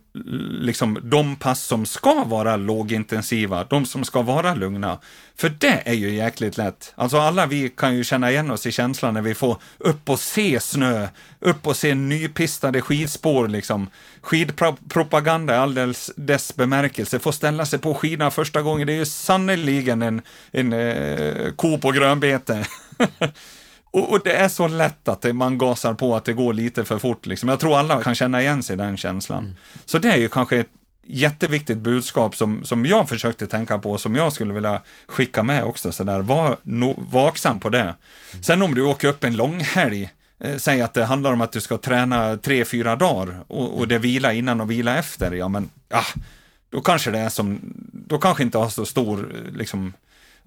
liksom, 0.62 1.00
de 1.04 1.36
pass 1.36 1.64
som 1.64 1.86
ska 1.86 2.24
vara 2.24 2.56
lågintensiva, 2.56 3.64
de 3.64 3.86
som 3.86 4.04
ska 4.04 4.22
vara 4.22 4.54
lugna. 4.54 5.00
För 5.36 5.50
det 5.50 5.82
är 5.86 5.94
ju 5.94 6.14
jäkligt 6.14 6.58
lätt. 6.58 6.94
Alltså 6.96 7.18
alla 7.18 7.46
vi 7.46 7.70
kan 7.70 7.96
ju 7.96 8.04
känna 8.04 8.32
igen 8.32 8.52
oss 8.52 8.66
i 8.66 8.72
känslan 8.72 9.14
när 9.14 9.22
vi 9.22 9.36
får 9.36 9.58
upp 9.78 10.10
och 10.10 10.20
se 10.20 10.60
snö, 10.60 11.08
upp 11.40 11.68
och 11.68 11.78
se 11.78 11.96
nypistade 11.96 12.82
skidspår 12.82 13.48
liksom. 13.48 13.90
Skidpropaganda 14.22 15.56
i 15.56 15.58
all 15.58 15.74
dess, 15.74 16.12
dess 16.16 16.56
bemärkelse, 16.56 17.20
få 17.20 17.32
ställa 17.32 17.66
sig 17.66 17.80
på 17.80 17.94
skidorna 17.94 18.32
första 18.32 18.62
gången, 18.62 18.88
det 18.88 18.94
är 18.94 18.98
ju 18.98 19.06
sannerligen 19.06 20.02
en, 20.02 20.22
en 20.52 20.74
eh, 20.74 21.52
ko 21.56 21.78
på 21.78 21.92
grönbete. 21.92 22.68
Och, 23.98 24.12
och, 24.12 24.22
det 24.24 24.34
är 24.34 24.50
så 24.50 24.68
lätt 24.68 25.08
att 25.08 25.36
man 25.36 25.58
gasar 25.58 25.94
på 25.94 26.16
att 26.16 26.26
det 26.26 26.34
går 26.34 26.54
lite 26.54 26.86
för 26.86 27.00
fort. 27.00 27.26
Liksom. 27.26 27.50
Jag 27.50 27.60
tror 27.60 27.78
alla 27.78 28.04
kan 28.04 28.16
känna 28.16 28.42
igen 28.42 28.64
sig 28.64 28.74
i 28.74 28.78
den 28.78 28.98
känslan. 28.98 29.44
Mm. 29.44 29.56
Så 29.86 30.00
det 30.00 30.12
är 30.12 30.18
ju 30.18 30.30
kanske 30.30 30.58
ett 30.58 30.70
jätteviktigt 31.08 31.78
budskap 31.78 32.36
som, 32.36 32.64
som 32.64 32.86
jag 32.86 33.10
försökte 33.10 33.48
tänka 33.48 33.78
på, 33.78 33.98
som 33.98 34.16
jag 34.16 34.34
skulle 34.34 34.54
vilja 34.54 34.82
skicka 35.08 35.44
med 35.44 35.64
också. 35.64 35.92
Så 35.92 36.04
där. 36.04 36.20
Var 36.20 36.58
no, 36.64 37.04
vaksam 37.12 37.60
på 37.60 37.70
det. 37.70 37.82
Mm. 37.82 38.44
Sen 38.44 38.62
om 38.62 38.76
du 38.76 38.82
åker 38.82 39.08
upp 39.08 39.24
en 39.24 39.36
långhelg, 39.36 40.10
eh, 40.40 40.58
säg 40.58 40.82
att 40.82 40.94
det 40.94 41.06
handlar 41.06 41.34
om 41.34 41.42
att 41.42 41.52
du 41.52 41.62
ska 41.62 41.78
träna 41.78 42.38
tre, 42.38 42.66
fyra 42.66 42.96
dagar 42.96 43.40
och, 43.48 43.78
och 43.78 43.88
det 43.88 43.98
vila 43.98 44.34
innan 44.34 44.62
och 44.62 44.72
vila 44.72 44.98
efter, 44.98 45.32
ja 45.32 45.48
men, 45.48 45.70
ja, 45.90 46.04
då 46.70 46.82
kanske 46.82 47.12
det 47.12 47.20
är 47.20 47.30
som, 47.30 47.60
då 47.92 48.18
kanske 48.18 48.44
inte 48.44 48.58
har 48.58 48.70
så 48.70 48.86
stor, 48.86 49.36
liksom, 49.56 49.94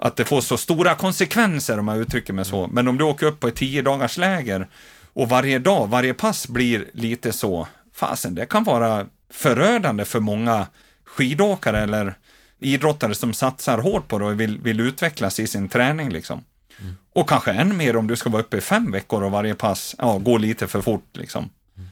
att 0.03 0.17
det 0.17 0.25
får 0.25 0.41
så 0.41 0.57
stora 0.57 0.95
konsekvenser 0.95 1.79
om 1.79 1.89
jag 1.89 1.99
uttrycker 1.99 2.33
mig 2.33 2.45
så. 2.45 2.67
Men 2.67 2.89
om 2.89 2.99
du 2.99 3.05
åker 3.05 3.27
upp 3.27 3.41
på 3.41 3.49
ett 3.49 3.57
tio 3.57 3.83
dagars 3.83 4.19
läger 4.19 4.69
och 5.13 5.29
varje 5.29 5.59
dag, 5.59 5.89
varje 5.89 6.15
pass 6.15 6.49
blir 6.49 6.85
lite 6.93 7.33
så, 7.33 7.69
fasen, 7.95 8.35
det 8.35 8.47
kan 8.47 8.65
vara 8.65 9.07
förödande 9.31 10.05
för 10.05 10.21
många 10.21 10.67
skidåkare 11.05 11.81
eller 11.81 12.15
idrottare 12.59 13.15
som 13.15 13.35
satsar 13.35 13.79
hårt 13.79 14.09
på 14.09 14.19
det 14.19 14.25
och 14.25 14.41
vill, 14.41 14.59
vill 14.59 14.81
utvecklas 14.81 15.41
i 15.41 15.47
sin 15.47 15.69
träning 15.69 16.11
liksom. 16.11 16.45
Mm. 16.81 16.95
Och 17.13 17.29
kanske 17.29 17.53
än 17.53 17.77
mer 17.77 17.97
om 17.97 18.07
du 18.07 18.17
ska 18.17 18.31
vara 18.31 18.43
uppe 18.43 18.57
i 18.57 18.61
fem 18.61 18.93
veckor 18.93 19.23
och 19.23 19.31
varje 19.31 19.55
pass 19.55 19.95
ja, 19.99 20.19
går 20.19 20.39
lite 20.39 20.69
för 20.69 20.81
fort 20.81 21.09
liksom. 21.13 21.51
Mm. 21.77 21.89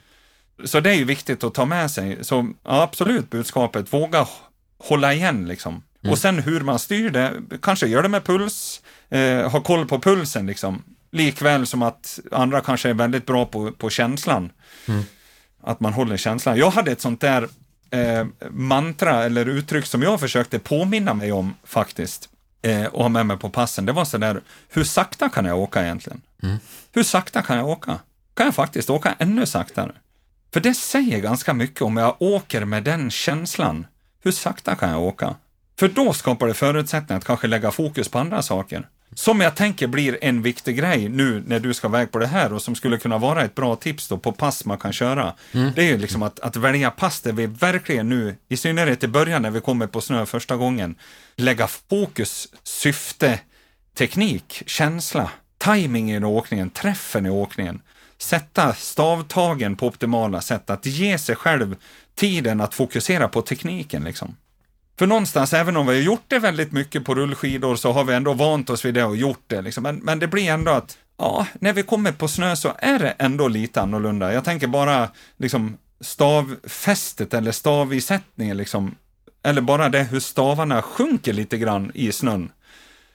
Så 0.64 0.80
det 0.80 0.90
är 0.90 0.94
ju 0.94 1.04
viktigt 1.04 1.44
att 1.44 1.54
ta 1.54 1.64
med 1.64 1.90
sig. 1.90 2.24
Så 2.24 2.52
ja, 2.64 2.82
absolut 2.82 3.30
budskapet, 3.30 3.92
våga 3.92 4.26
hålla 4.78 5.14
igen 5.14 5.48
liksom. 5.48 5.82
Mm. 6.02 6.12
Och 6.12 6.18
sen 6.18 6.38
hur 6.38 6.60
man 6.60 6.78
styr 6.78 7.10
det, 7.10 7.32
kanske 7.62 7.86
gör 7.86 8.02
det 8.02 8.08
med 8.08 8.24
puls, 8.24 8.82
eh, 9.08 9.50
ha 9.50 9.60
koll 9.60 9.86
på 9.86 9.98
pulsen 9.98 10.46
liksom. 10.46 10.82
Likväl 11.12 11.66
som 11.66 11.82
att 11.82 12.20
andra 12.32 12.60
kanske 12.60 12.90
är 12.90 12.94
väldigt 12.94 13.26
bra 13.26 13.46
på, 13.46 13.72
på 13.72 13.90
känslan. 13.90 14.52
Mm. 14.88 15.02
Att 15.62 15.80
man 15.80 15.92
håller 15.92 16.16
känslan. 16.16 16.56
Jag 16.56 16.70
hade 16.70 16.92
ett 16.92 17.00
sånt 17.00 17.20
där 17.20 17.48
eh, 17.90 18.26
mantra 18.50 19.24
eller 19.24 19.46
uttryck 19.46 19.86
som 19.86 20.02
jag 20.02 20.20
försökte 20.20 20.58
påminna 20.58 21.14
mig 21.14 21.32
om 21.32 21.54
faktiskt. 21.64 22.28
Eh, 22.62 22.84
och 22.84 23.02
ha 23.02 23.08
med 23.08 23.26
mig 23.26 23.36
på 23.36 23.50
passen. 23.50 23.86
Det 23.86 23.92
var 23.92 24.04
sådär, 24.04 24.40
hur 24.68 24.84
sakta 24.84 25.28
kan 25.28 25.44
jag 25.44 25.58
åka 25.58 25.82
egentligen? 25.82 26.20
Mm. 26.42 26.56
Hur 26.92 27.02
sakta 27.02 27.42
kan 27.42 27.56
jag 27.56 27.68
åka? 27.68 27.98
Kan 28.34 28.46
jag 28.46 28.54
faktiskt 28.54 28.90
åka 28.90 29.14
ännu 29.18 29.46
saktare? 29.46 29.92
För 30.52 30.60
det 30.60 30.74
säger 30.74 31.20
ganska 31.20 31.54
mycket 31.54 31.82
om 31.82 31.96
jag 31.96 32.16
åker 32.18 32.64
med 32.64 32.84
den 32.84 33.10
känslan. 33.10 33.86
Hur 34.22 34.32
sakta 34.32 34.74
kan 34.74 34.90
jag 34.90 35.02
åka? 35.02 35.34
För 35.78 35.88
då 35.88 36.12
skapar 36.12 36.46
det 36.46 36.54
förutsättningar 36.54 37.18
att 37.18 37.24
kanske 37.24 37.46
lägga 37.46 37.70
fokus 37.70 38.08
på 38.08 38.18
andra 38.18 38.42
saker. 38.42 38.88
Som 39.14 39.40
jag 39.40 39.54
tänker 39.54 39.86
blir 39.86 40.18
en 40.22 40.42
viktig 40.42 40.76
grej 40.76 41.08
nu 41.08 41.42
när 41.46 41.60
du 41.60 41.74
ska 41.74 41.88
iväg 41.88 42.12
på 42.12 42.18
det 42.18 42.26
här 42.26 42.52
och 42.52 42.62
som 42.62 42.74
skulle 42.74 42.98
kunna 42.98 43.18
vara 43.18 43.44
ett 43.44 43.54
bra 43.54 43.76
tips 43.76 44.08
då 44.08 44.18
på 44.18 44.32
pass 44.32 44.64
man 44.64 44.78
kan 44.78 44.92
köra. 44.92 45.34
Mm. 45.52 45.72
Det 45.74 45.82
är 45.82 45.86
ju 45.86 45.98
liksom 45.98 46.22
att, 46.22 46.40
att 46.40 46.56
välja 46.56 46.90
pass 46.90 47.20
där 47.20 47.32
vi 47.32 47.46
verkligen 47.46 48.08
nu, 48.08 48.36
i 48.48 48.56
synnerhet 48.56 49.04
i 49.04 49.08
början 49.08 49.42
när 49.42 49.50
vi 49.50 49.60
kommer 49.60 49.86
på 49.86 50.00
snö 50.00 50.26
första 50.26 50.56
gången, 50.56 50.94
lägga 51.36 51.66
fokus, 51.66 52.48
syfte, 52.62 53.40
teknik, 53.98 54.62
känsla, 54.66 55.30
timing 55.58 56.10
i 56.10 56.24
åkningen, 56.24 56.70
träffen 56.70 57.26
i 57.26 57.30
åkningen. 57.30 57.82
Sätta 58.18 58.74
stavtagen 58.74 59.76
på 59.76 59.86
optimala 59.86 60.40
sätt, 60.40 60.70
att 60.70 60.86
ge 60.86 61.18
sig 61.18 61.36
själv 61.36 61.76
tiden 62.14 62.60
att 62.60 62.74
fokusera 62.74 63.28
på 63.28 63.42
tekniken 63.42 64.04
liksom. 64.04 64.36
För 64.98 65.06
någonstans, 65.06 65.52
även 65.52 65.76
om 65.76 65.86
vi 65.86 65.94
har 65.94 66.02
gjort 66.02 66.24
det 66.28 66.38
väldigt 66.38 66.72
mycket 66.72 67.04
på 67.04 67.14
rullskidor, 67.14 67.76
så 67.76 67.92
har 67.92 68.04
vi 68.04 68.14
ändå 68.14 68.32
vant 68.32 68.70
oss 68.70 68.84
vid 68.84 68.94
det 68.94 69.04
och 69.04 69.16
gjort 69.16 69.44
det. 69.46 69.62
Liksom. 69.62 69.82
Men, 69.82 69.96
men 69.96 70.18
det 70.18 70.26
blir 70.26 70.50
ändå 70.50 70.70
att, 70.70 70.98
ja, 71.18 71.46
när 71.60 71.72
vi 71.72 71.82
kommer 71.82 72.12
på 72.12 72.28
snö 72.28 72.56
så 72.56 72.72
är 72.78 72.98
det 72.98 73.14
ändå 73.18 73.48
lite 73.48 73.80
annorlunda. 73.80 74.32
Jag 74.32 74.44
tänker 74.44 74.66
bara 74.66 75.08
liksom 75.36 75.76
stavfästet 76.00 77.34
eller 77.34 77.52
stavisättningen, 77.52 78.56
liksom, 78.56 78.94
eller 79.42 79.60
bara 79.60 79.88
det 79.88 80.02
hur 80.02 80.20
stavarna 80.20 80.82
sjunker 80.82 81.32
lite 81.32 81.58
grann 81.58 81.90
i 81.94 82.12
snön. 82.12 82.52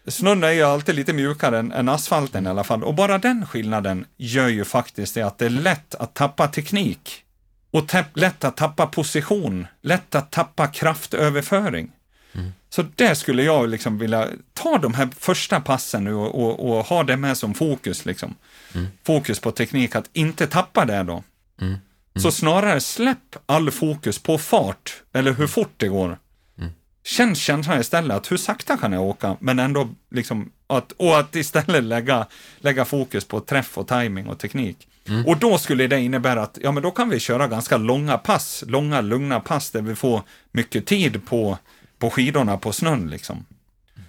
Snön 0.07 0.43
är 0.43 0.51
ju 0.51 0.63
alltid 0.63 0.95
lite 0.95 1.13
mjukare 1.13 1.59
än, 1.59 1.71
än 1.71 1.89
asfalten 1.89 2.45
i 2.45 2.49
alla 2.49 2.63
fall, 2.63 2.83
och 2.83 2.93
bara 2.93 3.17
den 3.17 3.45
skillnaden 3.45 4.05
gör 4.17 4.47
ju 4.47 4.65
faktiskt 4.65 5.15
det 5.15 5.21
att 5.21 5.37
det 5.37 5.45
är 5.45 5.49
lätt 5.49 5.95
att 5.95 6.13
tappa 6.13 6.47
teknik 6.47 7.23
och 7.73 7.93
lätt 8.13 8.43
att 8.43 8.57
tappa 8.57 8.87
position, 8.87 9.67
lätt 9.81 10.15
att 10.15 10.31
tappa 10.31 10.67
kraftöverföring. 10.67 11.91
Mm. 12.33 12.53
Så 12.69 12.85
det 12.95 13.15
skulle 13.15 13.43
jag 13.43 13.69
liksom 13.69 13.97
vilja 13.97 14.27
ta 14.53 14.77
de 14.77 14.93
här 14.93 15.09
första 15.19 15.59
passen 15.59 16.03
nu 16.03 16.13
och, 16.13 16.43
och, 16.43 16.69
och 16.69 16.85
ha 16.85 17.03
det 17.03 17.17
med 17.17 17.37
som 17.37 17.53
fokus. 17.53 18.05
Liksom. 18.05 18.35
Mm. 18.73 18.87
Fokus 19.03 19.39
på 19.39 19.51
teknik, 19.51 19.95
att 19.95 20.09
inte 20.13 20.47
tappa 20.47 20.85
det 20.85 21.03
då. 21.03 21.23
Mm. 21.61 21.77
Så 22.15 22.31
snarare 22.31 22.81
släpp 22.81 23.35
all 23.45 23.71
fokus 23.71 24.19
på 24.19 24.37
fart, 24.37 25.03
eller 25.13 25.33
hur 25.33 25.47
fort 25.47 25.73
det 25.77 25.87
går. 25.87 26.19
Mm. 26.57 26.71
Känn 27.03 27.35
känslan 27.35 27.79
istället, 27.79 28.17
att 28.17 28.31
hur 28.31 28.37
sakta 28.37 28.77
kan 28.77 28.93
jag 28.93 29.03
åka, 29.03 29.37
men 29.39 29.59
ändå 29.59 29.89
liksom, 30.11 30.51
att, 30.67 30.91
och 30.91 31.19
att 31.19 31.35
istället 31.35 31.83
lägga, 31.83 32.27
lägga 32.57 32.85
fokus 32.85 33.25
på 33.25 33.39
träff 33.39 33.77
och 33.77 33.87
timing 33.87 34.27
och 34.27 34.39
teknik. 34.39 34.87
Mm. 35.07 35.25
Och 35.25 35.37
då 35.37 35.57
skulle 35.57 35.87
det 35.87 35.99
innebära 35.99 36.41
att, 36.41 36.57
ja 36.61 36.71
men 36.71 36.83
då 36.83 36.91
kan 36.91 37.09
vi 37.09 37.19
köra 37.19 37.47
ganska 37.47 37.77
långa 37.77 38.17
pass, 38.17 38.63
långa 38.67 39.01
lugna 39.01 39.39
pass 39.39 39.71
där 39.71 39.81
vi 39.81 39.95
får 39.95 40.21
mycket 40.51 40.85
tid 40.85 41.25
på, 41.25 41.57
på 41.99 42.09
skidorna 42.09 42.57
på 42.57 42.71
snön 42.71 43.09
liksom. 43.09 43.45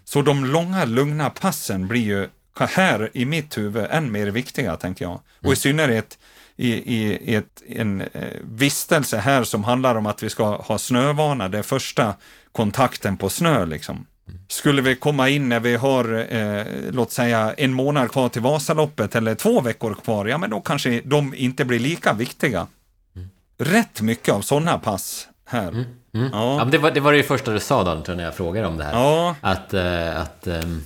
Så 0.04 0.22
de 0.22 0.44
långa 0.44 0.84
lugna 0.84 1.30
passen 1.30 1.88
blir 1.88 2.02
ju 2.02 2.28
här 2.58 3.10
i 3.14 3.24
mitt 3.24 3.58
huvud 3.58 3.86
än 3.90 4.12
mer 4.12 4.26
viktiga, 4.26 4.76
tänker 4.76 5.04
jag. 5.04 5.20
Och 5.38 5.44
i 5.44 5.46
mm. 5.46 5.56
synnerhet 5.56 6.18
i, 6.56 6.72
i, 6.72 7.34
ett, 7.34 7.62
en 7.68 8.00
eh, 8.00 8.40
vistelse 8.42 9.18
här 9.18 9.44
som 9.44 9.64
handlar 9.64 9.94
om 9.94 10.06
att 10.06 10.22
vi 10.22 10.30
ska 10.30 10.56
ha 10.56 10.78
snövana, 10.78 11.48
det 11.48 11.62
första 11.62 12.14
kontakten 12.52 13.16
på 13.16 13.28
snö 13.28 13.66
liksom. 13.66 14.06
Skulle 14.48 14.82
vi 14.82 14.96
komma 14.96 15.28
in 15.28 15.48
när 15.48 15.60
vi 15.60 15.76
har, 15.76 16.26
eh, 16.34 16.64
låt 16.92 17.12
säga, 17.12 17.54
en 17.56 17.72
månad 17.72 18.12
kvar 18.12 18.28
till 18.28 18.42
Vasaloppet 18.42 19.14
eller 19.14 19.34
två 19.34 19.60
veckor 19.60 19.94
kvar, 20.04 20.26
ja 20.26 20.38
men 20.38 20.50
då 20.50 20.60
kanske 20.60 21.00
de 21.04 21.34
inte 21.34 21.64
blir 21.64 21.78
lika 21.78 22.12
viktiga. 22.12 22.66
Mm. 23.16 23.28
Rätt 23.58 24.00
mycket 24.00 24.34
av 24.34 24.40
sådana 24.40 24.78
pass 24.78 25.28
här. 25.46 25.68
Mm. 25.68 25.84
Mm. 26.14 26.30
Ja. 26.32 26.58
ja. 26.58 26.64
det, 26.64 26.78
var, 26.78 26.90
det 26.90 27.00
var 27.00 27.12
det 27.12 27.22
första 27.22 27.50
du 27.50 27.60
sa 27.60 27.84
då, 27.84 28.14
när 28.14 28.24
jag 28.24 28.34
frågade 28.34 28.66
om 28.66 28.78
det 28.78 28.84
här. 28.84 28.92
Ja. 28.92 29.36
Att, 29.40 29.74
äh, 29.74 30.20
att 30.20 30.46
mm. 30.46 30.84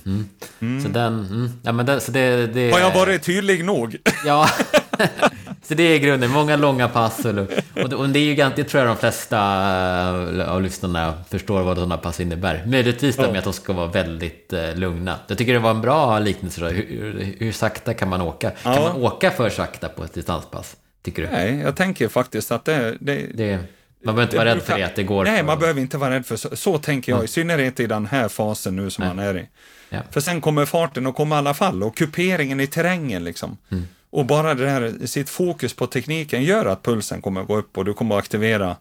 mm. 0.61 0.81
Så 0.83 0.87
den, 0.89 1.13
mm. 1.13 1.51
ja 1.63 1.71
men 1.71 1.85
det, 1.85 1.99
så 1.99 2.11
det, 2.11 2.47
det... 2.47 2.71
Har 2.71 2.79
jag 2.79 2.93
varit 2.93 3.23
tydlig 3.23 3.65
nog? 3.65 3.97
Ja. 4.25 4.49
så 5.69 5.75
det 5.75 5.83
är 5.83 5.99
grunden, 5.99 6.31
många 6.31 6.55
långa 6.55 6.87
pass. 6.87 7.25
Och, 7.25 7.93
och 7.93 8.09
det 8.09 8.19
är 8.19 8.23
ju 8.23 8.35
det 8.55 8.63
tror 8.63 8.83
jag 8.83 8.89
de 8.89 8.97
flesta 8.97 9.37
eh, 9.37 10.51
av 10.51 10.61
lyssnarna 10.61 11.13
förstår 11.29 11.61
vad 11.61 11.77
sådana 11.77 11.97
pass 11.97 12.19
innebär. 12.19 12.63
Möjligtvis 12.65 13.17
ja. 13.17 13.31
med 13.31 13.37
att 13.37 13.43
de 13.43 13.53
ska 13.53 13.73
vara 13.73 13.87
väldigt 13.87 14.53
uh, 14.53 14.75
lugna. 14.75 15.19
Jag 15.27 15.37
tycker 15.37 15.53
det 15.53 15.59
var 15.59 15.71
en 15.71 15.81
bra 15.81 16.19
liknelse. 16.19 16.69
Hur, 16.69 17.35
hur, 17.39 17.51
sakta 17.51 17.93
kan 17.93 18.09
man 18.09 18.21
åka? 18.21 18.51
Ja. 18.63 18.73
Kan 18.73 18.83
man 18.83 18.95
åka 18.95 19.31
för 19.31 19.49
sakta 19.49 19.89
på 19.89 20.03
ett 20.03 20.13
distanspass? 20.13 20.75
Tycker 21.01 21.21
du? 21.21 21.27
Nej, 21.31 21.59
jag 21.59 21.75
tänker 21.75 22.07
faktiskt 22.07 22.51
att 22.51 22.65
det... 22.65 22.97
det... 22.99 23.25
det 23.33 23.59
man 24.03 24.15
behöver 24.15 24.23
inte 24.23 24.37
vara 24.37 24.49
rädd 24.49 24.61
för 24.61 24.77
det, 24.77 24.83
att 24.83 24.95
det 24.95 25.03
går 25.03 25.25
Nej, 25.25 25.43
man 25.43 25.59
behöver 25.59 25.81
inte 25.81 25.97
vara 25.97 26.15
rädd 26.15 26.25
för 26.25 26.35
så. 26.35 26.55
Så 26.55 26.77
tänker 26.77 27.11
jag, 27.11 27.23
i 27.23 27.27
synnerhet 27.27 27.79
i 27.79 27.87
den 27.87 28.05
här 28.05 28.27
fasen 28.27 28.75
nu 28.75 28.89
som 28.89 29.05
Nej. 29.05 29.15
man 29.15 29.25
är 29.25 29.37
i. 29.37 29.47
Ja. 29.89 29.99
För 30.11 30.21
sen 30.21 30.41
kommer 30.41 30.65
farten 30.65 31.07
att 31.07 31.15
komma 31.15 31.35
i 31.35 31.37
alla 31.37 31.53
fall 31.53 31.83
och 31.83 31.97
kuperingen 31.97 32.59
i 32.59 32.67
terrängen 32.67 33.23
liksom. 33.23 33.57
Mm. 33.71 33.87
Och 34.11 34.25
bara 34.25 34.53
det 34.53 34.69
här, 34.69 35.05
sitt 35.05 35.29
fokus 35.29 35.73
på 35.73 35.87
tekniken 35.87 36.43
gör 36.43 36.65
att 36.65 36.83
pulsen 36.83 37.21
kommer 37.21 37.41
att 37.41 37.47
gå 37.47 37.57
upp 37.57 37.77
och 37.77 37.85
du 37.85 37.93
kommer 37.93 38.15
att 38.15 38.23
aktivera 38.23 38.75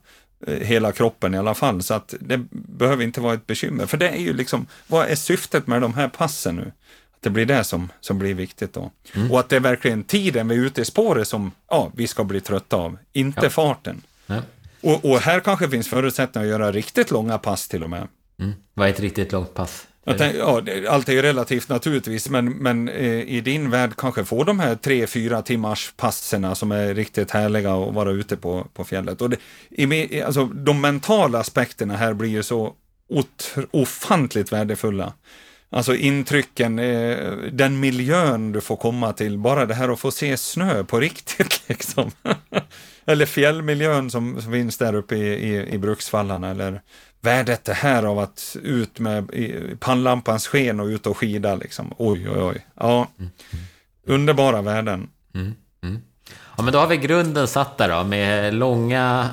eh, 0.46 0.54
hela 0.54 0.92
kroppen 0.92 1.34
i 1.34 1.38
alla 1.38 1.54
fall. 1.54 1.82
Så 1.82 1.94
att 1.94 2.14
det 2.20 2.38
behöver 2.50 3.04
inte 3.04 3.20
vara 3.20 3.34
ett 3.34 3.46
bekymmer. 3.46 3.86
För 3.86 3.96
det 3.96 4.08
är 4.08 4.20
ju 4.20 4.32
liksom, 4.32 4.66
vad 4.86 5.06
är 5.06 5.14
syftet 5.14 5.66
med 5.66 5.82
de 5.82 5.94
här 5.94 6.08
passen 6.08 6.56
nu? 6.56 6.72
Att 7.14 7.22
det 7.22 7.30
blir 7.30 7.46
det 7.46 7.64
som, 7.64 7.92
som 8.00 8.18
blir 8.18 8.34
viktigt 8.34 8.72
då. 8.72 8.90
Mm. 9.14 9.32
Och 9.32 9.40
att 9.40 9.48
det 9.48 9.56
är 9.56 9.60
verkligen 9.60 10.04
tiden 10.04 10.48
vi 10.48 10.54
är 10.54 10.60
ute 10.60 10.80
i 10.80 10.84
spåret 10.84 11.28
som 11.28 11.52
ja, 11.70 11.92
vi 11.94 12.06
ska 12.06 12.24
bli 12.24 12.40
trötta 12.40 12.76
av, 12.76 12.98
inte 13.12 13.40
ja. 13.42 13.50
farten. 13.50 14.02
Ja. 14.26 14.42
Och, 14.80 15.04
och, 15.04 15.18
här 15.18 15.40
kanske 15.40 15.68
finns 15.68 15.88
förutsättningar 15.88 16.46
att 16.46 16.50
göra 16.50 16.72
riktigt 16.72 17.10
långa 17.10 17.38
pass 17.38 17.68
till 17.68 17.84
och 17.84 17.90
med. 17.90 18.08
Mm. 18.40 18.52
Vad 18.74 18.88
är 18.88 18.92
ett 18.92 19.00
riktigt 19.00 19.32
långt 19.32 19.54
pass? 19.54 19.86
Tänk, 20.18 20.36
ja, 20.36 20.62
allt 20.88 21.08
är 21.08 21.12
ju 21.12 21.22
relativt 21.22 21.68
naturligtvis, 21.68 22.28
men, 22.28 22.50
men 22.50 22.88
eh, 22.88 23.20
i 23.20 23.40
din 23.40 23.70
värld 23.70 23.96
kanske 23.96 24.24
få 24.24 24.44
de 24.44 24.60
här 24.60 24.74
tre, 24.74 25.06
fyra 25.06 25.42
timmars 25.42 25.92
passerna 25.96 26.54
som 26.54 26.72
är 26.72 26.94
riktigt 26.94 27.30
härliga 27.30 27.74
att 27.74 27.94
vara 27.94 28.10
ute 28.10 28.36
på, 28.36 28.66
på 28.74 28.84
fjället. 28.84 29.22
Och 29.22 29.30
det, 29.30 29.36
i, 29.70 30.22
alltså, 30.22 30.44
de 30.44 30.80
mentala 30.80 31.38
aspekterna 31.38 31.96
här 31.96 32.12
blir 32.14 32.30
ju 32.30 32.42
så 32.42 32.74
ofantligt 33.70 34.52
värdefulla. 34.52 35.12
Alltså 35.70 35.94
intrycken, 35.94 36.78
eh, 36.78 37.32
den 37.52 37.80
miljön 37.80 38.52
du 38.52 38.60
får 38.60 38.76
komma 38.76 39.12
till, 39.12 39.38
bara 39.38 39.66
det 39.66 39.74
här 39.74 39.88
att 39.88 40.00
få 40.00 40.10
se 40.10 40.36
snö 40.36 40.84
på 40.84 41.00
riktigt 41.00 41.62
liksom. 41.68 42.10
eller 43.04 43.26
fjällmiljön 43.26 44.10
som, 44.10 44.42
som 44.42 44.52
finns 44.52 44.78
där 44.78 44.94
uppe 44.94 45.16
i, 45.16 45.54
i, 45.54 45.74
i 45.74 45.78
Bruksvallarna, 45.78 46.50
eller 46.50 46.82
värdet 47.20 47.64
det 47.64 47.72
här 47.72 48.02
av 48.02 48.18
att 48.18 48.56
ut 48.62 48.98
med 48.98 49.30
pannlampans 49.80 50.46
sken 50.46 50.80
och 50.80 50.86
ut 50.86 51.06
och 51.06 51.16
skida 51.16 51.56
liksom. 51.56 51.94
Oj, 51.98 52.28
oj, 52.30 52.42
oj. 52.42 52.66
Ja, 52.74 53.08
mm. 53.18 53.30
underbara 54.06 54.62
värden. 54.62 55.08
Mm. 55.34 55.54
Mm. 55.82 56.02
Ja, 56.56 56.62
men 56.62 56.72
då 56.72 56.78
har 56.78 56.86
vi 56.86 56.96
grunden 56.96 57.48
satt 57.48 57.78
där 57.78 57.88
då, 57.88 58.04
med 58.04 58.54
långa, 58.54 59.30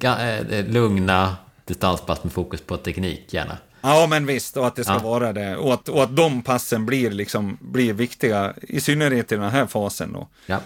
äh, 0.00 0.66
lugna 0.66 1.36
distanspass 1.64 2.24
med 2.24 2.32
fokus 2.32 2.60
på 2.60 2.76
teknik, 2.76 3.34
gärna. 3.34 3.58
Ja, 3.80 4.06
men 4.10 4.26
visst, 4.26 4.56
och 4.56 4.66
att 4.66 4.76
det 4.76 4.84
ska 4.84 4.92
ja. 4.92 4.98
vara 4.98 5.32
det. 5.32 5.56
Och 5.56 5.74
att, 5.74 5.88
och 5.88 6.02
att 6.02 6.16
de 6.16 6.42
passen 6.42 6.86
blir, 6.86 7.10
liksom, 7.10 7.58
blir 7.60 7.92
viktiga, 7.92 8.54
i 8.62 8.80
synnerhet 8.80 9.32
i 9.32 9.34
den 9.34 9.50
här 9.50 9.66
fasen. 9.66 10.12
Då. 10.12 10.28
Ja. 10.46 10.60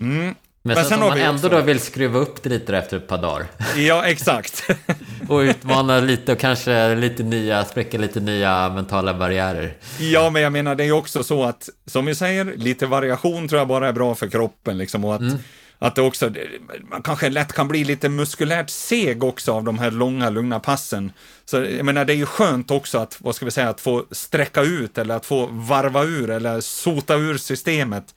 Mm. 0.00 0.18
Men, 0.18 0.34
men 0.62 0.76
sen, 0.76 0.84
sen 0.84 1.02
om 1.02 1.08
man 1.08 1.18
ändå 1.18 1.34
också... 1.34 1.48
då 1.48 1.60
vill 1.60 1.80
skruva 1.80 2.18
upp 2.18 2.42
det 2.42 2.48
lite 2.48 2.76
efter 2.76 2.96
ett 2.96 3.08
par 3.08 3.18
dagar. 3.18 3.46
Ja, 3.76 4.04
exakt. 4.04 4.70
och 5.28 5.38
utmana 5.38 6.00
lite 6.00 6.32
och 6.32 6.38
kanske 6.38 6.94
lite 6.94 7.22
nya, 7.22 7.64
spräcka 7.64 7.98
lite 7.98 8.20
nya 8.20 8.68
mentala 8.68 9.14
barriärer. 9.14 9.76
Ja, 9.98 10.30
men 10.30 10.42
jag 10.42 10.52
menar 10.52 10.74
det 10.74 10.84
är 10.84 10.92
också 10.92 11.22
så 11.22 11.44
att, 11.44 11.68
som 11.86 12.06
vi 12.06 12.14
säger, 12.14 12.44
lite 12.44 12.86
variation 12.86 13.48
tror 13.48 13.58
jag 13.58 13.68
bara 13.68 13.88
är 13.88 13.92
bra 13.92 14.14
för 14.14 14.28
kroppen 14.28 14.78
liksom. 14.78 15.04
Och 15.04 15.14
att, 15.14 15.20
mm. 15.20 15.38
att 15.78 15.94
det 15.94 16.02
också, 16.02 16.30
man 16.90 17.02
kanske 17.02 17.28
lätt 17.28 17.52
kan 17.52 17.68
bli 17.68 17.84
lite 17.84 18.08
muskulärt 18.08 18.70
seg 18.70 19.24
också 19.24 19.52
av 19.52 19.64
de 19.64 19.78
här 19.78 19.90
långa, 19.90 20.30
lugna 20.30 20.60
passen. 20.60 21.12
Så 21.44 21.56
jag 21.56 21.84
menar, 21.84 22.04
det 22.04 22.12
är 22.12 22.16
ju 22.16 22.26
skönt 22.26 22.70
också 22.70 22.98
att, 22.98 23.16
vad 23.20 23.34
ska 23.34 23.44
vi 23.44 23.50
säga, 23.50 23.68
att 23.68 23.80
få 23.80 24.04
sträcka 24.10 24.62
ut 24.62 24.98
eller 24.98 25.16
att 25.16 25.26
få 25.26 25.46
varva 25.46 26.04
ur 26.04 26.30
eller 26.30 26.60
sota 26.60 27.14
ur 27.14 27.36
systemet 27.36 28.14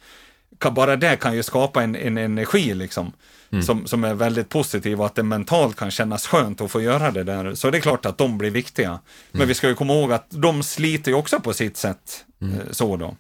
bara 0.72 0.96
det 0.96 1.16
kan 1.16 1.36
ju 1.36 1.44
skapa 1.44 1.84
en, 1.84 1.96
en 1.96 2.18
energi 2.18 2.74
liksom. 2.74 3.12
Mm. 3.52 3.64
Som, 3.64 3.88
som 3.88 4.04
är 4.04 4.14
väldigt 4.14 4.50
positiv 4.50 5.00
och 5.00 5.06
att 5.06 5.16
det 5.16 5.24
mentalt 5.24 5.76
kan 5.76 5.92
kännas 5.92 6.28
skönt 6.28 6.62
att 6.62 6.72
få 6.72 6.82
göra 6.82 7.12
det 7.12 7.24
där. 7.24 7.56
Så 7.56 7.70
det 7.70 7.78
är 7.78 7.82
klart 7.82 8.06
att 8.06 8.18
de 8.18 8.38
blir 8.38 8.52
viktiga. 8.52 8.90
Mm. 8.90 9.02
Men 9.32 9.48
vi 9.48 9.54
ska 9.54 9.68
ju 9.68 9.76
komma 9.76 9.94
ihåg 9.94 10.12
att 10.12 10.26
de 10.30 10.64
sliter 10.64 11.12
ju 11.12 11.18
också 11.18 11.40
på 11.40 11.54
sitt 11.54 11.78
sätt. 11.78 12.26
Mm. 12.42 12.54
Eh, 12.54 12.62
så 12.72 12.98
då. 12.98 13.16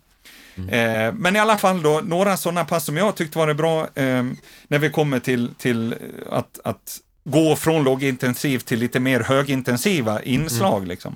Mm. 0.55 0.69
Eh, 0.69 1.13
men 1.13 1.35
i 1.35 1.39
alla 1.39 1.57
fall 1.57 1.81
då, 1.81 2.01
några 2.03 2.37
sådana 2.37 2.65
pass 2.65 2.85
som 2.85 2.97
jag 2.97 3.15
tyckte 3.15 3.37
var 3.37 3.53
bra 3.53 3.81
eh, 3.81 4.23
när 4.67 4.79
vi 4.79 4.89
kommer 4.89 5.19
till, 5.19 5.49
till 5.57 5.95
att, 6.29 6.59
att 6.63 6.99
gå 7.23 7.55
från 7.55 7.83
lågintensivt 7.83 8.65
till 8.65 8.79
lite 8.79 8.99
mer 8.99 9.19
högintensiva 9.19 10.23
inslag. 10.23 10.77
Mm. 10.77 10.89
Liksom. 10.89 11.15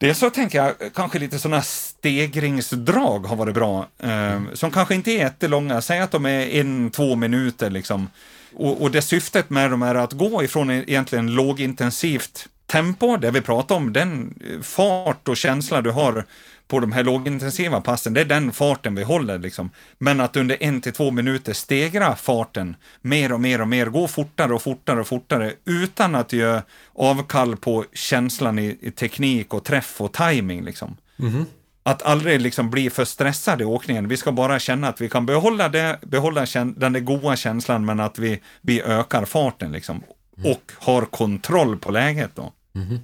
Mm. 0.00 0.08
Dels 0.08 0.18
så 0.18 0.30
tänker 0.30 0.58
jag 0.58 0.74
kanske 0.94 1.18
lite 1.18 1.38
sådana 1.38 1.62
stegringsdrag 1.62 3.26
har 3.26 3.36
varit 3.36 3.54
bra, 3.54 3.88
eh, 3.98 4.40
som 4.54 4.70
kanske 4.70 4.94
inte 4.94 5.10
är 5.10 5.18
jättelånga, 5.18 5.80
säg 5.80 6.00
att 6.00 6.10
de 6.10 6.26
är 6.26 6.46
en, 6.60 6.90
två 6.90 7.16
minuter 7.16 7.70
liksom. 7.70 8.08
Och, 8.54 8.82
och 8.82 8.90
det 8.90 9.02
syftet 9.02 9.50
med 9.50 9.70
dem 9.70 9.82
är 9.82 9.94
att 9.94 10.12
gå 10.12 10.42
ifrån 10.44 10.70
egentligen 10.70 11.34
lågintensivt 11.34 12.48
tempo, 12.66 13.16
det 13.16 13.30
vi 13.30 13.40
pratar 13.40 13.74
om, 13.74 13.92
den 13.92 14.34
fart 14.62 15.28
och 15.28 15.36
känsla 15.36 15.82
du 15.82 15.90
har 15.90 16.24
på 16.70 16.80
de 16.80 16.92
här 16.92 17.04
lågintensiva 17.04 17.80
passen, 17.80 18.14
det 18.14 18.20
är 18.20 18.24
den 18.24 18.52
farten 18.52 18.94
vi 18.94 19.02
håller. 19.02 19.38
Liksom. 19.38 19.70
Men 19.98 20.20
att 20.20 20.36
under 20.36 20.56
en 20.60 20.80
till 20.80 20.92
två 20.92 21.10
minuter 21.10 21.52
stegra 21.52 22.16
farten 22.16 22.76
mer 23.00 23.32
och 23.32 23.40
mer 23.40 23.60
och 23.60 23.68
mer, 23.68 23.86
gå 23.86 24.08
fortare 24.08 24.54
och 24.54 24.62
fortare 24.62 25.00
och 25.00 25.06
fortare 25.06 25.52
utan 25.64 26.14
att 26.14 26.32
göra 26.32 26.62
avkall 26.94 27.56
på 27.56 27.84
känslan 27.92 28.58
i, 28.58 28.78
i 28.80 28.90
teknik 28.90 29.54
och 29.54 29.64
träff 29.64 30.00
och 30.00 30.12
timing. 30.12 30.64
Liksom. 30.64 30.96
Mm. 31.18 31.44
Att 31.82 32.02
aldrig 32.02 32.40
liksom 32.40 32.70
bli 32.70 32.90
för 32.90 33.04
stressad 33.04 33.60
i 33.60 33.64
åkningen. 33.64 34.08
Vi 34.08 34.16
ska 34.16 34.32
bara 34.32 34.58
känna 34.58 34.88
att 34.88 35.00
vi 35.00 35.08
kan 35.08 35.26
behålla, 35.26 35.68
det, 35.68 35.98
behålla 36.02 36.46
den 36.76 36.92
där 36.92 37.00
goda 37.00 37.36
känslan 37.36 37.84
men 37.84 38.00
att 38.00 38.18
vi, 38.18 38.40
vi 38.60 38.82
ökar 38.82 39.24
farten 39.24 39.72
liksom. 39.72 40.02
Mm. 40.38 40.52
Och 40.52 40.72
har 40.78 41.02
kontroll 41.02 41.78
på 41.78 41.90
läget 41.90 42.30
då. 42.34 42.52
Mm. 42.74 42.98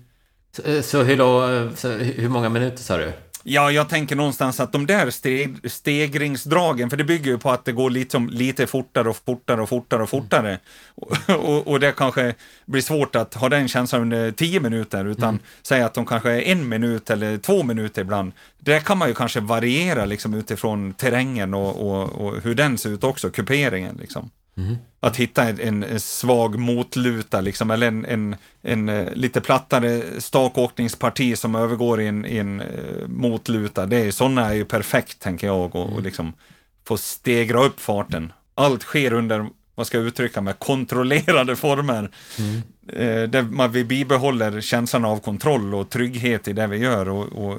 Så, 0.56 0.82
så, 0.82 1.02
hur, 1.02 1.16
då, 1.16 1.70
så 1.76 1.88
hur 1.92 2.28
många 2.28 2.48
minuter 2.48 2.82
sa 2.82 2.96
du? 2.96 3.12
Ja, 3.48 3.70
jag 3.70 3.88
tänker 3.88 4.16
någonstans 4.16 4.60
att 4.60 4.72
de 4.72 4.86
där 4.86 5.10
steg, 5.10 5.70
stegringsdragen, 5.70 6.90
för 6.90 6.96
det 6.96 7.04
bygger 7.04 7.30
ju 7.30 7.38
på 7.38 7.50
att 7.50 7.64
det 7.64 7.72
går 7.72 7.90
liksom 7.90 8.28
lite 8.28 8.66
fortare 8.66 9.08
och 9.08 9.16
fortare 9.16 9.62
och 9.62 9.68
fortare 9.68 10.02
och 10.02 10.08
fortare. 10.08 10.58
Mm. 11.28 11.40
Och, 11.40 11.66
och, 11.66 11.80
det 11.80 11.92
kanske 11.92 12.34
blir 12.64 12.82
svårt 12.82 13.16
att 13.16 13.34
ha 13.34 13.48
den 13.48 13.68
känslan 13.68 14.02
under 14.02 14.30
tio 14.30 14.60
minuter, 14.60 15.04
utan 15.04 15.28
mm. 15.28 15.40
säga 15.62 15.86
att 15.86 15.94
de 15.94 16.06
kanske 16.06 16.30
är 16.30 16.40
en 16.40 16.68
minut 16.68 17.10
eller 17.10 17.38
två 17.38 17.62
minuter 17.62 18.02
ibland. 18.02 18.32
Det 18.58 18.84
kan 18.84 18.98
man 18.98 19.08
ju 19.08 19.14
kanske 19.14 19.40
variera 19.40 20.04
liksom 20.04 20.34
utifrån 20.34 20.92
terrängen 20.92 21.54
och, 21.54 21.90
och, 21.90 22.12
och 22.12 22.42
hur 22.42 22.54
den 22.54 22.78
ser 22.78 22.90
ut 22.90 23.04
också, 23.04 23.30
kuperingen 23.30 23.96
liksom. 24.00 24.30
Mm. 24.56 24.76
Att 25.00 25.16
hitta 25.16 25.48
en, 25.48 25.82
en, 25.82 26.00
svag 26.00 26.58
motluta, 26.58 27.40
liksom, 27.40 27.70
eller 27.70 27.88
en, 27.88 28.04
en, 28.04 28.36
en 28.62 28.88
uh, 28.88 29.14
lite 29.14 29.40
plattare 29.40 30.02
stakåkningsparti 30.20 31.38
som 31.38 31.54
övergår 31.54 32.00
i 32.00 32.06
en, 32.06 32.26
i 32.26 32.36
en 32.36 32.60
uh, 32.60 33.08
motluta. 33.08 33.86
Det 33.86 33.96
är, 33.96 34.10
sådana 34.10 34.46
är 34.46 34.54
ju 34.54 34.64
perfekt, 34.64 35.20
tänker 35.20 35.46
jag, 35.46 35.76
och, 35.76 35.82
mm. 35.82 35.96
och 35.96 36.02
liksom 36.02 36.32
få 36.86 36.96
stegra 36.96 37.64
upp 37.64 37.80
farten. 37.80 38.32
Allt 38.54 38.82
sker 38.82 39.12
under, 39.12 39.46
vad 39.74 39.86
ska 39.86 39.98
jag 39.98 40.06
uttrycka 40.06 40.40
med 40.40 40.58
kontrollerade 40.58 41.56
former. 41.56 42.10
Mm. 42.38 42.62
Uh, 42.92 43.28
där 43.28 43.42
man, 43.42 43.72
vi 43.72 43.84
bibehåller 43.84 44.60
känslan 44.60 45.04
av 45.04 45.18
kontroll 45.18 45.74
och 45.74 45.90
trygghet 45.90 46.48
i 46.48 46.52
det 46.52 46.66
vi 46.66 46.76
gör 46.76 47.08
och, 47.08 47.26
och 47.26 47.58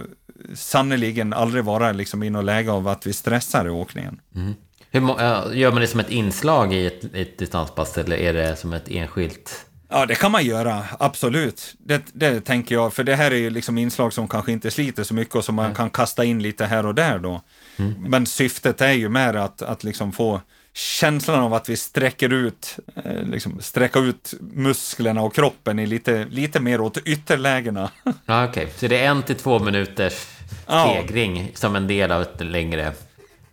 sannoliken 0.53 1.33
aldrig 1.33 1.63
vara 1.63 1.91
liksom 1.91 2.23
i 2.23 2.29
något 2.29 2.45
läge 2.45 2.71
av 2.71 2.87
att 2.87 3.07
vi 3.07 3.13
stressar 3.13 3.67
i 3.67 3.69
åkningen. 3.69 4.19
Mm. 4.35 4.53
Hur, 4.99 5.53
gör 5.53 5.71
man 5.71 5.81
det 5.81 5.87
som 5.87 5.99
ett 5.99 6.11
inslag 6.11 6.73
i 6.73 6.85
ett, 6.85 7.15
ett 7.15 7.37
distanspass 7.37 7.97
eller 7.97 8.17
är 8.17 8.33
det 8.33 8.55
som 8.55 8.73
ett 8.73 8.89
enskilt? 8.89 9.65
Ja, 9.89 10.05
det 10.05 10.15
kan 10.15 10.31
man 10.31 10.45
göra, 10.45 10.83
absolut. 10.99 11.75
Det, 11.79 12.01
det 12.13 12.41
tänker 12.41 12.75
jag, 12.75 12.93
för 12.93 13.03
det 13.03 13.15
här 13.15 13.31
är 13.31 13.35
ju 13.35 13.49
liksom 13.49 13.77
inslag 13.77 14.13
som 14.13 14.27
kanske 14.27 14.51
inte 14.51 14.71
sliter 14.71 15.03
så 15.03 15.13
mycket 15.13 15.35
och 15.35 15.45
som 15.45 15.55
man 15.55 15.65
mm. 15.65 15.75
kan 15.75 15.89
kasta 15.89 16.25
in 16.25 16.41
lite 16.41 16.65
här 16.65 16.85
och 16.85 16.95
där 16.95 17.19
då. 17.19 17.41
Mm. 17.77 17.93
Men 18.07 18.25
syftet 18.25 18.81
är 18.81 18.91
ju 18.91 19.09
mer 19.09 19.33
att, 19.33 19.61
att 19.61 19.83
liksom 19.83 20.11
få 20.11 20.41
känslan 20.73 21.39
av 21.39 21.53
att 21.53 21.69
vi 21.69 21.77
sträcker 21.77 22.33
ut, 22.33 22.79
eh, 22.95 23.23
liksom 23.23 23.61
sträcka 23.61 23.99
ut 23.99 24.33
musklerna 24.39 25.21
och 25.21 25.35
kroppen 25.35 25.79
i 25.79 25.85
lite, 25.85 26.25
lite 26.25 26.59
mer 26.59 26.81
åt 26.81 26.97
ytterlägena. 26.97 27.91
Ja, 28.03 28.45
Okej, 28.45 28.63
okay. 28.63 28.67
så 28.77 28.87
det 28.87 28.99
är 28.99 29.09
en 29.09 29.23
till 29.23 29.35
två 29.35 29.59
minuters 29.59 30.27
stegring 30.63 31.37
ja. 31.37 31.47
som 31.53 31.75
en 31.75 31.87
del 31.87 32.11
av 32.11 32.21
ett 32.21 32.41
längre 32.45 32.93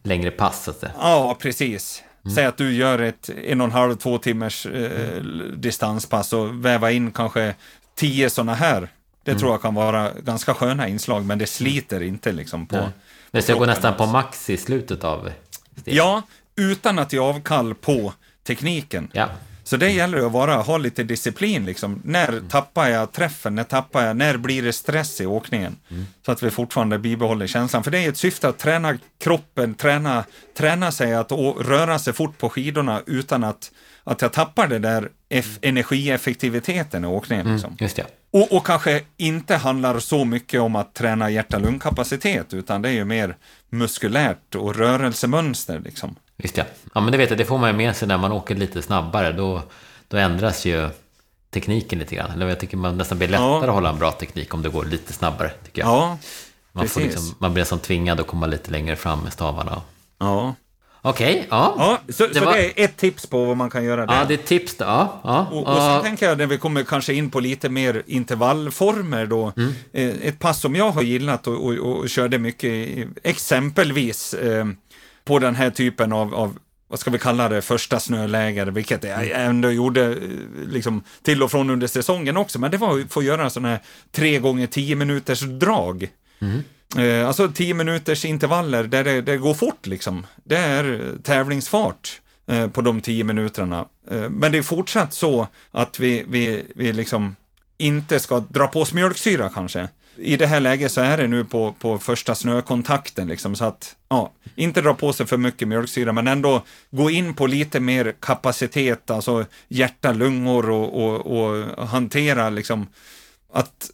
längre 0.04 0.30
pass. 0.30 0.64
Så 0.64 0.70
att 0.70 0.84
Ja, 0.98 1.36
precis. 1.40 2.02
Mm. 2.24 2.34
Säg 2.34 2.44
att 2.44 2.56
du 2.56 2.72
gör 2.72 2.98
ett 2.98 3.28
en 3.28 3.60
och 3.60 3.64
en 3.64 3.72
halv, 3.72 3.96
två 3.96 4.18
timmars 4.18 4.66
eh, 4.66 5.22
distanspass 5.56 6.32
och 6.32 6.64
väva 6.64 6.90
in 6.90 7.12
kanske 7.12 7.54
tio 7.94 8.30
sådana 8.30 8.54
här. 8.54 8.88
Det 9.24 9.30
mm. 9.30 9.40
tror 9.40 9.52
jag 9.52 9.62
kan 9.62 9.74
vara 9.74 10.10
ganska 10.12 10.54
sköna 10.54 10.88
inslag, 10.88 11.24
men 11.24 11.38
det 11.38 11.46
sliter 11.46 12.02
inte 12.02 12.32
liksom 12.32 12.66
på... 12.66 12.88
Det 13.30 13.42
ska 13.42 13.54
gå 13.54 13.66
nästan 13.66 13.94
på 13.96 14.06
max 14.06 14.50
i 14.50 14.56
slutet 14.56 15.04
av... 15.04 15.30
Steg. 15.76 15.94
Ja, 15.94 16.22
utan 16.56 16.98
att 16.98 17.12
ge 17.12 17.18
avkall 17.18 17.74
på 17.74 18.12
tekniken. 18.42 19.08
Ja. 19.12 19.28
Så 19.64 19.76
det 19.76 19.90
gäller 19.90 20.26
att 20.26 20.32
vara, 20.32 20.56
ha 20.56 20.78
lite 20.78 21.02
disciplin. 21.02 21.64
Liksom. 21.64 22.00
När 22.04 22.28
mm. 22.28 22.48
tappar 22.48 22.88
jag 22.88 23.12
träffen? 23.12 23.54
När 23.54 23.64
tappar 23.64 24.06
jag? 24.06 24.16
När 24.16 24.36
blir 24.36 24.62
det 24.62 24.72
stress 24.72 25.20
i 25.20 25.26
åkningen? 25.26 25.76
Mm. 25.90 26.06
Så 26.26 26.32
att 26.32 26.42
vi 26.42 26.50
fortfarande 26.50 26.98
bibehåller 26.98 27.46
känslan. 27.46 27.84
För 27.84 27.90
det 27.90 27.98
är 27.98 28.08
ett 28.08 28.16
syfte 28.16 28.48
att 28.48 28.58
träna 28.58 28.98
kroppen, 29.20 29.74
träna, 29.74 30.24
träna 30.56 30.92
sig 30.92 31.14
att 31.14 31.32
röra 31.60 31.98
sig 31.98 32.12
fort 32.12 32.38
på 32.38 32.48
skidorna 32.48 33.02
utan 33.06 33.44
att, 33.44 33.70
att 34.04 34.22
jag 34.22 34.32
tappar 34.32 34.68
det 34.68 34.78
där 34.78 35.08
energieffektiviteten 35.60 37.04
i 37.04 37.06
åkningen. 37.06 37.46
Mm, 37.46 37.56
liksom. 37.56 37.76
just 37.80 37.96
det. 37.96 38.06
Och, 38.30 38.52
och, 38.52 38.66
kanske 38.66 39.02
inte 39.16 39.56
handlar 39.56 39.98
så 39.98 40.24
mycket 40.24 40.60
om 40.60 40.76
att 40.76 40.94
träna 40.94 41.30
hjärta-lungkapacitet, 41.30 42.54
utan 42.54 42.82
det 42.82 42.88
är 42.88 42.92
ju 42.92 43.04
mer 43.04 43.36
muskulärt 43.70 44.54
och 44.54 44.76
rörelsemönster. 44.76 45.80
Liksom. 45.80 46.16
Visst 46.36 46.56
ja. 46.56 46.64
Ja 46.94 47.00
men 47.00 47.12
det 47.12 47.18
vet 47.18 47.30
jag, 47.30 47.38
det 47.38 47.44
får 47.44 47.58
man 47.58 47.70
ju 47.70 47.76
med 47.76 47.96
sig 47.96 48.08
när 48.08 48.18
man 48.18 48.32
åker 48.32 48.54
lite 48.54 48.82
snabbare. 48.82 49.32
Då, 49.32 49.62
då 50.08 50.16
ändras 50.16 50.64
ju 50.64 50.88
tekniken 51.50 51.98
lite 51.98 52.14
grann. 52.14 52.30
Eller 52.30 52.48
jag 52.48 52.60
tycker 52.60 52.76
man 52.76 52.96
nästan 52.96 53.18
blir 53.18 53.28
lättare 53.28 53.46
ja. 53.46 53.64
att 53.64 53.74
hålla 53.74 53.88
en 53.88 53.98
bra 53.98 54.12
teknik 54.12 54.54
om 54.54 54.62
det 54.62 54.68
går 54.68 54.84
lite 54.84 55.12
snabbare. 55.12 55.50
Tycker 55.64 55.82
jag. 55.82 55.88
Ja, 55.88 56.18
man, 56.72 56.88
får 56.88 57.00
liksom, 57.00 57.34
man 57.38 57.54
blir 57.54 57.64
som 57.64 57.78
tvingad 57.78 58.20
att 58.20 58.26
komma 58.26 58.46
lite 58.46 58.70
längre 58.70 58.96
fram 58.96 59.20
med 59.20 59.32
stavarna. 59.32 59.82
Ja. 60.18 60.54
Okej, 61.06 61.34
okay, 61.34 61.46
ja. 61.50 61.74
ja. 61.78 62.12
Så, 62.12 62.26
det, 62.26 62.34
så 62.34 62.44
var... 62.44 62.52
det 62.52 62.80
är 62.80 62.84
ett 62.84 62.96
tips 62.96 63.26
på 63.26 63.44
vad 63.44 63.56
man 63.56 63.70
kan 63.70 63.84
göra 63.84 64.06
där. 64.06 64.14
Ja, 64.14 64.24
det 64.24 64.34
är 64.34 64.38
ett 64.38 64.46
tips 64.46 64.76
då. 64.76 64.84
Ja, 64.84 65.20
ja. 65.24 65.46
Och, 65.52 65.68
och 65.68 65.76
sen 65.76 66.02
tänker 66.02 66.28
jag 66.28 66.38
när 66.38 66.46
vi 66.46 66.58
kommer 66.58 66.84
kanske 66.84 67.14
in 67.14 67.30
på 67.30 67.40
lite 67.40 67.68
mer 67.68 68.02
intervallformer 68.06 69.26
då. 69.26 69.52
Mm. 69.56 69.72
Eh, 69.92 70.28
ett 70.28 70.38
pass 70.38 70.60
som 70.60 70.74
jag 70.74 70.90
har 70.90 71.02
gillat 71.02 71.46
och, 71.46 71.64
och, 71.64 71.72
och 71.72 72.08
körde 72.08 72.38
mycket, 72.38 72.88
exempelvis 73.22 74.34
eh, 74.34 74.66
på 75.24 75.38
den 75.38 75.54
här 75.54 75.70
typen 75.70 76.12
av, 76.12 76.34
av 76.34 76.58
vad 76.88 77.00
ska 77.00 77.10
vi 77.10 77.18
kalla 77.18 77.48
det, 77.48 77.62
första 77.62 78.00
snöläger, 78.00 78.66
vilket 78.66 79.04
jag 79.04 79.30
ändå 79.30 79.70
gjorde 79.70 80.12
eh, 80.12 80.18
liksom, 80.68 81.02
till 81.22 81.42
och 81.42 81.50
från 81.50 81.70
under 81.70 81.86
säsongen 81.86 82.36
också, 82.36 82.58
men 82.58 82.70
det 82.70 82.76
var 82.76 83.00
att 83.00 83.12
få 83.12 83.22
göra 83.22 83.50
sådana 83.50 83.68
här 83.68 83.80
tre 84.12 84.38
gånger 84.38 84.66
tio 84.66 84.96
minuters 84.96 85.40
drag. 85.40 86.08
Mm. 86.38 86.62
Eh, 86.96 87.26
alltså 87.26 87.48
tio 87.48 87.74
minuters 87.74 88.24
intervaller 88.24 88.84
där 88.84 89.04
det, 89.04 89.22
det, 89.22 89.36
går 89.36 89.54
fort 89.54 89.86
liksom. 89.86 90.26
Det 90.44 90.56
är 90.56 91.12
tävlingsfart 91.22 92.20
eh, 92.46 92.68
på 92.68 92.80
de 92.80 93.00
tio 93.00 93.24
minuterna. 93.24 93.84
Eh, 94.10 94.30
men 94.30 94.52
det 94.52 94.58
är 94.58 94.62
fortsatt 94.62 95.14
så 95.14 95.48
att 95.70 96.00
vi, 96.00 96.24
vi, 96.28 96.64
vi 96.74 96.92
liksom 96.92 97.36
inte 97.78 98.20
ska 98.20 98.40
dra 98.40 98.66
på 98.66 98.80
oss 98.80 98.92
mjölksyra 98.92 99.50
kanske 99.54 99.88
i 100.16 100.36
det 100.36 100.46
här 100.46 100.60
läget 100.60 100.92
så 100.92 101.00
är 101.00 101.16
det 101.16 101.26
nu 101.26 101.44
på, 101.44 101.74
på 101.78 101.98
första 101.98 102.34
snökontakten, 102.34 103.28
liksom, 103.28 103.56
så 103.56 103.64
att 103.64 103.96
ja, 104.08 104.32
inte 104.54 104.80
dra 104.80 104.94
på 104.94 105.12
sig 105.12 105.26
för 105.26 105.36
mycket 105.36 105.68
mjölksyra, 105.68 106.12
men 106.12 106.28
ändå 106.28 106.62
gå 106.90 107.10
in 107.10 107.34
på 107.34 107.46
lite 107.46 107.80
mer 107.80 108.14
kapacitet, 108.20 109.10
alltså 109.10 109.44
hjärta, 109.68 110.12
lungor 110.12 110.70
och, 110.70 111.04
och, 111.04 111.26
och 111.26 111.88
hantera 111.88 112.50
liksom 112.50 112.86
att 113.52 113.90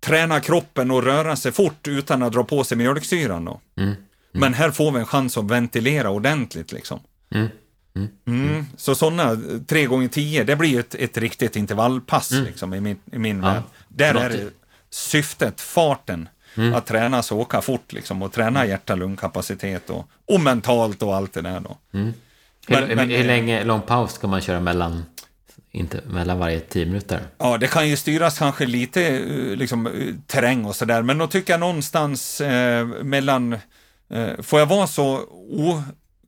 träna 0.00 0.40
kroppen 0.40 0.90
och 0.90 1.02
röra 1.02 1.36
sig 1.36 1.52
fort 1.52 1.88
utan 1.88 2.22
att 2.22 2.32
dra 2.32 2.44
på 2.44 2.64
sig 2.64 2.76
mjölksyran. 2.76 3.44
Då. 3.44 3.60
Mm. 3.76 3.88
Mm. 3.88 3.98
Men 4.32 4.54
här 4.54 4.70
får 4.70 4.92
vi 4.92 4.98
en 4.98 5.06
chans 5.06 5.36
att 5.36 5.50
ventilera 5.50 6.10
ordentligt. 6.10 6.72
Liksom. 6.72 7.00
Mm. 7.30 7.48
Mm. 7.96 8.08
mm. 8.26 8.66
Så 8.76 8.94
sådana 8.94 9.40
tre 9.66 9.86
gånger 9.86 10.08
tio, 10.08 10.44
det 10.44 10.56
blir 10.56 10.80
ett, 10.80 10.94
ett 10.94 11.18
riktigt 11.18 11.56
intervallpass 11.56 12.32
mm. 12.32 12.44
liksom, 12.44 12.74
i 12.74 12.80
min, 12.80 12.98
i 13.12 13.18
min 13.18 13.42
ja. 13.42 13.52
värld. 13.52 13.62
Där 13.88 14.14
är 14.14 14.30
det 14.30 14.50
syftet, 14.90 15.60
farten. 15.60 16.28
Mm. 16.56 16.74
Att 16.74 16.86
träna 16.86 17.22
sig 17.22 17.36
åka 17.36 17.60
fort 17.60 17.92
liksom 17.92 18.22
och 18.22 18.32
träna 18.32 18.60
mm. 18.60 18.68
hjärta-lungkapacitet 18.70 19.90
och, 19.90 20.08
och 20.26 20.40
mentalt 20.40 21.02
och 21.02 21.16
allt 21.16 21.32
det 21.32 21.42
där 21.42 21.60
då. 21.60 21.76
Mm. 21.92 22.12
Men, 22.68 22.88
hur, 22.88 22.96
men, 22.96 23.10
hur 23.10 23.24
länge, 23.24 23.64
lång 23.64 23.80
paus 23.80 24.12
ska 24.12 24.26
man 24.26 24.40
köra 24.40 24.60
mellan, 24.60 25.04
inte, 25.70 26.00
mellan 26.06 26.38
varje 26.38 26.60
tio 26.60 26.86
minuter? 26.86 27.20
Ja, 27.38 27.58
det 27.58 27.66
kan 27.66 27.88
ju 27.88 27.96
styras 27.96 28.38
kanske 28.38 28.66
lite 28.66 29.06
eh, 29.06 29.56
liksom, 29.56 29.86
eh, 29.86 29.92
terräng 30.26 30.64
och 30.64 30.76
sådär, 30.76 31.02
men 31.02 31.18
då 31.18 31.26
tycker 31.26 31.52
jag 31.52 31.60
någonstans 31.60 32.40
eh, 32.40 32.86
mellan, 32.86 33.52
eh, 34.10 34.42
får 34.42 34.58
jag 34.58 34.66
vara 34.66 34.86
så 34.86 35.20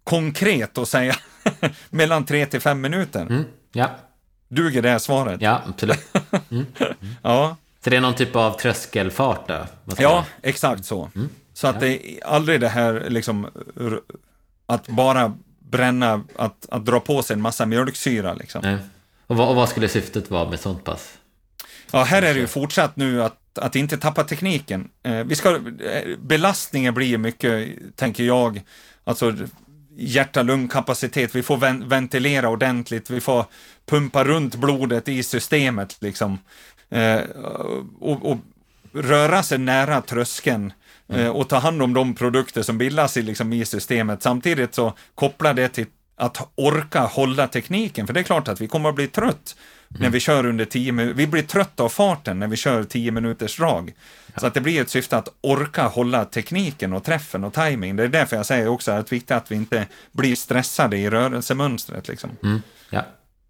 okonkret 0.04 0.78
och 0.78 0.88
säga 0.88 1.16
mellan 1.90 2.24
tre 2.24 2.46
till 2.46 2.60
fem 2.60 2.80
minuter? 2.80 3.20
Mm. 3.20 3.44
Ja. 3.72 3.90
Duger 4.48 4.82
det 4.82 5.00
svaret? 5.00 5.42
Ja, 5.42 5.62
absolut. 5.66 6.16
Mm. 6.50 6.66
ja. 7.22 7.56
Så 7.88 7.90
det 7.90 7.96
är 7.96 8.00
någon 8.00 8.14
typ 8.14 8.36
av 8.36 8.58
tröskelfart 8.58 9.48
då? 9.48 9.66
Ja, 9.98 10.24
exakt 10.42 10.84
så. 10.84 11.10
Mm. 11.14 11.28
Så 11.52 11.66
att 11.66 11.74
ja. 11.74 11.80
det 11.80 12.10
är 12.10 12.26
aldrig 12.26 12.60
det 12.60 12.68
här 12.68 13.06
liksom 13.08 13.46
att 14.66 14.88
bara 14.88 15.36
bränna, 15.58 16.24
att, 16.36 16.66
att 16.70 16.84
dra 16.84 17.00
på 17.00 17.22
sig 17.22 17.34
en 17.34 17.40
massa 17.40 17.66
mjölksyra 17.66 18.34
liksom. 18.34 18.60
Nej. 18.62 18.76
Och, 19.26 19.36
vad, 19.36 19.48
och 19.48 19.56
vad 19.56 19.68
skulle 19.68 19.88
syftet 19.88 20.30
vara 20.30 20.50
med 20.50 20.60
sånt 20.60 20.84
pass? 20.84 21.18
Ja, 21.90 22.02
här 22.02 22.22
är 22.22 22.34
det 22.34 22.40
ju 22.40 22.46
fortsatt 22.46 22.96
nu 22.96 23.22
att, 23.22 23.58
att 23.58 23.76
inte 23.76 23.98
tappa 23.98 24.24
tekniken. 24.24 24.88
Eh, 25.02 25.24
vi 25.24 25.34
ska, 25.34 25.54
eh, 25.54 26.16
belastningen 26.18 26.94
blir 26.94 27.18
mycket, 27.18 27.68
tänker 27.96 28.24
jag, 28.24 28.62
alltså 29.04 29.34
hjärta-lungkapacitet, 29.96 31.34
vi 31.34 31.42
får 31.42 31.56
ven 31.56 31.88
ventilera 31.88 32.48
ordentligt, 32.48 33.10
vi 33.10 33.20
får 33.20 33.44
pumpa 33.86 34.24
runt 34.24 34.54
blodet 34.54 35.08
i 35.08 35.22
systemet 35.22 35.96
liksom 36.00 36.38
eh, 36.90 37.20
och, 38.00 38.30
och, 38.30 38.38
röra 38.92 39.42
sig 39.42 39.58
nära 39.58 40.00
tröskeln 40.00 40.72
eh, 41.08 41.20
mm. 41.20 41.32
och 41.32 41.48
ta 41.48 41.58
hand 41.58 41.82
om 41.82 41.94
de 41.94 42.14
produkter 42.14 42.62
som 42.62 42.78
bildas 42.78 43.16
i, 43.16 43.22
liksom, 43.22 43.52
i 43.52 43.64
systemet. 43.64 44.22
Samtidigt 44.22 44.74
så 44.74 44.92
kopplar 45.14 45.54
det 45.54 45.68
till 45.68 45.86
att 46.16 46.48
orka 46.54 47.00
hålla 47.00 47.48
tekniken, 47.48 48.06
för 48.06 48.14
det 48.14 48.20
är 48.20 48.24
klart 48.24 48.48
att 48.48 48.60
vi 48.60 48.68
kommer 48.68 48.88
att 48.88 48.94
bli 48.94 49.06
trött 49.06 49.56
mm. 49.90 50.02
när 50.02 50.10
vi 50.10 50.20
kör 50.20 50.46
under 50.46 50.64
10 50.64 50.92
minuter. 50.92 51.14
Vi 51.14 51.26
blir 51.26 51.42
trötta 51.42 51.82
av 51.82 51.88
farten 51.88 52.38
när 52.38 52.46
vi 52.46 52.56
kör 52.56 52.84
10 52.84 53.10
minuters 53.10 53.56
drag. 53.56 53.92
Ja. 54.26 54.40
Så 54.40 54.46
att 54.46 54.54
det 54.54 54.60
blir 54.60 54.80
ett 54.80 54.90
syfte 54.90 55.16
att 55.16 55.28
orka 55.40 55.82
hålla 55.82 56.24
tekniken 56.24 56.92
och 56.92 57.04
träffen 57.04 57.44
och 57.44 57.54
timing. 57.54 57.96
Det 57.96 58.02
är 58.02 58.08
därför 58.08 58.36
jag 58.36 58.46
säger 58.46 58.68
också 58.68 58.92
att 58.92 59.06
det 59.06 59.14
är 59.14 59.16
viktigt 59.16 59.30
att 59.30 59.52
vi 59.52 59.56
inte 59.56 59.86
blir 60.12 60.36
stressade 60.36 60.98
i 60.98 61.10
rörelsemönstret. 61.10 62.08
Liksom. 62.08 62.30
Mm. 62.42 62.62
Ja. 62.90 63.04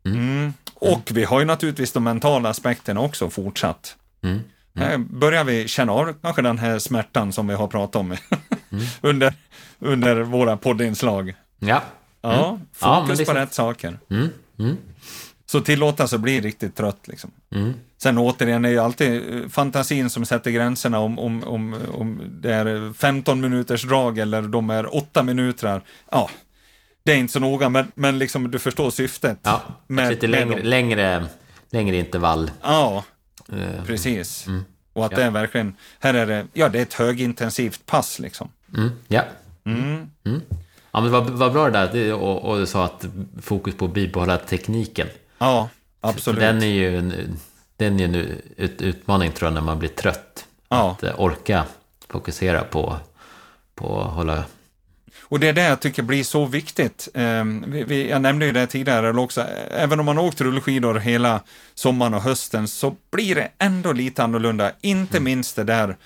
Mm. 0.04 0.52
Och 0.74 1.10
vi 1.14 1.24
har 1.24 1.40
ju 1.40 1.46
naturligtvis 1.46 1.92
de 1.92 2.04
mentala 2.04 2.48
aspekterna 2.48 3.00
också 3.00 3.30
fortsatt. 3.30 3.96
Mm. 4.22 4.40
Mm. 4.76 4.88
Här 4.88 4.98
börjar 4.98 5.44
vi 5.44 5.68
känna 5.68 5.92
av 5.92 6.14
kanske 6.22 6.42
den 6.42 6.58
här 6.58 6.78
smärtan 6.78 7.32
som 7.32 7.46
vi 7.46 7.54
har 7.54 7.66
pratat 7.66 7.96
om 7.96 8.06
mm. 8.70 8.84
under, 9.00 9.34
under 9.78 10.20
våra 10.20 10.56
poddinslag. 10.56 11.34
Ja. 11.58 11.82
Ja, 12.20 12.48
mm. 12.48 12.60
fokus 12.72 13.18
ja, 13.20 13.24
på 13.24 13.32
rätt 13.32 13.54
saker. 13.54 13.98
Så 15.46 15.60
tillåta 15.60 16.08
sig 16.08 16.16
att 16.16 16.22
bli 16.22 16.40
riktigt 16.40 16.76
trött. 16.76 17.08
Liksom. 17.08 17.30
Mm. 17.54 17.74
Sen 17.98 18.18
återigen 18.18 18.64
är 18.64 18.68
ju 18.68 18.78
alltid 18.78 19.34
eh, 19.34 19.48
fantasin 19.48 20.10
som 20.10 20.24
sätter 20.24 20.50
gränserna 20.50 20.98
om, 20.98 21.18
om, 21.18 21.44
om, 21.44 21.76
om 21.92 22.22
det 22.42 22.54
är 22.54 22.92
15 22.92 23.40
minuters 23.40 23.82
drag 23.82 24.18
eller 24.18 24.42
de 24.42 24.70
är 24.70 24.96
8 24.96 25.22
minuter. 25.22 25.82
Ja, 26.10 26.30
det 27.02 27.12
är 27.12 27.16
inte 27.16 27.32
så 27.32 27.40
noga, 27.40 27.68
men, 27.68 27.92
men 27.94 28.18
liksom, 28.18 28.50
du 28.50 28.58
förstår 28.58 28.90
syftet. 28.90 29.38
Ja, 29.42 29.62
med, 29.86 30.10
lite 30.10 30.26
längre, 30.26 30.62
längre, 30.62 31.26
längre 31.70 31.96
intervall. 31.96 32.50
Ja, 32.62 33.04
uh, 33.52 33.84
precis. 33.86 34.46
Mm. 34.46 34.64
Och 34.92 35.06
att 35.06 35.12
ja. 35.12 35.18
det 35.18 35.24
är 35.24 35.30
verkligen, 35.30 35.76
här 36.00 36.14
är 36.14 36.26
det, 36.26 36.46
ja 36.52 36.68
det 36.68 36.78
är 36.78 36.82
ett 36.82 36.94
högintensivt 36.94 37.86
pass 37.86 38.18
liksom. 38.18 38.48
Mm. 38.76 38.90
Ja. 39.08 39.22
Mm. 39.64 40.10
Mm. 40.24 40.40
Ja, 40.90 41.00
men 41.00 41.10
vad, 41.10 41.30
vad 41.30 41.52
bra 41.52 41.70
det 41.70 41.88
där, 41.92 42.14
och, 42.14 42.44
och 42.44 42.58
du 42.58 42.66
sa 42.66 42.84
att 42.84 43.06
fokus 43.42 43.74
på 43.74 43.84
att 43.84 43.92
bibehålla 43.92 44.36
tekniken. 44.36 45.08
Ja, 45.38 45.68
absolut. 46.00 46.40
Den 46.40 46.62
är 46.62 46.66
ju 46.66 46.98
en, 46.98 47.38
den 47.76 48.00
är 48.00 48.04
en 48.04 48.14
ut, 48.56 48.82
utmaning 48.82 49.32
tror 49.32 49.46
jag 49.46 49.54
när 49.54 49.60
man 49.60 49.78
blir 49.78 49.88
trött. 49.88 50.46
Ja. 50.68 50.90
Att 50.90 51.02
eh, 51.02 51.20
orka 51.20 51.64
fokusera 52.08 52.64
på, 52.64 52.96
på 53.74 54.00
att 54.00 54.12
hålla 54.12 54.44
och 55.28 55.40
det 55.40 55.48
är 55.48 55.52
det 55.52 55.62
jag 55.62 55.80
tycker 55.80 56.02
blir 56.02 56.24
så 56.24 56.44
viktigt. 56.44 57.08
Ehm, 57.14 57.84
jag 57.88 58.22
nämnde 58.22 58.46
ju 58.46 58.52
det 58.52 58.66
tidigare 58.66 59.20
också, 59.20 59.46
även 59.70 60.00
om 60.00 60.06
man 60.06 60.18
åkt 60.18 60.40
rullskidor 60.40 60.94
hela 60.94 61.40
sommaren 61.74 62.14
och 62.14 62.22
hösten 62.22 62.68
så 62.68 62.96
blir 63.10 63.34
det 63.34 63.50
ändå 63.58 63.92
lite 63.92 64.22
annorlunda. 64.22 64.72
Inte 64.80 65.16
mm. 65.16 65.24
minst 65.24 65.56
det 65.56 65.64
där, 65.64 65.96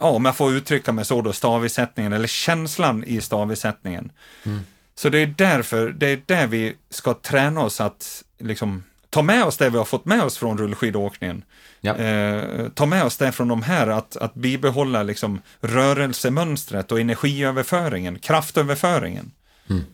ja, 0.00 0.06
om 0.06 0.24
jag 0.24 0.36
får 0.36 0.52
uttrycka 0.52 0.92
mig 0.92 1.04
så 1.04 1.22
då, 1.22 1.32
stavisättningen 1.32 2.12
eller 2.12 2.28
känslan 2.28 3.04
i 3.04 3.20
stavisättningen. 3.20 4.12
Mm. 4.44 4.60
Så 4.94 5.08
det 5.08 5.18
är 5.18 5.26
därför, 5.26 5.88
det 5.88 6.06
är 6.08 6.20
där 6.26 6.46
vi 6.46 6.76
ska 6.90 7.14
träna 7.14 7.60
oss 7.60 7.80
att 7.80 8.24
liksom 8.38 8.82
ta 9.10 9.22
med 9.22 9.44
oss 9.44 9.56
det 9.56 9.70
vi 9.70 9.78
har 9.78 9.84
fått 9.84 10.04
med 10.04 10.22
oss 10.22 10.38
från 10.38 10.58
rullskidåkningen. 10.58 11.44
Ja. 11.80 11.96
Eh, 11.96 12.68
ta 12.68 12.86
med 12.86 13.04
oss 13.04 13.16
det 13.16 13.32
från 13.32 13.48
de 13.48 13.62
här, 13.62 13.86
att, 13.86 14.16
att 14.16 14.34
bibehålla 14.34 15.02
liksom 15.02 15.40
rörelsemönstret 15.60 16.92
och 16.92 17.00
energiöverföringen, 17.00 18.18
kraftöverföringen. 18.18 19.30
Mm. 19.70 19.84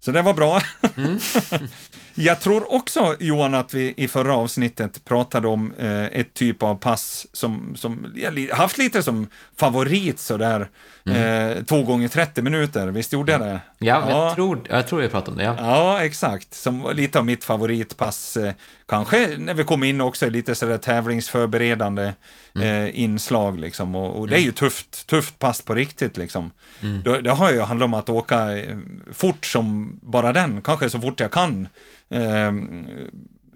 Så 0.00 0.12
det 0.12 0.22
var 0.22 0.34
bra. 0.34 0.60
Mm. 0.96 1.18
Jag 2.14 2.40
tror 2.40 2.72
också, 2.74 3.16
Johan, 3.20 3.54
att 3.54 3.74
vi 3.74 3.94
i 3.96 4.08
förra 4.08 4.34
avsnittet 4.34 5.04
pratade 5.04 5.48
om 5.48 5.72
eh, 5.78 6.04
ett 6.04 6.34
typ 6.34 6.62
av 6.62 6.74
pass 6.74 7.26
som, 7.32 7.76
som 7.76 8.12
jag 8.14 8.56
haft 8.56 8.78
lite 8.78 9.02
som 9.02 9.26
favorit 9.56 10.18
sådär. 10.18 10.68
Mm. 11.04 11.56
Eh, 11.58 11.64
två 11.64 11.82
gånger 11.82 12.08
30 12.08 12.42
minuter, 12.42 12.88
visst 12.88 13.12
gjorde 13.12 13.32
jag 13.32 13.40
det? 13.40 13.60
Ja, 13.78 14.04
ja. 14.08 14.10
Jag, 14.10 14.34
tror, 14.34 14.60
jag 14.68 14.86
tror 14.86 15.02
jag 15.02 15.10
pratade 15.10 15.30
om 15.30 15.36
det. 15.38 15.44
Ja, 15.44 15.56
ja 15.58 16.04
exakt. 16.04 16.54
Som 16.54 16.90
lite 16.94 17.18
av 17.18 17.26
mitt 17.26 17.44
favoritpass. 17.44 18.36
Eh, 18.36 18.52
kanske 18.88 19.36
när 19.38 19.54
vi 19.54 19.64
kom 19.64 19.84
in 19.84 20.00
också 20.00 20.30
lite 20.30 20.54
sådär 20.54 20.78
tävlingsförberedande 20.78 22.12
mm. 22.54 22.84
eh, 22.84 23.00
inslag 23.00 23.60
liksom. 23.60 23.94
Och, 23.94 24.20
och, 24.20 24.28
det 24.28 24.34
är 24.34 24.38
ju 24.38 24.44
mm. 24.44 24.54
tufft, 24.54 25.06
tufft 25.06 25.38
pass 25.38 25.62
på 25.62 25.74
riktigt 25.74 26.16
liksom. 26.16 26.50
Mm. 26.80 27.02
Det, 27.02 27.20
det 27.20 27.30
har 27.30 27.52
ju 27.52 27.60
handlat 27.60 27.86
om 27.86 27.94
att 27.94 28.08
åka 28.08 28.58
eh, 28.58 28.76
fort 29.12 29.46
som 29.46 29.98
bara 30.02 30.32
den, 30.32 30.62
kanske 30.62 30.90
så 30.90 31.00
fort 31.00 31.20
jag 31.20 31.30
kan. 31.30 31.68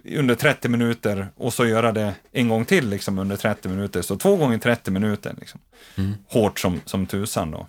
Under 0.05 0.35
30 0.35 0.69
minuter 0.69 1.29
och 1.37 1.55
så 1.55 1.67
göra 1.67 1.93
det 1.93 2.15
en 2.33 2.49
gång 2.49 2.65
till 2.65 2.89
liksom, 2.89 3.19
under 3.19 3.37
30 3.37 3.69
minuter. 3.69 4.03
Så 4.03 4.17
två 4.17 4.37
gånger 4.37 4.59
30 4.59 4.91
minuter. 4.91 5.35
Liksom. 5.39 5.61
Mm. 5.97 6.15
Hårt 6.29 6.59
som, 6.61 6.81
som 6.85 7.07
tusan 7.07 7.51
då. 7.51 7.67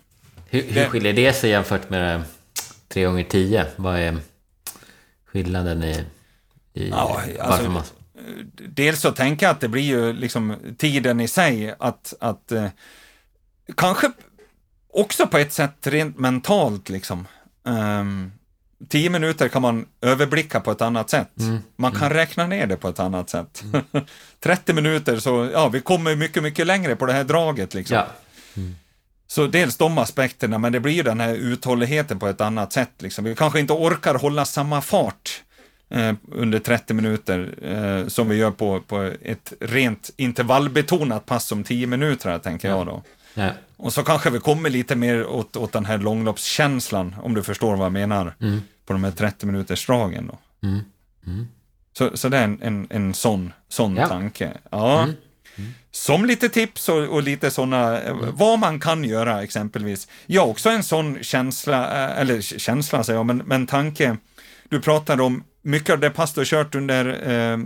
Hur, 0.48 0.62
hur 0.62 0.74
det, 0.74 0.88
skiljer 0.88 1.12
det 1.12 1.32
sig 1.32 1.50
jämfört 1.50 1.90
med 1.90 2.22
tre 2.88 3.04
gånger 3.04 3.24
10? 3.24 3.66
Vad 3.76 3.98
är 3.98 4.16
skillnaden 5.24 5.84
i, 5.84 6.04
i 6.74 6.88
ja, 6.88 7.22
alltså, 7.40 7.70
man... 7.70 7.82
Dels 8.54 9.00
så 9.00 9.12
tänker 9.12 9.46
jag 9.46 9.52
att 9.52 9.60
det 9.60 9.68
blir 9.68 9.82
ju 9.82 10.12
liksom 10.12 10.56
tiden 10.78 11.20
i 11.20 11.28
sig 11.28 11.74
att, 11.78 12.14
att 12.20 12.52
eh, 12.52 12.68
kanske 13.76 14.10
också 14.92 15.26
på 15.26 15.38
ett 15.38 15.52
sätt 15.52 15.86
rent 15.86 16.18
mentalt 16.18 16.88
liksom. 16.88 17.26
Um, 17.62 18.32
tio 18.88 19.10
minuter 19.10 19.48
kan 19.48 19.62
man 19.62 19.86
överblicka 20.00 20.60
på 20.60 20.70
ett 20.70 20.80
annat 20.80 21.10
sätt. 21.10 21.40
Mm. 21.40 21.58
Man 21.76 21.92
kan 21.92 22.02
mm. 22.02 22.14
räkna 22.14 22.46
ner 22.46 22.66
det 22.66 22.76
på 22.76 22.88
ett 22.88 23.00
annat 23.00 23.30
sätt. 23.30 23.64
Mm. 23.92 24.06
30 24.40 24.72
minuter 24.72 25.18
så, 25.18 25.48
ja, 25.52 25.68
vi 25.68 25.80
kommer 25.80 26.16
mycket, 26.16 26.42
mycket 26.42 26.66
längre 26.66 26.96
på 26.96 27.06
det 27.06 27.12
här 27.12 27.24
draget 27.24 27.74
liksom. 27.74 27.96
Ja. 27.96 28.06
Mm. 28.56 28.74
Så 29.26 29.46
dels 29.46 29.76
de 29.76 29.98
aspekterna, 29.98 30.58
men 30.58 30.72
det 30.72 30.80
blir 30.80 30.92
ju 30.92 31.02
den 31.02 31.20
här 31.20 31.34
uthålligheten 31.34 32.18
på 32.18 32.26
ett 32.26 32.40
annat 32.40 32.72
sätt. 32.72 32.90
Liksom. 32.98 33.24
Vi 33.24 33.34
kanske 33.34 33.60
inte 33.60 33.72
orkar 33.72 34.14
hålla 34.14 34.44
samma 34.44 34.80
fart 34.80 35.42
eh, 35.90 36.14
under 36.32 36.58
30 36.58 36.94
minuter 36.94 37.54
eh, 37.62 38.08
som 38.08 38.28
vi 38.28 38.36
gör 38.36 38.50
på, 38.50 38.80
på 38.80 39.12
ett 39.22 39.52
rent 39.60 40.10
intervallbetonat 40.16 41.26
pass 41.26 41.46
som 41.46 41.64
10 41.64 41.86
minuter, 41.86 42.38
tänker 42.38 42.68
jag 42.68 42.86
då. 42.86 43.02
Ja. 43.36 43.50
Och 43.76 43.92
så 43.92 44.02
kanske 44.02 44.30
vi 44.30 44.40
kommer 44.40 44.70
lite 44.70 44.96
mer 44.96 45.26
åt, 45.26 45.56
åt 45.56 45.72
den 45.72 45.84
här 45.84 45.98
långloppskänslan, 45.98 47.16
om 47.22 47.34
du 47.34 47.42
förstår 47.42 47.76
vad 47.76 47.84
jag 47.84 47.92
menar, 47.92 48.34
mm. 48.40 48.62
på 48.86 48.92
de 48.92 49.04
här 49.04 49.10
30 49.10 49.46
minuters 49.46 49.86
dragen 49.86 50.26
då. 50.26 50.68
Mm. 50.68 50.80
Mm. 51.26 51.48
Så, 51.92 52.16
så 52.16 52.28
det 52.28 52.38
är 52.38 52.44
en, 52.44 52.58
en, 52.62 52.86
en 52.90 53.14
sån, 53.14 53.52
sån 53.68 53.96
ja. 53.96 54.08
tanke. 54.08 54.52
Ja. 54.70 55.02
Mm. 55.02 55.14
Mm. 55.56 55.74
Som 55.90 56.24
lite 56.24 56.48
tips 56.48 56.88
och, 56.88 56.98
och 56.98 57.22
lite 57.22 57.50
sådana, 57.50 58.00
mm. 58.00 58.36
vad 58.36 58.58
man 58.58 58.80
kan 58.80 59.04
göra 59.04 59.42
exempelvis. 59.42 60.08
Ja, 60.26 60.42
också 60.42 60.68
en 60.68 60.82
sån 60.82 61.22
känsla, 61.22 62.04
eh, 62.04 62.20
eller 62.20 62.40
känsla 62.40 63.04
säger 63.04 63.18
jag, 63.18 63.26
men, 63.26 63.38
men 63.38 63.66
tanke. 63.66 64.16
Du 64.68 64.80
pratade 64.80 65.22
om 65.22 65.44
mycket 65.62 65.90
av 65.90 66.00
det 66.00 66.10
pass 66.10 66.32
du 66.32 66.40
har 66.40 66.44
kört 66.44 66.74
under 66.74 67.30
eh, 67.30 67.58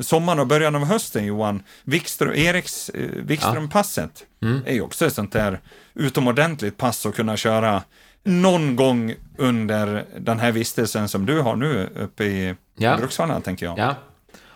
sommaren 0.00 0.38
och 0.38 0.46
början 0.46 0.74
av 0.74 0.84
hösten, 0.84 1.24
Johan, 1.24 1.62
Wikström, 1.84 2.34
Eriks 2.34 2.88
eh, 2.88 3.10
Wikström-passet, 3.22 4.24
ja. 4.38 4.48
mm. 4.48 4.62
är 4.66 4.72
ju 4.72 4.80
också 4.80 5.06
ett 5.06 5.14
sånt 5.14 5.32
där 5.32 5.60
utomordentligt 5.94 6.76
pass 6.76 7.06
att 7.06 7.14
kunna 7.14 7.36
köra 7.36 7.82
någon 8.24 8.76
gång 8.76 9.14
under 9.38 10.04
den 10.18 10.38
här 10.40 10.52
vistelsen 10.52 11.08
som 11.08 11.26
du 11.26 11.40
har 11.40 11.56
nu 11.56 11.88
uppe 11.96 12.24
i 12.24 12.54
ja. 12.76 12.96
Bruksvallarna, 12.96 13.40
tänker 13.40 13.66
jag. 13.66 13.78
Ja. 13.78 13.94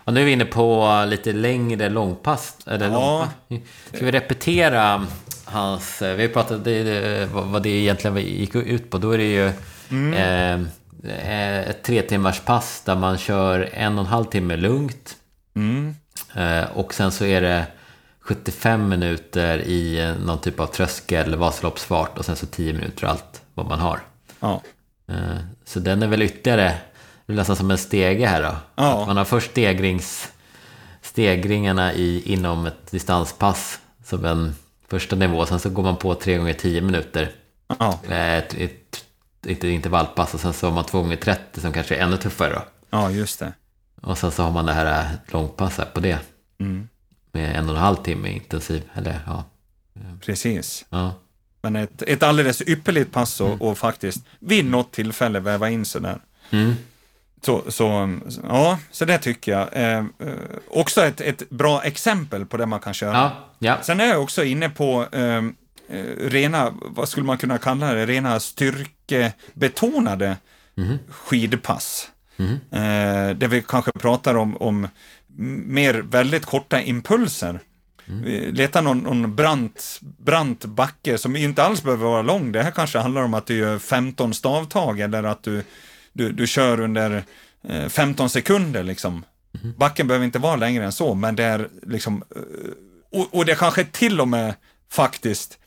Och 0.05 0.15
nu 0.15 0.21
är 0.21 0.25
vi 0.25 0.33
inne 0.33 0.45
på 0.45 1.05
lite 1.09 1.33
längre 1.33 1.89
långpass. 1.89 2.57
Eller 2.67 2.89
ja. 2.89 2.93
långpass. 3.49 3.69
Ska 3.95 4.05
vi 4.05 4.13
repetera 4.13 5.07
hans... 5.45 6.03
Vi 6.03 6.23
har 6.23 6.29
pratat 6.29 6.65
det, 6.65 7.29
vad 7.33 7.63
det 7.63 7.69
egentligen 7.69 8.17
gick 8.17 8.55
ut 8.55 8.91
på. 8.91 8.99
Då 8.99 9.11
är 9.11 9.19
det 9.19 9.33
ju... 9.33 9.53
Mm. 9.91 10.15
Eh, 10.15 10.51
Eh, 10.51 10.67
ett 11.05 11.83
tre 11.83 12.03
timmars 12.03 12.41
pass 12.41 12.83
där 12.85 12.97
man 12.97 13.19
kör 13.19 13.69
en 13.73 13.99
och 13.99 14.05
en 14.05 14.11
halv 14.11 14.25
timme 14.25 14.57
lugnt. 14.57 15.17
Mm. 15.55 15.95
Eh, 16.35 16.65
och 16.77 16.95
sen 16.95 17.13
så 17.13 17.25
är 17.25 17.41
det 17.41 17.67
75 18.21 18.89
minuter 18.89 19.59
i 19.59 20.15
någon 20.25 20.41
typ 20.41 20.61
av 20.61 20.67
tröskel, 20.67 21.37
Vasaloppsfart 21.37 22.19
och 22.19 22.25
sen 22.25 22.37
så 22.37 22.47
10 22.47 22.73
minuter 22.73 23.07
allt 23.07 23.43
vad 23.55 23.67
man 23.67 23.81
har. 23.81 24.01
Ja. 24.41 24.63
Eh, 25.09 25.39
så 25.65 25.81
den 25.81 26.03
är 26.03 26.07
väl 26.07 26.23
ytterligare, 26.23 26.75
nästan 27.27 27.57
som 27.57 27.71
en 27.71 27.79
stege 27.79 28.27
här 28.27 28.43
då. 28.43 28.57
Ja. 28.75 29.07
man 29.07 29.17
har 29.17 29.25
först 29.25 29.51
stegrings, 29.51 30.33
stegringarna 31.03 31.93
i, 31.93 32.33
inom 32.33 32.67
ett 32.67 32.91
distanspass 32.91 33.81
som 34.05 34.25
en 34.25 34.55
första 34.89 35.17
nivå. 35.17 35.47
Sen 35.47 35.61
så 35.61 35.71
går 35.71 35.83
man 35.83 35.97
på 35.97 36.15
3 36.15 36.39
gånger 36.39 36.53
10 36.53 36.81
minuter. 36.81 37.31
Ja. 37.79 37.99
Ett, 38.15 38.55
ett 38.55 38.90
inte 39.47 39.69
intervallpass 39.69 40.35
och 40.35 40.41
sen 40.41 40.53
så 40.53 40.67
har 40.67 40.75
man 40.75 40.85
2 40.85 41.03
gånger 41.03 41.17
30 41.17 41.61
som 41.61 41.73
kanske 41.73 41.97
är 41.97 42.01
ännu 42.01 42.17
tuffare 42.17 42.53
då. 42.53 42.63
Ja, 42.91 43.11
just 43.11 43.39
det. 43.39 43.53
Och 44.03 44.19
sen 44.19 44.31
så 44.31 44.43
har 44.43 44.51
man 44.51 44.67
det 44.67 44.73
här 44.73 45.05
äh, 45.05 45.11
långpasset 45.33 45.95
på 45.95 46.01
det. 46.01 46.19
Mm. 46.61 46.89
Med 47.33 47.57
en 47.57 47.69
och 47.69 47.75
en 47.75 47.81
halv 47.81 47.97
timme 47.97 48.29
intensiv, 48.29 48.83
eller 48.95 49.21
ja. 49.27 49.45
Precis. 50.21 50.85
Ja. 50.91 51.15
Men 51.63 51.77
ett, 51.77 52.03
ett 52.03 52.23
alldeles 52.23 52.63
ypperligt 52.63 53.13
pass 53.13 53.41
och, 53.41 53.47
mm. 53.47 53.61
och 53.61 53.79
faktiskt 53.79 54.25
vid 54.39 54.65
något 54.65 54.93
tillfälle 54.93 55.41
väva 55.41 55.71
in 55.71 55.85
sådär. 55.85 56.21
Mm. 56.51 56.75
Så, 57.43 57.65
så, 57.69 58.19
ja, 58.43 58.79
så 58.91 59.05
det 59.05 59.19
tycker 59.19 59.53
jag. 59.53 59.69
Eh, 59.73 59.99
eh, 59.99 60.05
också 60.69 61.05
ett, 61.05 61.21
ett 61.21 61.51
bra 61.51 61.83
exempel 61.83 62.47
på 62.47 62.57
det 62.57 62.67
man 62.67 62.81
kan 62.81 62.95
köra. 62.95 63.13
Ja, 63.13 63.33
ja. 63.59 63.79
Sen 63.83 64.01
är 64.01 64.07
jag 64.07 64.23
också 64.23 64.45
inne 64.45 64.69
på 64.69 65.07
eh, 65.13 65.21
Eh, 65.23 65.43
rena, 66.19 66.75
vad 66.81 67.09
skulle 67.09 67.27
man 67.27 67.39
kunna 67.39 67.59
kalla 67.59 67.95
det, 67.95 68.07
rena 68.07 68.41
styrkebetonade 68.41 70.37
mm. 70.77 70.99
skidpass. 71.09 72.11
Mm. 72.37 72.53
Eh, 72.53 73.37
där 73.37 73.49
vi 73.49 73.63
kanske 73.63 73.93
pratar 73.93 74.35
om, 74.35 74.57
om 74.57 74.89
mer 75.67 75.95
väldigt 75.95 76.47
korta 76.47 76.83
impulser. 76.83 77.61
Mm. 78.09 78.55
Leta 78.55 78.81
någon, 78.81 78.99
någon 78.99 79.37
brant, 79.37 79.99
brant 80.01 80.65
backe 80.65 81.19
som 81.19 81.37
inte 81.37 81.63
alls 81.63 81.83
behöver 81.83 82.05
vara 82.05 82.23
lång. 82.23 82.53
Det 82.53 82.63
här 82.63 82.71
kanske 82.71 82.99
handlar 82.99 83.23
om 83.23 83.35
att 83.35 83.47
du 83.47 83.57
gör 83.57 83.79
15 83.79 84.35
stavtag 84.35 85.01
eller 85.01 85.23
att 85.23 85.43
du, 85.43 85.63
du, 86.13 86.33
du 86.33 86.47
kör 86.47 86.81
under 86.81 87.25
15 87.89 88.25
eh, 88.25 88.29
sekunder 88.29 88.83
liksom. 88.83 89.25
Mm. 89.63 89.75
Backen 89.79 90.07
behöver 90.07 90.27
inte 90.27 90.39
vara 90.39 90.57
längre 90.57 90.85
än 90.85 90.93
så, 90.93 91.15
men 91.15 91.37
det 91.37 91.45
är 91.45 91.69
liksom, 91.83 92.23
och, 93.13 93.35
och 93.35 93.45
det 93.45 93.55
kanske 93.55 93.85
till 93.85 94.21
och 94.21 94.29
med 94.29 94.55
faktiskt 94.91 95.59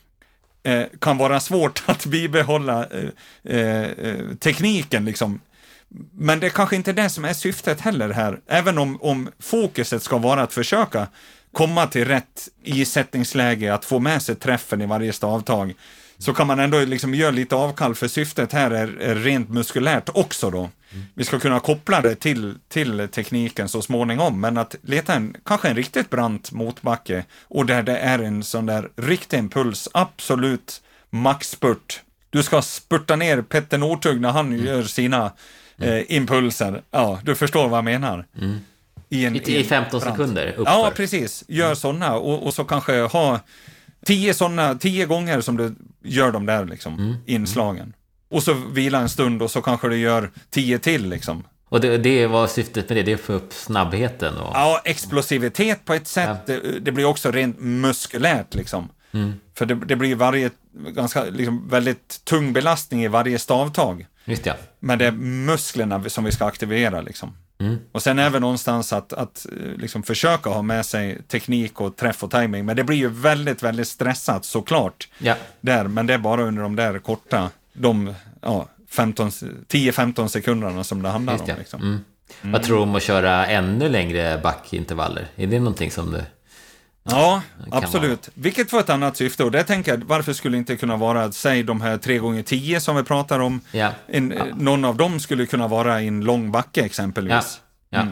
eh, 0.64 0.84
kan 1.00 1.18
vara 1.18 1.40
svårt 1.40 1.84
att 1.86 2.06
bibehålla 2.06 2.88
eh, 3.44 3.58
eh, 3.58 4.18
tekniken 4.40 5.06
liksom. 5.06 5.40
Men 6.12 6.40
det 6.40 6.48
är 6.48 6.50
kanske 6.50 6.76
inte 6.76 6.94
det 6.94 7.10
som 7.10 7.26
är 7.26 7.34
syftet 7.34 7.82
heller 7.82 8.10
här, 8.10 8.40
även 8.48 8.78
om, 8.78 9.02
om 9.02 9.30
fokuset 9.40 10.04
ska 10.04 10.18
vara 10.18 10.42
att 10.42 10.54
försöka 10.54 11.08
komma 11.52 11.88
till 11.88 12.06
rätt 12.06 12.48
isättningsläge, 12.64 13.74
att 13.74 13.86
få 13.86 14.00
med 14.00 14.22
sig 14.22 14.36
träffen 14.36 14.82
i 14.82 14.86
varje 14.86 15.14
stavtag, 15.14 15.74
så 16.18 16.34
kan 16.34 16.48
man 16.48 16.60
ändå 16.60 16.80
liksom 16.80 17.14
göra 17.14 17.32
lite 17.32 17.56
avkall, 17.56 17.96
för 17.96 18.08
syftet 18.08 18.54
här 18.54 18.72
är, 18.72 18.98
är 19.02 19.16
rent 19.16 19.50
muskulärt 19.50 20.10
också 20.14 20.50
då. 20.50 20.70
Mm. 20.94 21.06
Vi 21.14 21.24
ska 21.24 21.40
kunna 21.40 21.60
koppla 21.60 22.02
det 22.02 22.16
till, 22.16 22.56
till 22.68 23.08
tekniken 23.12 23.70
så 23.70 23.82
småningom, 23.82 24.42
men 24.42 24.58
att 24.58 24.76
leta 24.82 25.14
en, 25.14 25.36
kanske 25.46 25.70
en 25.70 25.76
riktigt 25.76 26.10
brant 26.10 26.52
motbacke 26.52 27.26
och 27.42 27.66
där 27.66 27.84
det 27.84 27.98
är 27.98 28.20
en 28.20 28.44
sån 28.44 28.66
där 28.66 28.90
riktig 28.96 29.38
impuls, 29.38 29.90
absolut 29.94 30.82
maxspurt. 31.10 32.02
Du 32.30 32.44
ska 32.44 32.62
spurta 32.62 33.16
ner 33.16 33.42
Petter 33.42 33.78
Northug 33.78 34.22
när 34.22 34.32
han 34.32 34.54
mm. 34.54 34.66
gör 34.66 34.84
sina 34.84 35.32
mm. 35.78 35.94
eh, 35.94 36.04
impulser. 36.08 36.82
Ja, 36.92 37.20
du 37.24 37.36
förstår 37.36 37.68
vad 37.68 37.78
jag 37.78 37.86
menar. 37.86 38.26
Mm. 38.42 38.60
I, 39.10 39.26
en, 39.26 39.36
I, 39.36 39.64
15 39.64 40.00
brant. 40.00 40.16
sekunder 40.16 40.48
uppför. 40.48 40.74
Ja, 40.74 40.92
precis. 40.96 41.44
Gör 41.48 41.66
mm. 41.66 41.76
sådana 41.76 42.16
och, 42.16 42.46
och 42.46 42.54
så 42.54 42.64
kanske 42.64 43.02
ha 43.02 43.40
tio 44.06 44.34
sådana, 44.34 44.76
tio 44.76 45.06
gånger 45.06 45.42
som 45.42 45.58
du 45.58 45.76
gör 46.04 46.32
de 46.32 46.46
där 46.46 46.66
liksom, 46.66 46.94
mm. 46.94 47.16
inslagen. 47.26 47.94
Och 48.34 48.44
så 48.44 48.54
vila 48.54 49.00
en 49.00 49.10
stund 49.10 49.42
och 49.42 49.52
så 49.52 49.62
kanske 49.62 49.90
du 49.90 49.98
gör 49.98 50.32
tio 50.50 50.80
till 50.80 51.10
liksom. 51.10 51.44
Och 51.70 51.82
det, 51.82 51.98
det 51.98 52.28
var 52.28 52.48
syftet 52.48 52.90
med 52.90 52.98
det, 52.98 53.04
det 53.04 53.12
är 53.12 53.16
att 53.16 53.22
få 53.22 53.34
upp 53.34 53.54
snabbheten? 53.54 54.38
Och... 54.38 54.52
Ja, 54.54 54.82
explosivitet 54.86 55.86
på 55.86 55.94
ett 55.94 56.08
sätt. 56.08 56.40
Ja. 56.46 56.54
Det, 56.56 56.80
det, 56.80 56.92
blir 56.92 57.06
också 57.06 57.32
rent 57.32 57.60
muskulärt 57.60 58.56
liksom. 58.56 58.90
Mm. 59.12 59.34
För 59.56 59.66
det, 59.66 59.76
det, 59.76 59.96
blir 59.96 60.16
varje, 60.16 60.50
ganska, 60.72 61.24
liksom, 61.24 61.68
väldigt 61.70 62.26
tung 62.26 62.54
belastning 62.54 63.04
i 63.04 63.08
varje 63.08 63.40
stavtag. 63.40 64.06
Just 64.26 64.46
ja. 64.46 64.54
Men 64.80 65.00
det 65.00 65.06
är 65.06 65.12
musklerna 65.12 66.10
som 66.10 66.24
vi 66.24 66.32
ska 66.32 66.46
aktivera 66.46 67.02
liksom. 67.02 67.38
Mm. 67.60 67.78
Och 67.92 68.04
sen 68.04 68.20
även 68.20 68.42
någonstans 68.42 68.94
att, 68.94 69.14
att 69.14 69.46
eh, 69.52 69.78
liksom 69.78 70.04
försöka 70.04 70.50
ha 70.50 70.62
med 70.62 70.86
sig 70.86 71.22
teknik 71.28 71.82
och 71.82 71.96
träff 71.96 72.24
och 72.24 72.32
timing. 72.32 72.66
Men 72.66 72.76
det 72.76 72.84
blir 72.84 72.98
ju 72.98 73.08
väldigt, 73.08 73.64
väldigt 73.64 73.88
stressat 73.88 74.46
såklart. 74.46 75.08
Ja. 75.18 75.36
Där, 75.62 75.88
men 75.88 76.08
det 76.08 76.14
är 76.14 76.18
bara 76.18 76.44
under 76.44 76.62
de 76.64 76.76
där 76.76 77.00
korta, 77.00 77.50
de 77.74 78.14
ja, 78.42 78.68
10-15 78.92 80.28
sekunderna 80.28 80.84
som 80.84 81.02
det 81.02 81.10
handlar 81.10 81.34
om. 81.34 81.48
Liksom. 81.58 81.82
Mm. 81.82 82.00
Vad 82.42 82.64
tror 82.64 82.78
du 82.78 82.84
om 82.84 82.96
att 82.96 83.04
köra 83.04 83.46
ännu 83.46 83.90
längre 83.90 84.40
backintervaller? 84.44 85.28
Är 85.36 85.48
det 85.48 85.60
någonting 85.60 85.92
som 85.92 86.12
du... 86.12 86.22
Ja, 87.04 87.42
absolut. 87.72 88.30
Vilket 88.34 88.74
var 88.74 88.80
ett 88.80 88.90
annat 88.90 89.18
syfte 89.18 89.44
och 89.44 89.52
det 89.52 89.64
tänker 89.64 89.92
jag, 89.92 90.04
varför 90.04 90.34
skulle 90.34 90.56
det 90.58 90.60
inte 90.60 90.76
kunna 90.76 90.98
vara, 90.98 91.32
säg 91.32 91.64
de 91.64 91.82
här 91.82 91.98
3 91.98 92.18
gånger 92.18 92.44
10 92.44 92.80
som 92.80 92.96
vi 92.96 93.04
pratar 93.04 93.40
om, 93.40 93.62
Ja. 93.72 93.92
en, 94.08 94.28
någon 94.58 94.86
av 94.86 94.98
dem 94.98 95.20
skulle 95.20 95.46
kunna 95.46 95.68
vara 95.68 96.02
i 96.02 96.08
en 96.08 96.22
lång 96.22 96.52
backe 96.52 96.82
exempelvis. 96.82 97.62
Ja. 97.90 98.00
Ja. 98.00 98.06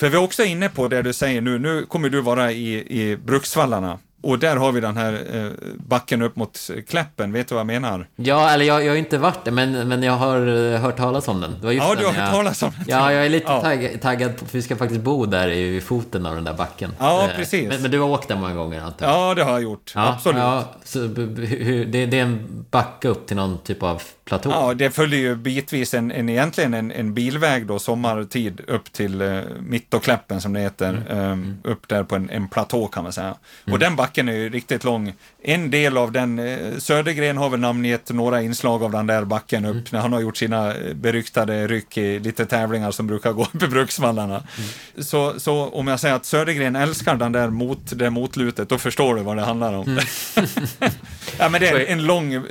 För 0.00 0.08
vi 0.08 0.16
är 0.16 0.22
också 0.22 0.44
inne 0.44 0.68
på 0.68 0.88
det 0.88 1.02
du 1.02 1.12
säger 1.12 1.40
nu, 1.40 1.58
nu 1.58 1.86
kommer 1.86 2.08
du 2.08 2.20
vara 2.20 2.52
i, 2.52 3.00
i 3.02 3.16
Bruksvallarna 3.16 3.98
och 4.24 4.38
där 4.38 4.56
har 4.56 4.72
vi 4.72 4.80
den 4.80 4.96
här 4.96 5.12
eh, 5.32 5.50
backen 5.76 6.22
upp 6.22 6.36
mot 6.36 6.70
Kläppen, 6.88 7.32
vet 7.32 7.48
du 7.48 7.54
vad 7.54 7.60
jag 7.60 7.66
menar? 7.66 8.06
Ja, 8.16 8.50
eller 8.50 8.64
jag, 8.64 8.84
jag 8.84 8.92
har 8.92 8.96
inte 8.96 9.18
varit 9.18 9.44
där, 9.44 9.52
men, 9.52 9.88
men 9.88 10.02
jag 10.02 10.12
har 10.12 10.72
eh, 10.72 10.80
hört 10.80 10.96
talas 10.96 11.28
om 11.28 11.40
den. 11.40 11.54
Det 11.60 11.66
var 11.66 11.72
just 11.72 11.86
Ja, 11.88 11.94
du 11.94 12.06
har 12.06 12.14
jag, 12.14 12.20
hört 12.20 12.32
talas 12.32 12.62
om 12.62 12.70
den. 12.76 12.84
Ja, 12.88 13.12
jag 13.12 13.26
är 13.26 13.28
lite 13.28 13.46
Ja. 13.52 13.60
tagg, 13.60 13.98
taggad 14.02 14.36
på, 14.38 14.44
för 14.46 14.52
vi 14.58 14.62
ska 14.62 14.76
faktiskt 14.76 15.00
bo 15.00 15.26
där 15.26 15.48
i, 15.48 15.80
foten 15.80 16.26
av 16.26 16.34
den 16.34 16.44
där 16.44 16.54
backen. 16.54 16.90
Ja, 16.98 17.24
Eh, 17.30 17.36
precis. 17.36 17.68
Men, 17.68 17.82
men 17.82 17.90
du 17.90 17.98
har 18.00 18.08
åkt 18.08 18.28
där 18.28 18.36
många 18.36 18.54
gånger, 18.54 18.80
antar 18.80 19.06
jag? 19.06 19.14
Ja, 19.14 19.34
det 19.34 19.42
har 19.44 19.52
jag 19.52 19.62
gjort. 19.62 19.92
absolut. 19.94 20.38
Ja, 20.38 20.64
så, 20.84 20.98
hur, 21.00 21.84
det, 21.84 22.06
det 22.06 22.18
är 22.18 22.22
en 22.22 22.64
backe 22.70 23.08
upp 23.08 23.26
till 23.26 23.36
någon 23.36 23.58
typ 23.58 23.82
av 23.82 24.02
platå? 24.24 24.50
Ja, 24.50 24.74
det 24.74 24.90
följer 24.90 25.20
ju 25.20 25.36
bitvis 25.36 25.94
en, 25.94 26.12
en, 26.12 26.28
egentligen 26.28 26.74
en, 26.74 26.92
en 26.92 27.14
bilväg 27.14 27.66
då 27.66 27.78
sommartid 27.78 28.60
upp 28.68 28.92
till 28.92 29.22
uh, 29.22 29.42
Mittokläppen 29.60 30.40
som 30.40 30.52
det 30.52 30.60
heter, 30.60 31.02
Mm. 31.10 31.56
eh, 31.64 31.70
upp 31.70 31.88
där 31.88 32.02
på 32.04 32.14
en, 32.14 32.30
en 32.30 32.48
platå 32.48 32.86
kan 32.86 33.02
man 33.02 33.12
säga. 33.12 33.34
Och 33.72 33.78
den 33.78 33.96
backen 33.96 34.13
är 34.18 34.32
ju 34.32 34.48
riktigt 34.48 34.84
lång. 34.84 35.12
En 35.42 35.70
del 35.70 35.96
av 35.96 36.12
den, 36.12 36.38
uh, 36.38 36.78
Södergren 36.78 37.36
har 37.36 37.50
väl 37.50 37.60
namngett 37.60 38.10
några 38.10 38.42
inslag 38.42 38.82
av 38.82 38.90
den 38.92 39.06
där 39.06 39.24
backen 39.24 39.64
upp, 39.64 39.70
Mm. 39.74 39.84
när 39.90 40.00
han 40.00 40.12
har 40.12 40.20
gjort 40.20 40.36
sina 40.36 40.74
eh, 40.74 40.94
beryktade 40.94 41.66
ryck 41.66 41.98
i 41.98 42.18
lite 42.18 42.46
tävlingar 42.46 42.90
som 42.90 43.06
brukar 43.06 43.32
gå 43.32 43.42
upp 43.52 43.62
i 43.62 43.66
Bruksvallarna. 43.68 44.34
Mm. 44.36 44.70
Så, 45.04 45.40
så 45.40 45.68
om 45.68 45.86
jag 45.88 46.00
säger 46.00 46.14
att 46.14 46.24
Södergren 46.26 46.76
älskar 46.76 47.14
den 47.16 47.32
där 47.32 47.50
mot, 47.50 47.98
det 47.98 48.10
motlutet, 48.10 48.68
då 48.68 48.78
förstår 48.78 49.14
du 49.14 49.22
vad 49.22 49.36
det 49.36 49.42
handlar 49.42 49.72
om. 49.72 49.88
Mm. 49.88 50.04
ja, 51.38 51.48
men 51.48 51.60
det 51.60 51.68
är 51.68 51.86
en 51.86 52.06
lång, 52.06 52.32
eh, 52.34 52.42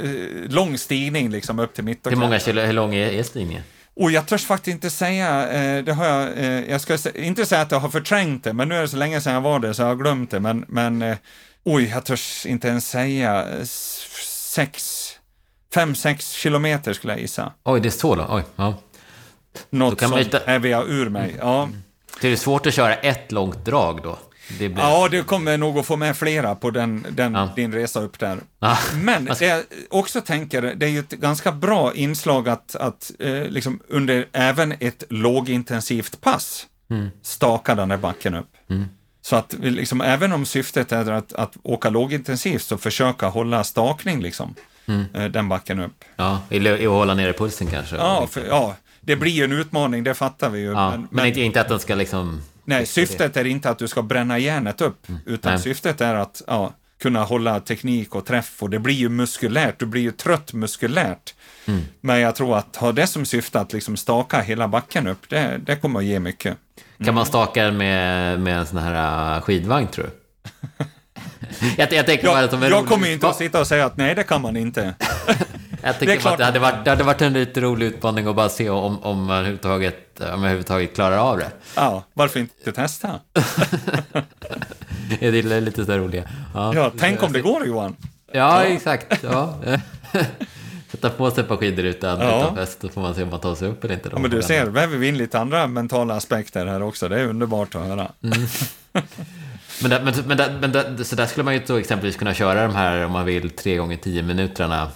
lång 0.49 0.78
stigning 0.78 1.30
liksom 1.32 1.59
upp 1.59 1.74
till 1.74 1.84
Hur 1.84 1.89
Mittokläppen. 1.89 2.20
många 2.20 2.39
kilo, 2.39 2.61
hur 2.61 2.74
lång 2.74 2.95
är, 2.95 3.24
stigningen? 3.24 3.64
Och 3.95 4.11
jag 4.11 4.28
törs 4.28 4.45
faktiskt 4.45 4.74
inte 4.76 4.89
säga, 4.89 5.51
eh, 5.51 5.84
det 5.84 5.93
har 5.93 6.05
jag, 6.05 6.38
eh, 6.38 6.70
jag 6.72 6.82
ska 6.82 6.97
inte 7.16 7.45
säga 7.45 7.61
att 7.61 7.72
jag 7.72 7.80
har 7.80 7.89
förträngt 7.89 8.43
det, 8.43 8.53
men 8.53 8.70
nu 8.70 8.76
är 8.76 8.82
det 8.82 8.88
så 8.88 8.97
länge 8.97 9.22
sedan 9.22 9.34
jag 9.34 9.41
var 9.41 9.59
där 9.59 9.74
så 9.74 9.82
jag 9.82 9.88
har 9.88 9.95
glömt 9.95 10.32
det, 10.32 10.39
men, 10.39 10.66
men 10.68 11.01
eh, 11.01 11.18
oj, 11.64 11.84
jag 11.89 12.05
törs 12.05 12.45
inte 12.45 12.68
ens 12.68 12.88
säga, 12.89 13.45
sex, 14.53 15.09
fem, 15.74 15.95
sex 15.95 16.32
kilometer 16.32 16.93
skulle 16.93 17.14
jag 17.14 17.20
gissa. 17.22 17.53
Oj, 17.64 17.80
det 17.80 17.88
är 17.89 17.91
så 17.91 18.16
långt? 18.16 18.30
Oj, 18.32 18.43
ja. 18.55 18.76
Något 19.70 19.99
sånt 19.99 20.18
inte- 20.20 20.41
häver 20.45 20.70
jag 20.70 20.89
ur 20.89 21.09
mig. 21.09 21.36
Ja. 21.39 21.70
Det 22.22 22.28
är 22.28 22.36
svårt 22.36 22.66
att 22.66 22.74
köra 22.74 22.95
ett 22.95 23.32
långt 23.32 23.66
drag 23.66 24.03
då? 24.03 24.18
Det 24.59 24.70
blir... 24.70 24.84
ja, 24.84 25.07
det 25.11 25.22
kommer 25.22 25.57
nog 25.57 25.78
att 25.80 25.86
få 25.86 25.95
med 25.95 26.18
flera 26.18 26.55
på 26.55 26.72
den, 26.72 27.05
den, 27.09 27.34
Ja. 27.34 27.49
din 27.55 27.74
resa 27.74 28.01
upp 28.01 28.20
där. 28.20 28.39
Ja. 28.59 28.78
Men 28.95 29.26
det 29.26 29.41
jag 29.41 29.64
också 29.89 30.22
tänker, 30.22 30.61
det 30.61 30.86
är 30.86 30.89
ju 30.89 30.99
ett 30.99 31.09
ganska 31.09 31.51
bra 31.51 31.93
inslag 31.93 32.49
att, 32.49 32.76
att 32.76 33.11
eh, 33.20 33.43
liksom 33.43 33.80
under 33.88 34.28
även 34.32 34.72
ett 34.80 35.03
lågintensivt 35.09 36.22
pass 36.22 36.68
staka 37.22 37.76
den 37.76 37.89
där 37.89 37.97
backen 37.97 38.36
upp. 38.36 38.49
Så 39.26 39.36
att 39.36 39.55
liksom, 39.59 40.01
även 40.01 40.34
om 40.34 40.45
syftet 40.45 40.91
är 40.91 41.11
att, 41.11 41.34
att 41.34 41.57
åka 41.63 41.89
lågintensivt 41.89 42.61
så 42.63 42.78
försöka 42.78 43.28
hålla 43.28 43.63
stakning 43.63 44.21
liksom, 44.21 44.55
eh, 45.13 45.26
den 45.26 45.49
backen 45.49 45.80
upp. 45.80 46.03
Ja, 46.15 46.41
att 46.49 46.80
hålla 46.80 47.13
nere 47.13 47.34
pulsen 47.34 47.67
kanske? 47.67 47.95
Ja, 47.95 48.28
för, 48.32 48.45
ja, 48.47 48.76
det 49.01 49.15
blir 49.15 49.32
ju 49.32 49.43
en 49.43 49.51
utmaning, 49.51 50.03
det 50.03 50.13
fattar 50.13 50.49
vi 50.49 50.59
ju. 50.59 50.65
Ja, 50.65 50.89
men, 50.89 50.99
men, 50.99 51.07
men- 51.11 51.39
inte, 51.39 51.61
att 51.61 51.69
den 51.69 51.80
ska 51.80 51.95
liksom... 51.95 52.41
Nej, 52.65 52.86
syftet 52.86 53.38
är 53.38 53.45
inte 53.45 53.69
att 53.69 53.80
du 53.80 53.88
ska 53.88 54.01
bränna 54.01 54.39
järnet 54.39 54.82
upp, 54.82 55.05
utan 55.26 55.49
Mm. 55.51 55.55
Nej. 55.55 55.59
syftet 55.63 56.01
är 56.01 56.15
att 56.15 56.41
ja, 56.47 56.74
kunna 57.01 57.24
hålla 57.24 57.59
teknik 57.59 58.15
och 58.15 58.26
träff 58.26 58.63
och 58.63 58.69
det 58.69 58.80
blir 58.80 58.93
ju 58.95 59.09
muskulärt, 59.09 59.80
du 59.80 59.86
blir 59.86 60.01
ju 60.01 60.11
trött 60.11 60.53
muskulärt. 60.53 61.34
Mm. 61.66 61.82
Men 62.01 62.20
jag 62.20 62.36
tror 62.36 62.57
att 62.57 62.76
ha 62.76 62.91
det 62.91 63.07
som 63.07 63.26
syfte 63.26 63.59
att 63.59 63.74
liksom 63.74 63.97
staka 63.97 64.41
hela 64.41 64.68
backen 64.68 65.07
upp, 65.07 65.30
det, 65.30 65.59
det 65.66 65.76
kommer 65.76 65.99
att 65.99 66.05
ge 66.05 66.20
mycket. 66.20 66.57
Kan 67.05 67.16
man 67.16 67.26
staka 67.26 67.64
den 67.64 67.78
med, 67.78 68.39
med 68.39 68.57
en 68.57 68.66
sån 68.66 68.78
här 68.78 69.36
äh, 69.36 69.41
skidvagn, 69.41 69.88
tror 69.88 70.05
du? 70.05 70.11
jag, 71.78 71.93
jag 71.93 72.05
tänker 72.05 72.28
bara 72.28 72.38
Jag, 72.38 72.43
att 72.43 72.51
de 72.51 72.64
är 72.64 72.70
jag 72.70 72.88
kommer 72.88 73.11
inte 73.11 73.28
att 73.28 73.36
sitta 73.36 73.59
och 73.59 73.68
säga 73.68 73.86
att 73.86 73.97
nej, 73.97 74.16
det 74.16 74.24
kan 74.24 74.41
man 74.41 74.57
inte. 74.57 74.93
Jag 75.86 75.95
Det 75.99 76.05
bara 76.05 76.18
klart 76.18 76.34
att 76.34 76.38
det 76.38 76.45
hade, 76.45 76.59
varit, 76.59 76.84
det 76.86 76.89
hade 76.89 77.03
varit 77.03 77.22
en 77.22 77.34
lite 77.34 77.61
rolig 77.61 77.86
utmaning 77.86 78.28
att 78.28 78.36
bara 78.36 78.49
se 78.49 78.70
om, 78.70 79.03
om, 79.03 79.24
man 79.24 79.38
överhuvudtaget, 79.38 80.20
om 80.20 80.26
man 80.26 80.39
överhuvudtaget 80.39 80.95
klarar 80.95 81.18
av 81.18 81.38
det. 81.38 81.51
Ja, 81.76 82.03
varför 82.14 82.39
inte 82.39 82.72
testa? 82.72 83.20
Det 85.20 85.28
är 85.28 85.61
lite 85.61 85.86
så 85.86 85.97
roliga. 85.97 86.24
Ja, 86.53 86.76
Ja, 86.76 86.91
tänk 86.99 87.24
om 87.24 87.34
det 87.34 87.41
går 87.41 87.66
Johan. 87.66 87.95
Ja, 88.32 88.64
exakt. 88.64 89.24
Ja. 89.24 89.59
Sätta 90.94 91.10
på 91.10 91.32
sig 91.32 91.41
ett 91.41 91.48
par 91.48 91.58
skidor 91.58 91.86
utan, 91.86 92.20
Ja. 92.20 92.39
utan 92.41 92.56
fäst, 92.56 92.82
då 92.82 92.89
får 92.89 93.02
man 93.02 93.16
se 93.16 93.24
om 93.24 93.30
man 93.30 93.39
tar 93.39 93.56
sig 93.56 93.68
upp 93.68 93.84
eller 93.84 93.94
inte. 93.96 94.10
då. 94.10 94.16
Ja, 94.16 94.20
men 94.22 94.32
du 94.32 94.41
ser, 94.41 94.66
väver 94.66 94.98
vi 94.98 95.08
in 95.08 95.18
lite 95.18 95.39
andra 95.39 95.68
mentala 95.68 96.16
aspekter 96.16 96.66
här 96.66 96.82
också. 96.84 97.10
Det 97.10 97.20
är 97.22 97.28
underbart 97.28 97.76
att 97.76 97.82
höra. 97.88 98.12
Mm. 98.24 98.38
Men, 99.82 99.89
där, 99.89 100.02
men, 100.04 100.14
men, 100.28 100.38
där, 100.38 100.58
men 100.62 100.72
där, 100.72 101.04
så 101.04 101.16
där 101.16 101.26
skulle 101.26 101.44
man 101.44 101.54
ju 101.54 101.62
då 101.68 101.76
exempelvis 101.78 102.16
kunna 102.18 102.34
köra 102.34 102.68
de 102.68 102.76
här, 102.76 103.06
om 103.06 103.12
man 103.12 103.26
vill, 103.26 103.50
3 103.50 103.78
gånger 103.78 103.98
10 103.98 104.24
minuterna 104.24 104.91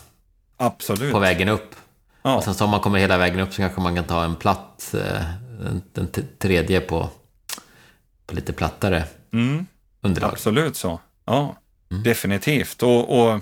Absolut. 0.58 1.12
på 1.14 1.20
vägen 1.20 1.50
upp. 1.50 1.76
Ja. 2.24 2.36
Och 2.38 2.44
sen 2.44 2.54
så 2.54 2.64
om 2.66 2.70
man 2.72 2.80
kommer 2.80 3.00
hela 3.00 3.18
vägen 3.18 3.40
upp 3.40 3.54
så 3.54 3.58
kanske 3.62 3.82
man 3.82 3.96
kan 3.96 4.04
ta 4.04 4.24
en 4.24 4.36
platt, 4.36 4.94
eh, 4.98 5.22
den, 5.64 5.82
den 5.94 6.08
t- 6.08 6.22
tredje 6.40 6.80
på, 6.82 7.10
på 8.28 8.36
lite 8.36 8.54
plattare 8.54 9.04
Mm. 9.34 9.66
underlag. 10.02 10.30
Absolut 10.32 10.76
så. 10.76 11.00
Ja, 11.26 11.56
Mm. 11.92 12.04
definitivt. 12.04 12.84
Och, 12.84 13.20
och, 13.22 13.40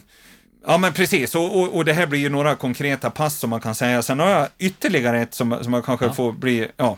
ja, 0.68 0.78
men 0.78 0.94
precis. 0.94 1.36
Och, 1.36 1.60
och, 1.60 1.76
och 1.76 1.86
det 1.86 1.94
här 1.94 2.08
blir 2.08 2.20
ju 2.20 2.30
några 2.30 2.56
konkreta 2.56 3.10
pass 3.10 3.40
som 3.40 3.50
man 3.50 3.62
kan 3.62 3.76
säga. 3.76 4.02
Sen 4.02 4.20
har 4.20 4.30
jag 4.30 4.48
ytterligare 4.58 5.22
ett 5.22 5.34
som, 5.34 5.64
som 5.64 5.74
jag 5.74 5.86
kanske 5.86 6.14
får 6.14 6.32
bli, 6.32 6.68
ja, 6.78 6.98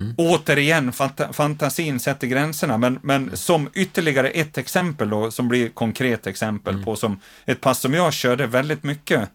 Mm. 0.00 0.14
återigen, 0.18 0.92
fanta, 0.92 1.32
fantasin 1.32 2.00
sätter 2.00 2.26
gränserna. 2.26 2.78
Men, 2.78 2.98
men 3.02 3.22
Mm. 3.22 3.36
som 3.36 3.68
ytterligare 3.74 4.28
ett 4.30 4.58
exempel 4.58 5.10
då, 5.10 5.30
som 5.30 5.48
blir 5.48 5.68
konkret 5.68 6.26
exempel 6.26 6.74
Mm. 6.74 6.84
på 6.84 6.96
som 6.96 7.20
ett 7.46 7.60
pass 7.60 7.78
som 7.80 7.94
jag 7.94 8.12
körde 8.12 8.46
väldigt 8.46 8.82
mycket. 8.82 9.28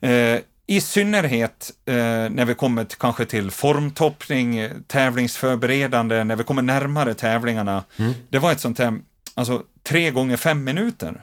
Mm. 0.00 0.34
Eh, 0.36 0.40
I 0.66 0.80
synnerhet 0.80 1.70
eh, 1.86 1.94
när 2.30 2.44
vi 2.44 2.54
kommer 2.54 2.84
till, 2.84 2.98
kanske 2.98 3.24
till 3.24 3.50
formtoppning, 3.50 4.68
tävlingsförberedande, 4.86 6.24
när 6.24 6.36
vi 6.36 6.44
kommer 6.44 6.62
närmare 6.62 7.14
tävlingarna. 7.14 7.84
Mm. 7.96 8.12
Det 8.30 8.38
var 8.38 8.52
ett 8.52 8.60
sånt 8.60 8.78
här, 8.78 8.98
alltså 9.34 9.62
tre 9.82 10.10
gånger 10.10 10.36
fem 10.36 10.64
minuter. 10.64 11.20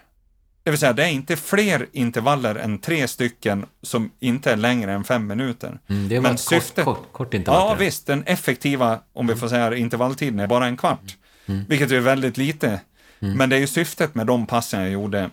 Det 0.63 0.69
vill 0.71 0.79
säga, 0.79 0.93
det 0.93 1.03
är 1.03 1.07
inte 1.09 1.35
fler 1.35 1.87
intervaller 1.91 2.55
än 2.55 2.77
tre 2.79 3.07
stycken 3.07 3.65
som 3.81 4.11
inte 4.19 4.51
är 4.51 4.55
längre 4.57 4.93
än 4.93 5.03
fem 5.03 5.27
minuter. 5.27 5.79
Mm, 5.89 6.09
det 6.09 6.15
var 6.15 6.23
Men 6.23 6.35
ett 6.35 6.45
kort, 6.45 6.53
syftet- 6.63 6.85
kort, 6.85 7.11
kort 7.11 7.33
intervall. 7.33 7.69
Ja, 7.69 7.75
visst, 7.79 8.07
den 8.07 8.23
effektiva, 8.23 8.99
om 9.13 9.27
vi 9.27 9.35
får 9.35 9.47
säga 9.47 9.75
intervalltiden, 9.75 10.39
är 10.39 10.47
bara 10.47 10.65
en 10.67 10.77
kvart. 10.77 11.17
Mm. 11.45 11.65
Vilket 11.69 11.91
är 11.91 11.99
väldigt 11.99 12.37
lite. 12.37 12.79
Men 13.19 13.49
det 13.49 13.55
är 13.55 13.59
ju 13.59 13.67
syftet 13.67 14.15
med 14.15 14.27
de 14.27 14.45
passen 14.47 14.81
jag 14.81 14.89
gjorde. 14.91 15.29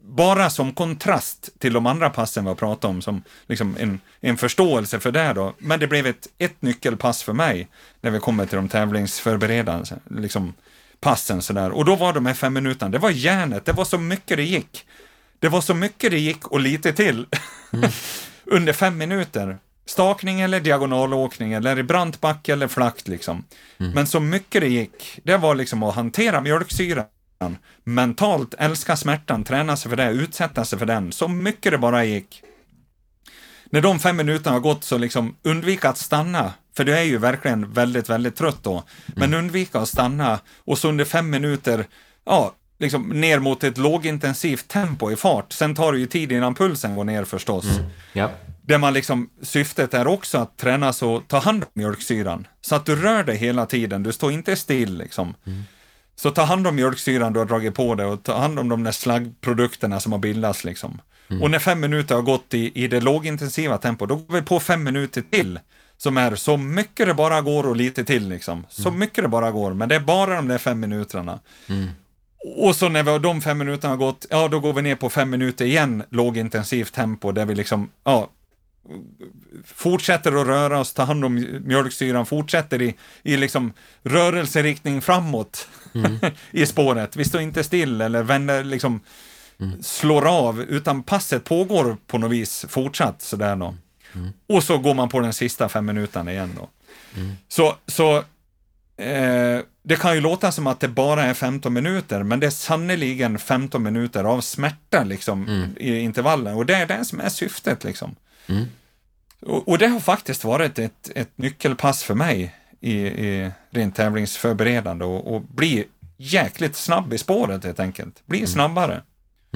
Bara 0.00 0.50
som 0.50 0.72
kontrast 0.72 1.48
till 1.58 1.72
de 1.72 1.86
andra 1.86 2.10
passen 2.10 2.44
vi 2.44 2.48
har 2.48 2.54
pratat 2.54 2.84
om, 2.84 3.02
som 3.02 3.22
liksom 3.46 3.76
en, 3.80 4.00
en 4.20 4.36
förståelse 4.36 5.00
för 5.00 5.12
det 5.12 5.32
då. 5.32 5.54
Men 5.58 5.80
det 5.80 5.86
blev 5.86 6.06
ett, 6.06 6.28
ett 6.38 6.62
nyckelpass 6.62 7.22
för 7.22 7.32
mig 7.32 7.68
när 8.00 8.10
vi 8.10 8.18
kommer 8.18 8.46
till 8.46 8.56
de 8.56 8.68
tävlingsförberedande 8.68 9.86
liksom, 10.10 10.54
passen 11.00 11.42
sådär. 11.42 11.70
Och 11.70 11.84
då 11.84 11.96
var 11.96 12.12
de 12.12 12.26
här 12.26 12.34
fem 12.34 12.52
minuterna, 12.54 12.90
det 12.90 12.98
var 12.98 13.10
järnet, 13.10 13.64
det 13.64 13.72
var 13.72 13.84
så 13.84 13.98
mycket 13.98 14.36
det 14.36 14.44
gick. 14.44 14.86
Det 15.38 15.48
var 15.48 15.60
så 15.60 15.74
mycket 15.74 16.10
det 16.10 16.18
gick 16.18 16.46
och 16.46 16.60
lite 16.60 16.92
till 16.92 17.26
under 18.44 18.72
fem 18.72 18.98
minuter. 18.98 19.58
Stakning 19.86 20.40
eller 20.40 20.60
diagonalåkning 20.60 21.52
eller 21.52 21.78
i 21.78 21.82
brant 21.82 22.20
backe 22.20 22.52
eller 22.52 22.68
flackt 22.68 23.08
liksom. 23.08 23.44
Men 23.94 24.06
så 24.06 24.20
mycket 24.20 24.60
det 24.60 24.68
gick, 24.68 25.20
det 25.24 25.36
var 25.36 25.54
liksom 25.54 25.82
att 25.82 25.94
hantera 25.94 26.40
mjölksyran. 26.40 27.06
Mentalt 27.84 28.54
älska 28.58 28.96
smärtan, 28.96 29.44
träna 29.44 29.76
sig 29.76 29.90
för 29.90 29.96
det, 29.96 30.10
utsätta 30.10 30.64
sig 30.64 30.78
för 30.78 30.86
den. 30.86 31.12
Så 31.12 31.28
mycket 31.28 31.72
det 31.72 31.78
bara 31.78 32.04
gick. 32.04 32.42
När 33.70 33.80
de 33.80 33.98
fem 33.98 34.16
minuterna 34.16 34.56
har 34.56 34.60
gått 34.60 34.84
så 34.84 34.98
liksom 34.98 35.36
undvika 35.42 35.88
att 35.88 35.98
stanna, 35.98 36.52
för 36.76 36.84
du 36.84 36.96
är 36.96 37.02
ju 37.02 37.18
verkligen 37.18 37.72
väldigt, 37.72 38.08
väldigt 38.08 38.36
trött 38.36 38.58
då. 38.62 38.84
Men 39.06 39.34
undvika 39.34 39.78
att 39.78 39.88
stanna 39.88 40.38
och 40.64 40.78
så 40.78 40.88
under 40.88 41.04
fem 41.04 41.30
minuter, 41.30 41.86
ja, 42.24 42.54
liksom 42.78 43.08
ner 43.08 43.38
mot 43.38 43.64
ett 43.64 43.78
lågintensivt 43.78 44.68
tempo 44.68 45.10
i 45.10 45.16
fart. 45.16 45.52
Sen 45.52 45.74
tar 45.74 45.92
det 45.92 45.98
ju 45.98 46.06
tid 46.06 46.32
innan 46.32 46.54
pulsen 46.54 46.96
går 46.96 47.04
ner 47.04 47.24
förstås. 47.24 47.64
Ja. 48.12 48.30
Där 48.62 48.78
man 48.78 48.92
liksom, 48.92 49.30
syftet 49.42 49.94
är 49.94 50.06
också 50.06 50.38
att 50.38 50.56
träna 50.56 50.92
så, 50.92 51.20
ta 51.20 51.38
hand 51.38 51.62
om 51.62 51.70
mjölksyran. 51.72 52.46
Så 52.60 52.74
att 52.74 52.86
du 52.86 52.96
rör 52.96 53.24
dig 53.24 53.36
hela 53.36 53.66
tiden, 53.66 54.02
du 54.02 54.12
står 54.12 54.32
inte 54.32 54.56
still 54.56 54.98
liksom. 54.98 55.34
Så 56.16 56.30
ta 56.30 56.42
hand 56.42 56.66
om 56.66 56.76
mjölksyran 56.76 57.32
du 57.32 57.38
har 57.38 57.46
dragit 57.46 57.74
på 57.74 57.94
dig 57.94 58.06
och 58.06 58.22
ta 58.22 58.38
hand 58.38 58.58
om 58.58 58.68
de 58.68 58.84
där 58.84 58.92
slaggprodukterna 58.92 60.00
som 60.00 60.12
har 60.12 60.18
bildats. 60.18 60.64
Liksom. 60.64 61.00
Mm. 61.28 61.42
Och 61.42 61.50
när 61.50 61.58
fem 61.58 61.80
minuter 61.80 62.14
har 62.14 62.22
gått 62.22 62.54
i, 62.54 62.84
i 62.84 62.88
det 62.88 63.00
lågintensiva 63.00 63.78
tempot, 63.78 64.08
då 64.08 64.16
går 64.16 64.34
vi 64.34 64.42
på 64.42 64.60
fem 64.60 64.82
minuter 64.82 65.22
till 65.30 65.58
som 65.96 66.16
är 66.16 66.34
så 66.34 66.56
mycket 66.56 67.06
det 67.06 67.14
bara 67.14 67.40
går 67.40 67.66
och 67.66 67.76
lite 67.76 68.04
till. 68.04 68.28
Liksom. 68.28 68.66
Så 68.68 68.88
mm. 68.88 69.00
mycket 69.00 69.24
det 69.24 69.28
bara 69.28 69.50
går, 69.50 69.74
men 69.74 69.88
det 69.88 69.94
är 69.94 70.00
bara 70.00 70.36
de 70.36 70.48
där 70.48 70.58
fem 70.58 70.80
minuterna. 70.80 71.40
Mm. 71.68 71.88
Och 72.56 72.76
så 72.76 72.88
när 72.88 73.02
vi 73.02 73.10
har 73.10 73.18
de 73.18 73.40
fem 73.40 73.58
minuterna 73.58 73.92
har 73.92 73.96
gått, 73.96 74.26
ja 74.30 74.48
då 74.48 74.60
går 74.60 74.72
vi 74.72 74.82
ner 74.82 74.96
på 74.96 75.10
fem 75.10 75.30
minuter 75.30 75.64
igen, 75.64 76.02
lågintensivt 76.10 76.94
tempo, 76.94 77.32
där 77.32 77.44
vi 77.46 77.54
liksom, 77.54 77.90
ja, 78.04 78.30
fortsätter 79.64 80.40
att 80.40 80.46
röra 80.46 80.80
oss, 80.80 80.92
ta 80.92 81.02
hand 81.02 81.24
om 81.24 81.60
mjölksyran, 81.64 82.26
fortsätter 82.26 82.82
i, 82.82 82.94
i 83.22 83.36
liksom 83.36 83.72
rörelseriktning 84.02 85.02
framåt 85.02 85.68
mm. 85.94 86.18
i 86.50 86.66
spåret. 86.66 87.16
Vi 87.16 87.24
står 87.24 87.40
inte 87.40 87.64
still 87.64 88.00
eller 88.00 88.22
vänder, 88.22 88.64
liksom 88.64 89.00
mm. 89.60 89.82
slår 89.82 90.26
av, 90.26 90.60
utan 90.60 91.02
passet 91.02 91.44
pågår 91.44 91.96
på 92.06 92.18
något 92.18 92.30
vis 92.30 92.66
fortsatt 92.68 93.22
sådär 93.22 93.56
då. 93.56 93.74
Mm. 94.14 94.32
Och 94.46 94.62
så 94.62 94.78
går 94.78 94.94
man 94.94 95.08
på 95.08 95.20
den 95.20 95.32
sista 95.32 95.68
fem 95.68 95.86
minuterna 95.86 96.32
igen 96.32 96.50
då. 96.56 96.68
Mm. 97.20 97.36
Så, 97.48 97.76
så 97.86 98.16
eh, 98.96 99.60
det 99.82 99.96
kan 100.00 100.14
ju 100.14 100.20
låta 100.20 100.52
som 100.52 100.66
att 100.66 100.80
det 100.80 100.88
bara 100.88 101.24
är 101.24 101.34
15 101.34 101.72
minuter, 101.72 102.22
men 102.22 102.40
det 102.40 102.46
är 102.46 102.50
sannoliken 102.50 103.38
15 103.38 103.82
minuter 103.82 104.24
av 104.24 104.40
smärta 104.40 105.04
liksom 105.04 105.48
i 105.76 105.98
intervallen 105.98 106.54
och 106.54 106.66
det 106.66 106.74
är 106.74 106.86
det 106.86 107.04
som 107.04 107.20
är 107.20 107.28
syftet 107.28 107.84
liksom. 107.84 108.16
Och, 109.40 109.68
och, 109.68 109.78
det 109.78 109.86
har 109.86 110.00
faktiskt 110.00 110.44
varit 110.44 110.78
ett, 110.78 111.10
ett 111.14 111.38
nyckelpass 111.38 112.02
för 112.02 112.14
mig 112.14 112.54
i, 112.80 112.92
i 113.06 113.50
rent 113.70 113.96
tävlingsförberedande 113.96 115.04
och, 115.04 115.34
och 115.34 115.42
bli 115.42 115.84
jäkligt 116.16 116.76
snabb 116.76 117.12
i 117.12 117.18
spåret 117.18 117.64
helt 117.64 117.80
enkelt. 117.80 118.26
Bli 118.26 118.38
mm. 118.38 118.48
snabbare. 118.48 119.02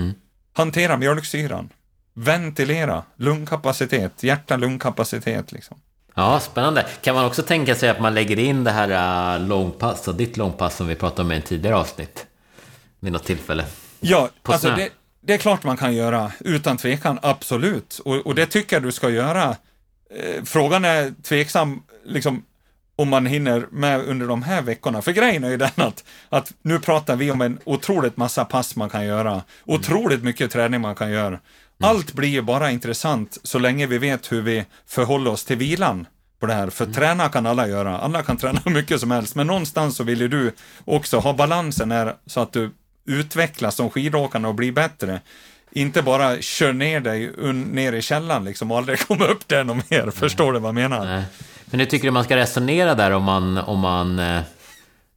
Mm. 0.00 0.14
Hantera 0.52 0.96
mjölksyran. 0.96 1.68
Ventilera. 2.14 3.02
Lungkapacitet. 3.16 4.22
Hjärta-lungkapacitet 4.22 5.52
liksom. 5.52 5.80
Ja, 6.14 6.40
spännande. 6.40 6.86
Kan 7.02 7.14
man 7.14 7.24
också 7.24 7.42
tänka 7.42 7.74
sig 7.74 7.88
att 7.88 8.00
man 8.00 8.14
lägger 8.14 8.38
in 8.38 8.64
det 8.64 8.70
här 8.70 9.34
uh, 9.34 9.48
långpass 9.48 10.08
och 10.08 10.14
ditt 10.14 10.36
långpass 10.36 10.76
som 10.76 10.86
vi 10.86 10.94
pratade 10.94 11.22
om 11.22 11.32
i 11.32 11.36
en 11.36 11.42
tidigare 11.42 11.76
avsnitt? 11.76 12.26
Vid 13.00 13.12
något 13.12 13.24
tillfälle? 13.24 13.64
Ja, 14.00 14.28
På 14.42 14.52
alltså 14.52 14.68
det, 14.68 14.90
det, 15.20 15.34
är 15.34 15.38
klart 15.38 15.64
man 15.64 15.76
kan 15.76 15.94
göra, 15.94 16.32
utan 16.40 16.76
tvekan, 16.76 17.18
absolut. 17.22 18.00
Och, 18.04 18.26
och 18.26 18.34
det 18.34 18.46
tycker 18.46 18.76
jag 18.76 18.82
du 18.82 18.92
ska 18.92 19.10
göra. 19.10 19.56
Eh, 20.10 20.44
frågan 20.44 20.84
är 20.84 21.12
tveksam, 21.22 21.82
liksom, 22.04 22.42
om 23.00 23.08
man 23.08 23.26
hinner 23.26 23.66
med 23.70 24.00
under 24.00 24.26
de 24.26 24.42
här 24.42 24.62
veckorna. 24.62 25.02
För 25.02 25.12
grejen 25.12 25.44
är 25.44 25.50
ju 25.50 25.56
den 25.56 25.70
att, 25.76 26.04
att 26.28 26.52
nu 26.62 26.78
pratar 26.78 27.16
vi 27.16 27.30
om 27.30 27.40
en 27.40 27.58
otroligt 27.64 28.16
massa 28.16 28.44
pass 28.44 28.76
man 28.76 28.90
kan 28.90 29.06
göra. 29.06 29.42
Otroligt 29.64 30.22
mycket 30.22 30.50
träning 30.50 30.80
man 30.80 30.94
kan 30.94 31.10
göra. 31.10 31.26
Mm. 31.26 31.40
Allt 31.80 32.12
blir 32.12 32.28
ju 32.28 32.42
bara 32.42 32.70
intressant 32.70 33.38
så 33.42 33.58
länge 33.58 33.86
vi 33.86 33.98
vet 33.98 34.32
hur 34.32 34.42
vi 34.42 34.64
förhåller 34.86 35.30
oss 35.30 35.44
till 35.44 35.56
vilan 35.56 36.06
på 36.40 36.46
det 36.46 36.54
här. 36.54 36.70
För 36.70 36.84
mm. 36.84 36.94
träna 36.94 37.28
kan 37.28 37.46
alla 37.46 37.68
göra, 37.68 37.98
alla 37.98 38.22
kan 38.22 38.36
träna 38.36 38.60
hur 38.64 38.72
mycket 38.72 39.00
som 39.00 39.10
helst, 39.10 39.34
men 39.34 39.46
någonstans 39.46 39.96
så 39.96 40.04
vill 40.04 40.20
ju 40.20 40.28
du 40.28 40.52
också 40.84 41.18
ha 41.18 41.32
balansen 41.32 41.90
här 41.90 42.14
så 42.26 42.40
att 42.40 42.52
du 42.52 42.70
utvecklas 43.06 43.74
som 43.74 43.90
skidåkare 43.90 44.46
och 44.46 44.54
blir 44.54 44.72
bättre. 44.72 45.20
Inte 45.72 46.02
bara 46.02 46.40
kör 46.40 46.72
ner 46.72 47.00
dig 47.00 47.32
ner 47.52 47.92
i 47.92 48.02
källan 48.02 48.44
liksom 48.44 48.70
och 48.70 48.78
aldrig 48.78 48.98
komma 49.08 49.24
upp 49.24 49.48
där 49.48 49.64
något 49.64 49.90
mer. 49.90 50.10
Förstår 50.10 50.52
du 50.52 50.58
vad 50.58 50.68
jag 50.68 50.74
menar? 50.74 51.04
Nej. 51.04 51.24
Men 51.70 51.80
hur 51.80 51.86
tycker 51.86 52.08
du 52.08 52.10
man 52.10 52.24
ska 52.24 52.36
resonera 52.36 52.94
där 52.94 53.10
om 53.10 53.22
man, 53.22 53.58
om 53.58 53.78
man 53.78 54.18
eh, 54.18 54.42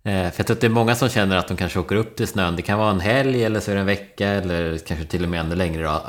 Eh, 0.06 0.32
för 0.32 0.34
jag 0.38 0.48
tror 0.48 0.56
att 0.56 0.62
det 0.62 0.68
är 0.68 0.72
många 0.72 0.96
som 0.96 1.10
känner 1.10 1.38
att 1.38 1.48
de 1.48 1.58
kanske 1.58 1.80
åker 1.80 1.96
upp 1.96 2.16
till 2.16 2.28
snön. 2.28 2.56
Det 2.56 2.62
kan 2.62 2.80
vara 2.80 2.92
en 2.92 3.00
helg 3.00 3.44
eller 3.44 3.60
så 3.60 3.72
är 3.72 3.76
det 3.76 3.82
en 3.82 3.88
vecka 3.88 4.28
eller 4.28 4.78
kanske 4.78 5.06
till 5.06 5.24
och 5.24 5.30
med 5.30 5.40
ännu 5.40 5.56
längre. 5.56 5.84
Då. 5.84 6.02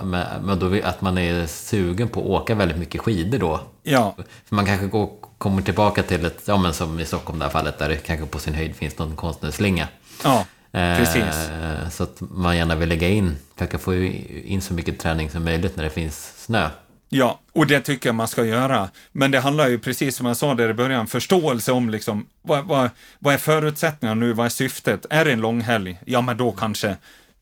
Men 0.43 0.59
då 0.59 0.79
att 0.85 1.01
man 1.01 1.19
är 1.19 1.47
sugen 1.47 2.09
på 2.09 2.21
att 2.21 2.27
åka 2.27 2.55
väldigt 2.55 2.79
mycket 2.79 3.01
skidor 3.01 3.39
då. 3.39 3.61
Ja. 3.83 4.15
För 4.45 4.55
man 4.55 4.67
kanske 4.67 4.87
går, 4.87 5.11
kommer 5.39 5.63
tillbaka 5.63 6.03
till 6.03 6.25
ett, 6.25 6.43
ja 6.47 6.57
men 6.57 6.75
som 6.75 7.01
i 7.01 7.05
Stockholm 7.05 7.39
det 7.39 7.45
här 7.45 7.53
fallet, 7.53 7.79
där 7.79 7.89
det 7.89 7.97
kanske 7.97 8.27
på 8.27 8.39
sin 8.39 8.55
höjd 8.55 8.77
finns 8.77 8.99
någon 8.99 9.17
konstnärsslinga. 9.17 9.89
Ja, 10.25 10.45
eh, 10.73 10.99
precis. 10.99 11.51
Så 11.91 12.03
att 12.03 12.21
man 12.21 12.57
gärna 12.57 12.75
vill 12.75 12.89
lägga 12.89 13.09
in, 13.09 13.37
försöka 13.57 13.79
få 13.79 13.95
in 13.95 14.61
så 14.61 14.75
mycket 14.75 14.99
träning 14.99 15.31
som 15.31 15.45
möjligt 15.45 15.77
när 15.77 15.85
det 15.85 15.91
finns 15.91 16.45
snö. 16.45 16.69
Ja, 17.17 17.41
och 17.53 17.67
det 17.67 17.81
tycker 17.81 18.09
jag 18.09 18.15
man 18.15 18.29
ska 18.29 18.45
göra. 18.45 18.89
Men 19.13 19.31
det 19.31 19.41
handlar 19.41 19.69
ju 19.69 19.79
precis 19.79 20.17
som 20.17 20.27
jag 20.27 20.37
sa 20.37 20.55
där 20.55 20.69
i 20.69 20.75
början, 20.75 21.07
förståelse 21.07 21.73
om 21.73 21.91
liksom, 21.91 22.27
vad, 22.43 22.65
vad, 22.65 22.91
vad 23.19 23.35
är 23.35 23.39
förutsättningarna 23.39 24.21
nu, 24.21 24.33
vad 24.33 24.47
är 24.47 24.51
syftet? 24.51 25.07
Är 25.11 25.25
det 25.25 25.33
en 25.33 25.41
långhelg? 25.41 25.99
Ja, 26.07 26.21
men 26.21 26.37
då 26.37 26.53
kanske 26.53 26.97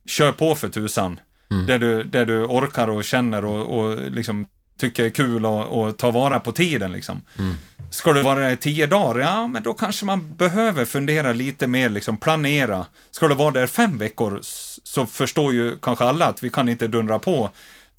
kör 0.06 0.32
på 0.32 0.54
för 0.54 0.68
tusan. 0.68 1.20
Mm. 1.50 1.66
Där, 1.66 1.78
du, 1.78 2.04
där 2.04 2.26
du 2.26 2.44
orkar 2.44 2.88
och 2.88 3.04
känner 3.04 3.44
och, 3.44 3.78
och 3.78 4.10
liksom 4.10 4.46
tycker 4.78 5.04
är 5.04 5.10
kul 5.10 5.46
och, 5.46 5.66
och 5.66 5.96
tar 5.96 6.12
vara 6.12 6.40
på 6.40 6.52
tiden. 6.52 6.92
Liksom. 6.92 7.22
Mm. 7.38 7.54
Ska 7.90 8.12
det 8.12 8.22
vara 8.22 8.56
tio 8.56 8.86
dagar, 8.86 9.20
ja 9.20 9.46
men 9.46 9.62
då 9.62 9.74
kanske 9.74 10.04
man 10.04 10.34
behöver 10.34 10.84
fundera 10.84 11.32
lite 11.32 11.66
mer, 11.66 11.88
liksom 11.88 12.16
planera. 12.16 12.86
Ska 13.10 13.28
det 13.28 13.34
vara 13.34 13.50
där 13.50 13.66
fem 13.66 13.98
veckor 13.98 14.40
så 14.84 15.06
förstår 15.06 15.52
ju 15.52 15.76
kanske 15.82 16.04
alla 16.04 16.26
att 16.26 16.42
vi 16.42 16.50
kan 16.50 16.68
inte 16.68 16.88
dundra 16.88 17.18
på 17.18 17.50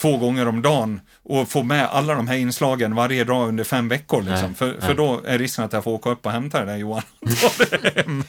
två 0.02 0.18
gånger 0.18 0.48
om 0.48 0.62
dagen 0.62 1.02
och 1.24 1.50
få 1.50 1.64
med 1.64 1.90
alla 1.92 2.14
de 2.14 2.28
här 2.28 2.36
inslagen 2.36 2.96
varje 2.96 3.24
dag 3.24 3.48
under 3.48 3.64
fem 3.64 3.90
veckor. 3.90 4.22
Liksom. 4.22 4.48
Nej, 4.48 4.56
för, 4.56 4.68
nej. 4.68 4.82
för 4.82 4.94
då 4.94 5.22
är 5.26 5.38
risken 5.38 5.66
att 5.66 5.74
jag 5.74 5.84
får 5.84 5.92
åka 5.92 6.10
upp 6.10 6.26
och 6.26 6.32
hämta 6.32 6.60
det 6.60 6.66
där 6.66 6.78
Johan. 6.78 7.04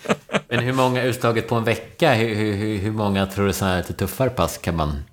Men 0.49 0.59
hur 0.59 0.73
många 0.73 1.03
utslaget 1.03 1.49
på 1.49 1.55
en 1.55 1.65
vecka? 1.65 2.15
Hur, 2.15 2.35
hur, 2.35 2.79
hur 2.79 2.93
många 2.93 3.27
tror 3.27 3.47
du 3.47 3.53
så 3.53 3.65
här 3.65 3.77
lite 3.77 3.93
tuffare 3.93 4.31
pass 4.31 4.59
kan 4.59 4.77
man... 4.77 5.05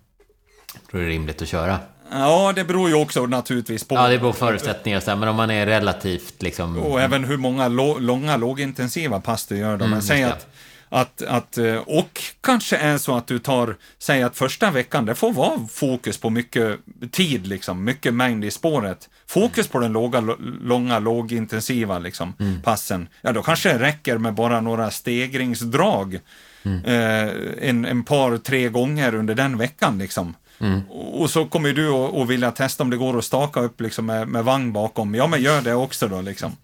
Tror 0.91 1.01
du 1.01 1.07
är 1.07 1.09
rimligt 1.09 1.41
att 1.41 1.47
köra? 1.47 1.79
Ja, 2.11 2.53
det 2.55 2.63
beror 2.63 2.89
ju 2.89 2.95
också 2.95 3.25
naturligtvis 3.25 3.87
på... 3.87 3.95
Ja, 3.95 4.07
det 4.07 4.17
beror 4.17 4.31
på 4.31 4.37
förutsättningar 4.37 4.99
så 4.99 5.15
men 5.15 5.29
om 5.29 5.35
man 5.35 5.51
är 5.51 5.65
relativt 5.65 6.41
liksom... 6.41 6.77
Och 6.77 7.01
även 7.01 7.23
hur 7.23 7.37
många 7.37 7.67
långa, 7.99 8.37
lågintensiva 8.37 9.21
pass 9.21 9.45
du 9.45 9.57
gör 9.57 9.77
då. 9.77 9.85
Mm, 9.85 9.89
men 9.89 10.01
säg 10.01 10.23
att 10.23 10.47
att, 10.93 11.21
att, 11.21 11.57
eh, 11.57 11.75
och 11.75 12.21
kanske 12.41 12.77
är 12.77 12.97
så 12.97 13.15
att 13.15 13.27
du 13.27 13.39
tar, 13.39 13.75
säg 13.99 14.23
att 14.23 14.37
första 14.37 14.71
veckan, 14.71 15.05
det 15.05 15.15
får 15.15 15.33
vara 15.33 15.67
fokus 15.71 16.17
på 16.17 16.29
mycket 16.29 16.79
tid, 17.11 17.47
liksom, 17.47 17.83
mycket 17.83 18.13
mängd 18.13 18.45
i 18.45 18.51
spåret. 18.51 19.09
Fokus 19.27 19.67
på 19.67 19.79
den 19.79 19.93
låga, 19.93 20.19
långa, 20.61 20.99
lågintensiva 20.99 21.99
liksom, 21.99 22.33
mm. 22.39 22.61
passen. 22.61 23.07
Ja, 23.21 23.31
då 23.31 23.41
kanske 23.41 23.73
det 23.73 23.79
räcker 23.79 24.17
med 24.17 24.33
bara 24.33 24.61
några 24.61 24.91
stegringsdrag. 24.91 26.19
Mm. 26.63 26.85
Eh, 26.85 27.33
en, 27.69 27.85
en 27.85 28.03
par, 28.03 28.37
tre 28.37 28.69
gånger 28.69 29.15
under 29.15 29.35
den 29.35 29.57
veckan. 29.57 29.97
Liksom. 29.97 30.35
Mm. 30.59 30.81
Och 30.91 31.29
så 31.29 31.45
kommer 31.45 31.73
du 31.73 31.89
att 31.89 32.29
vilja 32.29 32.51
testa 32.51 32.83
om 32.83 32.89
det 32.89 32.97
går 32.97 33.17
att 33.17 33.25
staka 33.25 33.59
upp 33.59 33.81
liksom, 33.81 34.05
med, 34.05 34.27
med 34.27 34.43
vagn 34.43 34.73
bakom. 34.73 35.15
Ja, 35.15 35.27
men 35.27 35.41
gör 35.41 35.61
det 35.61 35.73
också 35.73 36.07
då. 36.07 36.21
Liksom. 36.21 36.57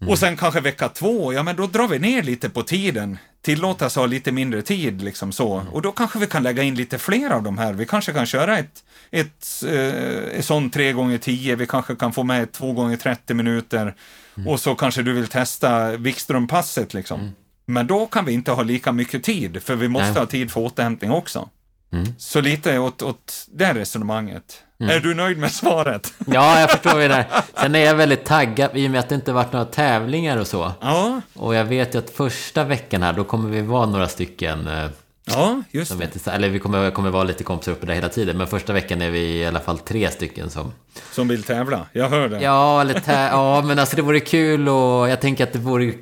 Mm. 0.00 0.10
Och 0.12 0.18
sen 0.18 0.36
kanske 0.36 0.60
vecka 0.60 0.88
två, 0.88 1.32
ja 1.32 1.42
men 1.42 1.56
då 1.56 1.66
drar 1.66 1.88
vi 1.88 1.98
ner 1.98 2.22
lite 2.22 2.50
på 2.50 2.62
tiden. 2.62 3.18
Tillåtas 3.42 3.96
ha 3.96 4.06
lite 4.06 4.32
mindre 4.32 4.62
tid 4.62 5.02
liksom 5.02 5.32
så. 5.32 5.54
Mm. 5.54 5.72
Och 5.72 5.82
då 5.82 5.92
kanske 5.92 6.18
vi 6.18 6.26
kan 6.26 6.42
lägga 6.42 6.62
in 6.62 6.74
lite 6.74 6.98
fler 6.98 7.30
av 7.30 7.42
de 7.42 7.58
här. 7.58 7.72
Vi 7.72 7.86
kanske 7.86 8.12
kan 8.12 8.26
köra 8.26 8.58
ett, 8.58 8.84
ett, 9.10 9.64
eh, 9.68 10.40
sånt 10.40 10.74
3 10.74 10.92
gånger 10.92 11.18
10 11.18 11.56
vi 11.56 11.66
kanske 11.66 11.96
kan 11.96 12.12
få 12.12 12.22
med 12.22 12.42
ett 12.42 12.52
2 12.52 12.72
gånger 12.72 12.96
30 12.96 13.34
minuter. 13.34 13.94
Mm. 14.36 14.48
Och 14.48 14.60
så 14.60 14.74
kanske 14.74 15.02
du 15.02 15.12
vill 15.12 15.28
testa 15.28 15.96
Wikström-passet 15.96 16.94
liksom. 16.94 17.20
Mm. 17.20 17.32
Men 17.66 17.86
då 17.86 18.06
kan 18.06 18.24
vi 18.24 18.32
inte 18.32 18.52
ha 18.52 18.62
lika 18.62 18.92
mycket 18.92 19.24
tid, 19.24 19.62
för 19.62 19.76
vi 19.76 19.88
måste 19.88 20.10
Nej. 20.10 20.18
ha 20.18 20.26
tid 20.26 20.50
för 20.50 20.60
återhämtning 20.60 21.10
också. 21.10 21.48
Mm. 21.92 22.14
Så 22.18 22.40
lite 22.40 22.78
åt, 22.78 23.02
åt 23.02 23.46
det 23.52 23.74
resonemanget. 23.74 24.62
Mm. 24.80 24.96
Är 24.96 25.00
du 25.00 25.14
nöjd 25.14 25.38
med 25.38 25.52
svaret? 25.52 26.14
Ja, 26.26 26.60
jag 26.60 26.70
förstår 26.70 26.98
det 26.98 27.08
där. 27.08 27.26
Sen 27.54 27.74
är 27.74 27.78
jag 27.78 27.94
väldigt 27.94 28.24
taggad 28.24 28.70
i 28.74 28.86
och 28.86 28.90
med 28.90 29.00
att 29.00 29.08
det 29.08 29.14
inte 29.14 29.32
varit 29.32 29.52
några 29.52 29.66
tävlingar 29.66 30.36
och 30.36 30.46
så. 30.46 30.72
Ja. 30.80 31.20
Och 31.34 31.54
jag 31.54 31.64
vet 31.64 31.94
ju 31.94 31.98
att 31.98 32.10
första 32.10 32.64
veckan 32.64 33.02
här, 33.02 33.12
då 33.12 33.24
kommer 33.24 33.48
vi 33.48 33.60
vara 33.60 33.86
några 33.86 34.08
stycken. 34.08 34.68
Eh, 34.68 34.86
ja, 35.24 35.62
just 35.70 35.92
det. 35.92 35.98
Vet, 35.98 36.26
eller 36.26 36.48
vi 36.48 36.58
kommer, 36.58 36.90
kommer 36.90 37.10
vara 37.10 37.24
lite 37.24 37.44
kompisar 37.44 37.72
uppe 37.72 37.86
där 37.86 37.94
hela 37.94 38.08
tiden. 38.08 38.38
Men 38.38 38.46
första 38.46 38.72
veckan 38.72 39.02
är 39.02 39.10
vi 39.10 39.20
i 39.20 39.46
alla 39.46 39.60
fall 39.60 39.78
tre 39.78 40.10
stycken 40.10 40.50
som... 40.50 40.72
Som 41.12 41.28
vill 41.28 41.42
tävla, 41.42 41.86
jag 41.92 42.08
hör 42.08 42.28
det. 42.28 42.40
Ja, 42.40 42.80
eller 42.80 43.00
tä 43.00 43.28
ja 43.32 43.62
men 43.62 43.78
alltså 43.78 43.96
det 43.96 44.02
vore 44.02 44.20
kul 44.20 44.68
och 44.68 45.08
jag 45.08 45.20
tänker 45.20 45.44
att 45.44 45.52
det 45.52 45.58
vore 45.58 45.92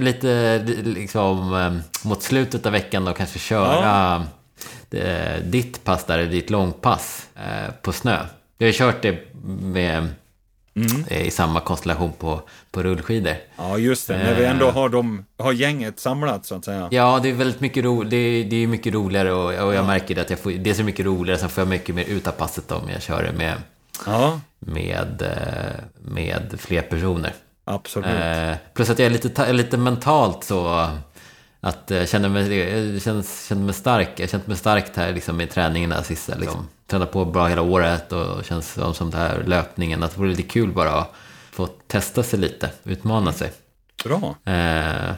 lite 0.00 0.58
liksom 0.84 1.54
eh, 1.54 2.08
mot 2.08 2.22
slutet 2.22 2.66
av 2.66 2.72
veckan 2.72 3.04
då 3.04 3.12
kanske 3.12 3.38
köra... 3.38 3.74
Ja 3.74 4.24
ditt 5.42 5.84
pass 5.84 6.04
där 6.04 6.18
är 6.18 6.26
ditt 6.26 6.50
långpass 6.50 7.28
eh, 7.36 7.74
på 7.82 7.92
snö. 7.92 8.18
Vi 8.58 8.64
har 8.66 8.72
kört 8.72 9.02
det 9.02 9.18
med, 9.62 10.08
mm. 10.74 11.04
Eh, 11.08 11.26
i 11.26 11.30
samma 11.30 11.60
konstellation 11.60 12.12
på, 12.18 12.42
på 12.70 12.82
rullskidor. 12.82 13.34
Ja, 13.56 13.78
just 13.78 14.08
det. 14.08 14.18
När 14.18 14.34
vi 14.34 14.44
ändå 14.44 14.70
har, 14.70 14.88
dem, 14.88 15.24
har 15.38 15.52
gänget 15.52 16.00
samlat 16.00 16.46
så 16.46 16.54
att 16.54 16.64
säga. 16.64 16.88
Ja, 16.90 17.20
det 17.22 17.28
är 17.28 17.32
väldigt 17.32 17.60
mycket, 17.60 17.84
ro, 17.84 18.02
det 18.02 18.16
är, 18.16 18.44
det 18.44 18.56
är 18.56 18.66
mycket 18.66 18.94
roligare 18.94 19.32
och, 19.32 19.44
och 19.44 19.52
jag 19.52 19.74
ja. 19.74 19.86
märker 19.86 20.20
att 20.20 20.30
jag 20.30 20.38
får, 20.38 20.50
det 20.50 20.70
är 20.70 20.74
så 20.74 20.84
mycket 20.84 21.06
roligare. 21.06 21.38
Sen 21.40 21.48
får 21.48 21.62
jag 21.62 21.68
mycket 21.68 21.94
mer 21.94 22.04
ut 22.04 22.26
av 22.26 22.32
passet 22.32 22.72
om 22.72 22.88
jag 22.88 23.02
kör 23.02 23.22
det 23.22 23.32
med, 23.32 23.54
ja. 24.06 24.40
med, 24.58 25.22
med 26.00 26.54
fler 26.58 26.82
personer. 26.82 27.32
Absolut. 27.64 28.10
plus 28.74 28.90
att 28.90 28.98
jag 28.98 29.06
är 29.06 29.10
lite, 29.10 29.52
lite 29.52 29.76
mentalt 29.76 30.44
så 30.44 30.88
att 31.60 31.82
jag 31.86 32.08
känner 32.08 32.28
mig, 32.28 32.56
jag 32.58 33.02
känner, 33.02 33.48
känner 33.48 33.62
mig 33.62 33.74
stark. 33.74 34.10
Jag 34.16 34.22
har 34.22 34.28
känt 34.28 34.46
mig 34.46 34.56
starkt 34.56 34.96
här 34.96 35.12
liksom, 35.12 35.40
i 35.40 35.46
träningen 35.46 35.90
där 35.90 36.02
sista. 36.02 36.34
Liksom. 36.34 36.68
Tränat 36.86 37.12
på 37.12 37.24
bra 37.24 37.46
hela 37.46 37.62
året 37.62 38.12
och 38.12 38.44
känns 38.44 38.72
som, 38.72 38.94
som 38.94 39.10
det 39.10 39.16
här 39.16 39.42
löpningen. 39.46 40.02
Att 40.02 40.10
det 40.14 40.18
vore 40.18 40.30
lite 40.30 40.42
kul 40.42 40.72
bara 40.72 40.90
att 40.90 41.12
få 41.50 41.66
testa 41.66 42.22
sig 42.22 42.38
lite, 42.38 42.70
utmana 42.84 43.32
sig. 43.32 43.52
Bra. 44.04 44.36
Eh, 44.44 45.12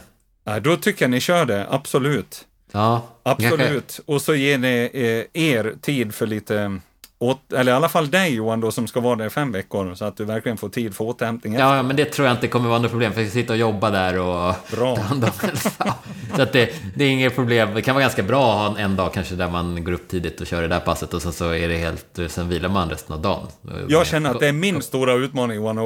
Ja, 0.45 0.61
då 0.61 0.77
tycker 0.77 1.05
jag 1.05 1.11
ni 1.11 1.21
kör 1.21 1.45
det, 1.45 1.67
absolut. 1.71 2.45
ja, 2.73 3.07
Absolut. 3.23 3.59
kanske- 3.71 4.03
Och 4.07 4.23
så 4.23 4.35
ger 4.35 4.59
ni 4.59 4.91
eh, 5.33 5.43
er 5.43 5.75
tid 5.81 6.15
för 6.15 6.27
lite, 6.27 6.79
åt, 7.23 7.53
eller 7.53 7.73
i 7.73 7.75
alla 7.75 7.89
fall 7.89 8.11
dig 8.11 8.35
Johan 8.35 8.61
då 8.61 8.73
som 8.73 8.87
ska 8.87 9.01
vara 9.01 9.17
där 9.17 9.27
i 9.27 9.31
fem 9.31 9.53
veckor, 9.53 9.95
så 9.95 10.05
att 10.05 10.17
du 10.17 10.25
verkligen 10.25 10.59
får 10.59 10.69
tid 10.69 10.95
för 10.95 11.05
återhämtning. 11.05 11.55
Ja, 11.55 11.77
ja, 11.77 11.83
men 11.83 11.97
det 11.97 12.05
tror 12.05 12.29
jag 12.29 12.37
inte 12.37 12.49
kommer 12.49 12.69
vara 12.69 12.79
något 12.79 12.91
problem. 12.91 13.13
För 13.13 13.21
jag 13.21 13.31
ska 13.31 13.41
sitta 13.41 13.53
och 13.53 13.59
jobba 13.59 13.91
där 13.91 14.19
och 14.19 14.55
Bra. 14.71 14.97
ta 14.97 15.03
hand 15.03 15.25
om. 15.25 15.31
Så 16.37 16.43
att 16.43 16.53
det, 16.53 16.71
det 16.95 17.05
är 17.05 17.09
inget 17.11 17.35
problem. 17.35 17.75
Det 17.75 17.83
kan 17.83 17.95
vara 17.95 18.03
ganska 18.03 18.23
bra 18.23 18.53
att 18.53 18.73
ha 18.73 18.79
en 18.79 18.97
dag 18.97 19.15
kanske 19.15 19.35
där 19.35 19.51
man 19.51 19.85
går 19.85 19.93
upp 19.93 20.09
tidigt 20.09 20.41
och 20.41 20.47
kör 20.47 20.63
det 20.63 20.69
där 20.69 20.81
passet 20.81 21.15
och 21.15 21.23
sen 21.23 21.33
så 21.33 21.51
är 21.51 21.69
det 21.69 21.77
helt... 21.77 22.19
Sen 22.29 22.49
vilar 22.49 22.69
man 22.69 22.91
resten 22.91 23.15
av 23.15 23.23
dagen. 23.23 23.47
Jag 23.89 24.07
känner 24.07 24.31
att 24.31 24.41
det 24.41 24.49
är 24.49 24.53
min 24.53 24.83
stora 24.83 25.15
utmaning 25.15 25.57
Johan, 25.57 25.79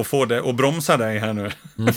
att, 0.00 0.06
få 0.06 0.24
det, 0.24 0.48
att 0.48 0.54
bromsa 0.54 0.96
dig 0.96 1.18
här 1.18 1.32
nu. 1.32 1.50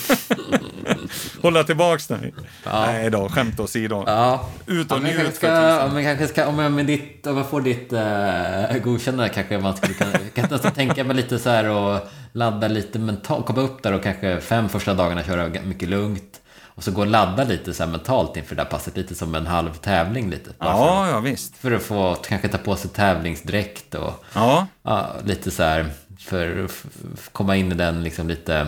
Hålla 1.42 1.64
tillbaks 1.64 2.08
dig. 2.08 2.34
Nej 2.66 3.10
då, 3.10 3.30
skämt 3.30 3.60
åsido. 3.60 4.04
Ja. 4.08 4.50
Ut 4.66 4.88
Ja, 4.90 4.96
och 4.96 5.02
men 5.02 5.12
njut 5.12 5.28
för 5.28 5.32
ska, 5.36 5.86
om 5.86 5.96
jag 5.96 6.06
kanske 6.06 6.28
ska, 6.28 6.48
om 6.48 6.60
jag, 6.60 6.72
med 6.72 6.86
ditt, 6.86 7.28
om 7.28 7.38
jag 7.38 7.50
får 7.50 7.62
ditt 7.62 7.94
uh, 7.94 8.84
godkännande 8.84 9.30
kanske 9.30 9.58
man 9.60 9.78
skulle 9.78 9.94
kunna, 9.94 10.12
kan 10.36 10.48
nästan 10.52 10.72
tänka 10.72 11.04
mig 11.04 11.16
lite 11.16 11.40
så 11.40 11.50
här 11.50 11.70
och 11.70 12.00
ladda 12.32 12.68
lite 12.68 13.00
mentalt, 13.00 13.46
komma 13.46 13.62
upp 13.62 13.84
där 13.84 13.94
och 13.94 14.04
kanske 14.04 14.42
fem 14.42 14.70
första 14.70 14.94
dagarna 14.94 15.24
köra 15.24 15.50
mycket 15.66 15.90
lugnt. 15.90 16.42
Och 16.66 16.84
så 16.84 16.92
gå 16.92 17.02
och 17.02 17.08
ladda 17.08 17.44
lite 17.44 17.74
så 17.74 17.84
här 17.84 17.92
mentalt 17.92 18.38
inför 18.38 18.56
det 18.56 18.62
där 18.64 18.70
passet, 18.70 18.98
lite 18.98 19.16
som 19.16 19.36
en 19.36 19.48
halv 19.48 19.74
tävling 19.74 20.30
lite. 20.30 20.50
Bara 20.60 20.74
för, 20.74 20.80
Ja, 20.84 21.10
ja 21.10 21.20
visst. 21.20 21.58
för 21.58 21.72
att 21.72 21.84
få 21.84 22.16
kanske 22.28 22.48
ta 22.48 22.58
på 22.58 22.76
sig 22.76 22.90
tävlingsdräkt 22.92 23.96
och 23.96 24.24
Ja, 24.34 24.68
ja, 24.84 25.10
lite 25.26 25.52
så 25.52 25.64
här 25.64 25.86
för 26.20 26.66
att 26.66 27.30
komma 27.32 27.56
in 27.56 27.72
i 27.72 27.76
den 27.76 28.04
liksom 28.04 28.28
lite, 28.28 28.68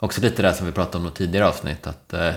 också 0.00 0.20
lite 0.20 0.42
det 0.42 0.54
som 0.54 0.66
vi 0.66 0.72
pratade 0.72 1.04
om 1.04 1.10
i 1.10 1.14
tidigare 1.14 1.48
avsnitt, 1.48 1.86
att 1.86 2.14
uh, 2.14 2.30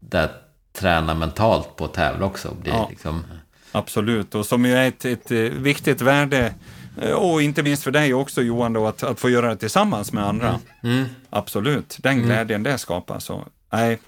där 0.00 0.30
träna 0.72 1.14
mentalt 1.14 1.76
på 1.76 1.84
att 1.84 1.94
tävla 1.94 2.26
också. 2.26 2.54
Blir 2.62 2.72
Ja. 2.72 2.86
liksom, 2.90 3.24
absolut. 3.72 4.34
Och 4.34 4.46
som 4.46 4.64
ju 4.64 4.74
är 4.74 4.88
ett, 4.88 5.04
ett 5.04 5.30
eh, 5.30 5.38
viktigt 5.38 6.00
värde, 6.00 6.54
eh, 7.02 7.10
och 7.12 7.42
inte 7.42 7.62
minst 7.62 7.82
för 7.84 7.90
dig 7.90 8.14
också 8.14 8.42
Johan, 8.42 8.72
då, 8.72 8.86
att, 8.86 9.02
att 9.02 9.20
få 9.20 9.30
göra 9.30 9.48
det 9.48 9.56
tillsammans 9.56 10.12
med 10.12 10.24
andra. 10.24 10.58
mm. 10.82 11.04
Absolut. 11.30 11.96
Den 12.00 12.22
glädjen 12.22 12.62
det 12.62 12.78
skapar. 12.78 13.18
Så, 13.18 13.44
nej, 13.72 13.98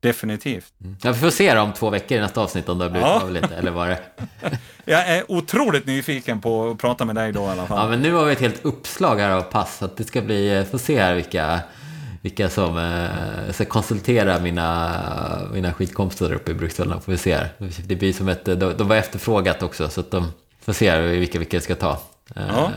definitivt. 0.00 0.72
Ja, 1.02 1.12
vi 1.12 1.18
får 1.18 1.30
se 1.30 1.58
om 1.58 1.72
två 1.72 1.90
veckor 1.90 2.18
i 2.18 2.20
nästa 2.20 2.40
avsnitt 2.40 2.68
om 2.68 2.78
det 2.78 2.84
har 2.84 2.90
blivit 2.90 3.08
Ja. 3.08 3.20
av 3.22 3.32
lite, 3.32 3.56
eller 3.56 3.70
vad 3.70 3.88
det 3.88 3.98
Jag 4.84 5.08
är 5.08 5.30
otroligt 5.32 5.86
nyfiken 5.86 6.40
på 6.40 6.70
att 6.70 6.78
prata 6.78 7.04
med 7.04 7.14
dig 7.14 7.32
då 7.32 7.40
i 7.40 7.46
alla 7.48 7.66
fall. 7.66 7.78
Ja, 7.78 7.88
men 7.90 8.02
nu 8.02 8.12
har 8.12 8.24
vi 8.24 8.32
ett 8.32 8.40
helt 8.40 8.64
uppslag 8.64 9.16
här 9.16 9.30
av 9.30 9.42
pass, 9.42 9.78
så 9.78 9.84
att 9.84 9.96
det 9.96 10.04
ska 10.04 10.22
bli, 10.22 10.66
får 10.70 10.78
se 10.78 11.00
här 11.00 11.14
vilka, 11.14 11.60
vilka 12.22 12.48
som 12.50 12.78
eh, 12.78 13.52
ska 13.52 13.64
konsultera 13.64 14.38
mina, 14.38 14.92
mina 15.52 15.72
skitkompisar 15.72 16.28
där 16.28 16.34
uppe 16.34 16.50
i 16.50 16.54
Bruksvallarna, 16.54 17.00
får 17.00 17.12
vi 17.12 17.18
se. 17.18 17.38
Det 17.84 17.96
blir 17.96 18.12
som 18.12 18.28
ett, 18.28 18.44
de, 18.44 18.54
de 18.54 18.88
var 18.88 18.96
efterfrågat 18.96 19.62
också, 19.62 19.88
så 19.88 20.00
att 20.00 20.10
de 20.10 20.32
får 20.60 20.72
se 20.72 20.98
vilka, 21.00 21.38
vilka 21.38 21.60
ska 21.60 21.74
ta. 21.74 21.92
Eh, 22.36 22.42
Ja. 22.48 22.70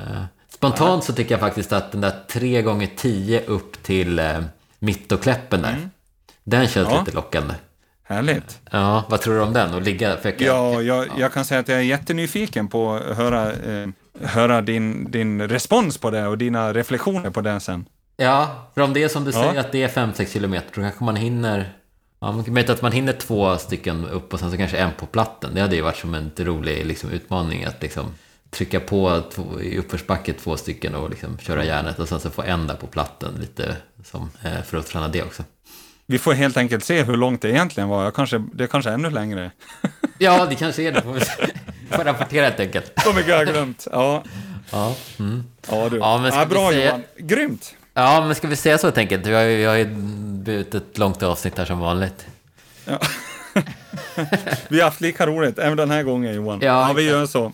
Spontant 0.50 1.04
så 1.04 1.14
tycker 1.14 1.32
jag 1.34 1.40
faktiskt 1.40 1.74
att 1.74 1.92
den 1.92 2.02
där 2.02 2.14
3 2.32 2.62
gånger 2.62 2.90
10 2.98 3.42
upp 3.46 3.84
till 3.84 4.20
eh, 4.20 4.40
Mittokläppen 4.80 5.62
där, 5.62 5.90
den 6.44 6.68
känns 6.68 6.90
Ja. 6.92 7.00
lite 7.00 7.16
lockande. 7.16 7.54
Härligt. 8.04 8.60
Ja, 8.72 9.04
vad 9.10 9.22
tror 9.22 9.34
du 9.36 9.42
om 9.42 9.54
den? 9.54 9.74
Och 9.74 9.82
ligga, 9.82 10.18
för 10.18 10.30
jag, 10.30 10.42
Ja, 10.42 10.82
jag, 10.82 11.08
jag 11.18 11.34
kan 11.34 11.46
säga 11.46 11.60
att 11.60 11.68
jag 11.68 11.78
är 11.78 11.82
jättenyfiken 11.84 12.68
på 12.68 12.94
att 12.96 13.18
höra, 13.18 13.52
eh, 13.54 13.88
höra 14.24 14.62
din, 14.62 15.12
din 15.12 15.42
respons 15.48 15.98
på 15.98 16.12
det 16.12 16.28
och 16.28 16.38
dina 16.38 16.74
reflektioner 16.74 17.30
på 17.30 17.42
det 17.42 17.60
sen. 17.60 17.86
Ja, 18.18 18.68
för 18.74 18.82
om 18.82 18.94
det 18.94 19.04
är 19.04 19.08
som 19.08 19.24
du 19.26 19.32
Ja. 19.32 19.44
säger 19.44 19.60
att 19.60 19.72
det 19.72 19.84
är 19.84 19.88
5-6 19.88 20.34
kilometer, 20.34 20.68
då 20.76 20.82
kanske 20.82 21.04
man 21.04 21.16
hinner... 21.16 21.74
Ja, 22.20 22.32
möjligt 22.32 22.70
att 22.70 22.82
man 22.82 22.92
hinner 22.92 23.14
två 23.14 23.58
stycken 23.58 24.06
upp 24.10 24.34
och 24.34 24.40
sen 24.40 24.52
så 24.52 24.58
kanske 24.58 24.78
en 24.78 24.92
på 25.00 25.06
platten. 25.06 25.52
Det 25.56 25.62
hade 25.62 25.76
ju 25.76 25.82
varit 25.82 25.98
som 25.98 26.14
en 26.14 26.32
rolig 26.38 26.86
liksom, 26.86 27.10
utmaning 27.10 27.64
att 27.66 27.82
liksom 27.82 28.06
trycka 28.50 28.80
på 28.80 29.22
två, 29.34 29.62
i 29.62 29.78
uppförsbacke 29.78 30.34
två 30.34 30.58
stycken 30.58 30.96
och 30.96 31.10
liksom 31.10 31.38
köra 31.38 31.64
järnet 31.66 32.00
och 32.00 32.08
sen 32.10 32.20
så 32.20 32.30
få 32.30 32.42
en 32.42 32.68
där 32.68 32.76
på 32.76 32.88
platten 32.88 33.34
lite 33.40 33.76
som, 34.04 34.30
eh, 34.44 34.62
för 34.64 34.78
att 34.78 34.88
träna 34.88 35.08
det 35.08 35.24
också. 35.24 35.44
Vi 36.06 36.20
får 36.20 36.34
helt 36.34 36.58
enkelt 36.58 36.84
se 36.84 37.04
hur 37.04 37.18
långt 37.18 37.42
det 37.42 37.50
egentligen 37.50 37.90
var. 37.90 38.04
Jag 38.04 38.16
kanske, 38.16 38.44
det 38.54 38.64
är 38.64 38.68
kanske 38.68 38.92
ännu 38.92 39.10
längre. 39.10 39.52
Ja, 40.18 40.46
det 40.50 40.56
kanske 40.56 40.84
är 40.84 40.92
det. 40.92 41.02
Får 41.02 41.14
vi 41.14 41.20
får 41.98 42.04
rapportera 42.04 42.46
helt 42.46 42.60
enkelt. 42.60 42.92
Så 43.04 43.14
mycket 43.14 43.32
har 43.32 43.38
jag 43.38 43.48
glömt. 43.48 43.88
Ja, 43.92 44.24
Ja, 44.72 44.96
mm. 45.20 45.44
ja 45.70 45.90
du. 45.90 45.98
Ja, 45.98 46.18
men 46.18 46.34
ja, 46.34 46.46
vi 46.50 46.54
bra 46.56 46.70
säga- 46.72 46.86
Johan. 46.86 47.04
Grymt. 47.18 47.76
Ja 47.96 48.24
men 48.26 48.36
ska 48.36 48.48
vi 48.48 48.56
säga 48.56 48.78
så 48.78 48.88
helt 48.88 48.98
enkelt? 48.98 49.26
Vi 49.26 49.34
har 49.34 49.42
ju, 49.42 49.58
vi 49.58 49.66
har 49.66 49.76
ju 49.76 49.86
burit 50.46 50.76
ett 50.76 50.98
långt 50.98 51.24
avsnitt 51.24 51.58
här 51.58 51.66
som 51.66 51.80
vanligt. 51.80 52.28
Vi 54.68 54.80
har 54.80 54.86
haft 54.86 55.02
lika 55.02 55.28
roligt 55.28 55.60
även 55.60 55.78
den 55.78 55.92
här 55.92 56.04
gången 56.04 56.34
Johan. 56.36 56.60
Ja, 56.62 56.88
Ja, 56.88 56.94
vi 56.94 57.04
gör 57.04 57.26
så. 57.26 57.52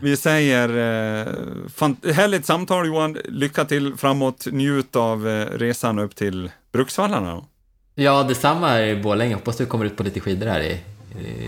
Vi 0.00 0.16
säger 0.16 0.68
eh, 0.68 2.12
härligt 2.14 2.46
samtal 2.46 2.86
Johan. 2.86 3.16
Lycka 3.24 3.64
till 3.64 3.96
framåt. 3.96 4.46
Njut 4.52 4.96
av 4.96 5.28
eh, 5.28 5.46
resan 5.58 5.98
upp 5.98 6.14
till 6.16 6.50
Bruksvallarna. 6.72 7.42
Ja, 7.94 8.22
detsamma 8.22 8.82
i 8.82 8.96
Borlänge. 8.96 9.34
Hoppas 9.34 9.56
du 9.56 9.66
kommer 9.66 9.84
ut 9.84 9.96
på 9.96 10.02
lite 10.02 10.20
skidor 10.20 10.46
här 10.46 10.60
i, 10.60 10.80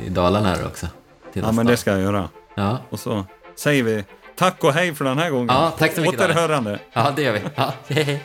i 0.06 0.08
Dalarna 0.08 0.56
också. 0.66 0.86
Ja, 1.32 1.52
men 1.52 1.66
det 1.66 1.76
ska 1.76 1.90
jag 1.90 2.00
göra. 2.00 2.28
ja. 2.54 2.78
Och 2.90 3.00
så 3.00 3.24
säger 3.56 3.82
vi 3.82 4.04
tack 4.38 4.64
och 4.64 4.72
hej 4.72 4.94
för 4.94 5.04
den 5.04 5.18
här 5.18 5.30
gången. 5.30 5.48
Ja, 5.50 5.72
tack 5.78 5.92
så 5.94 6.00
mycket, 6.00 6.20
Återhörande. 6.20 6.78
ja, 6.92 7.12
det 7.16 7.22
gör 7.22 7.32
vi. 7.32 7.40
Ja, 7.54 7.72
hej, 7.88 8.02
hej. 8.04 8.22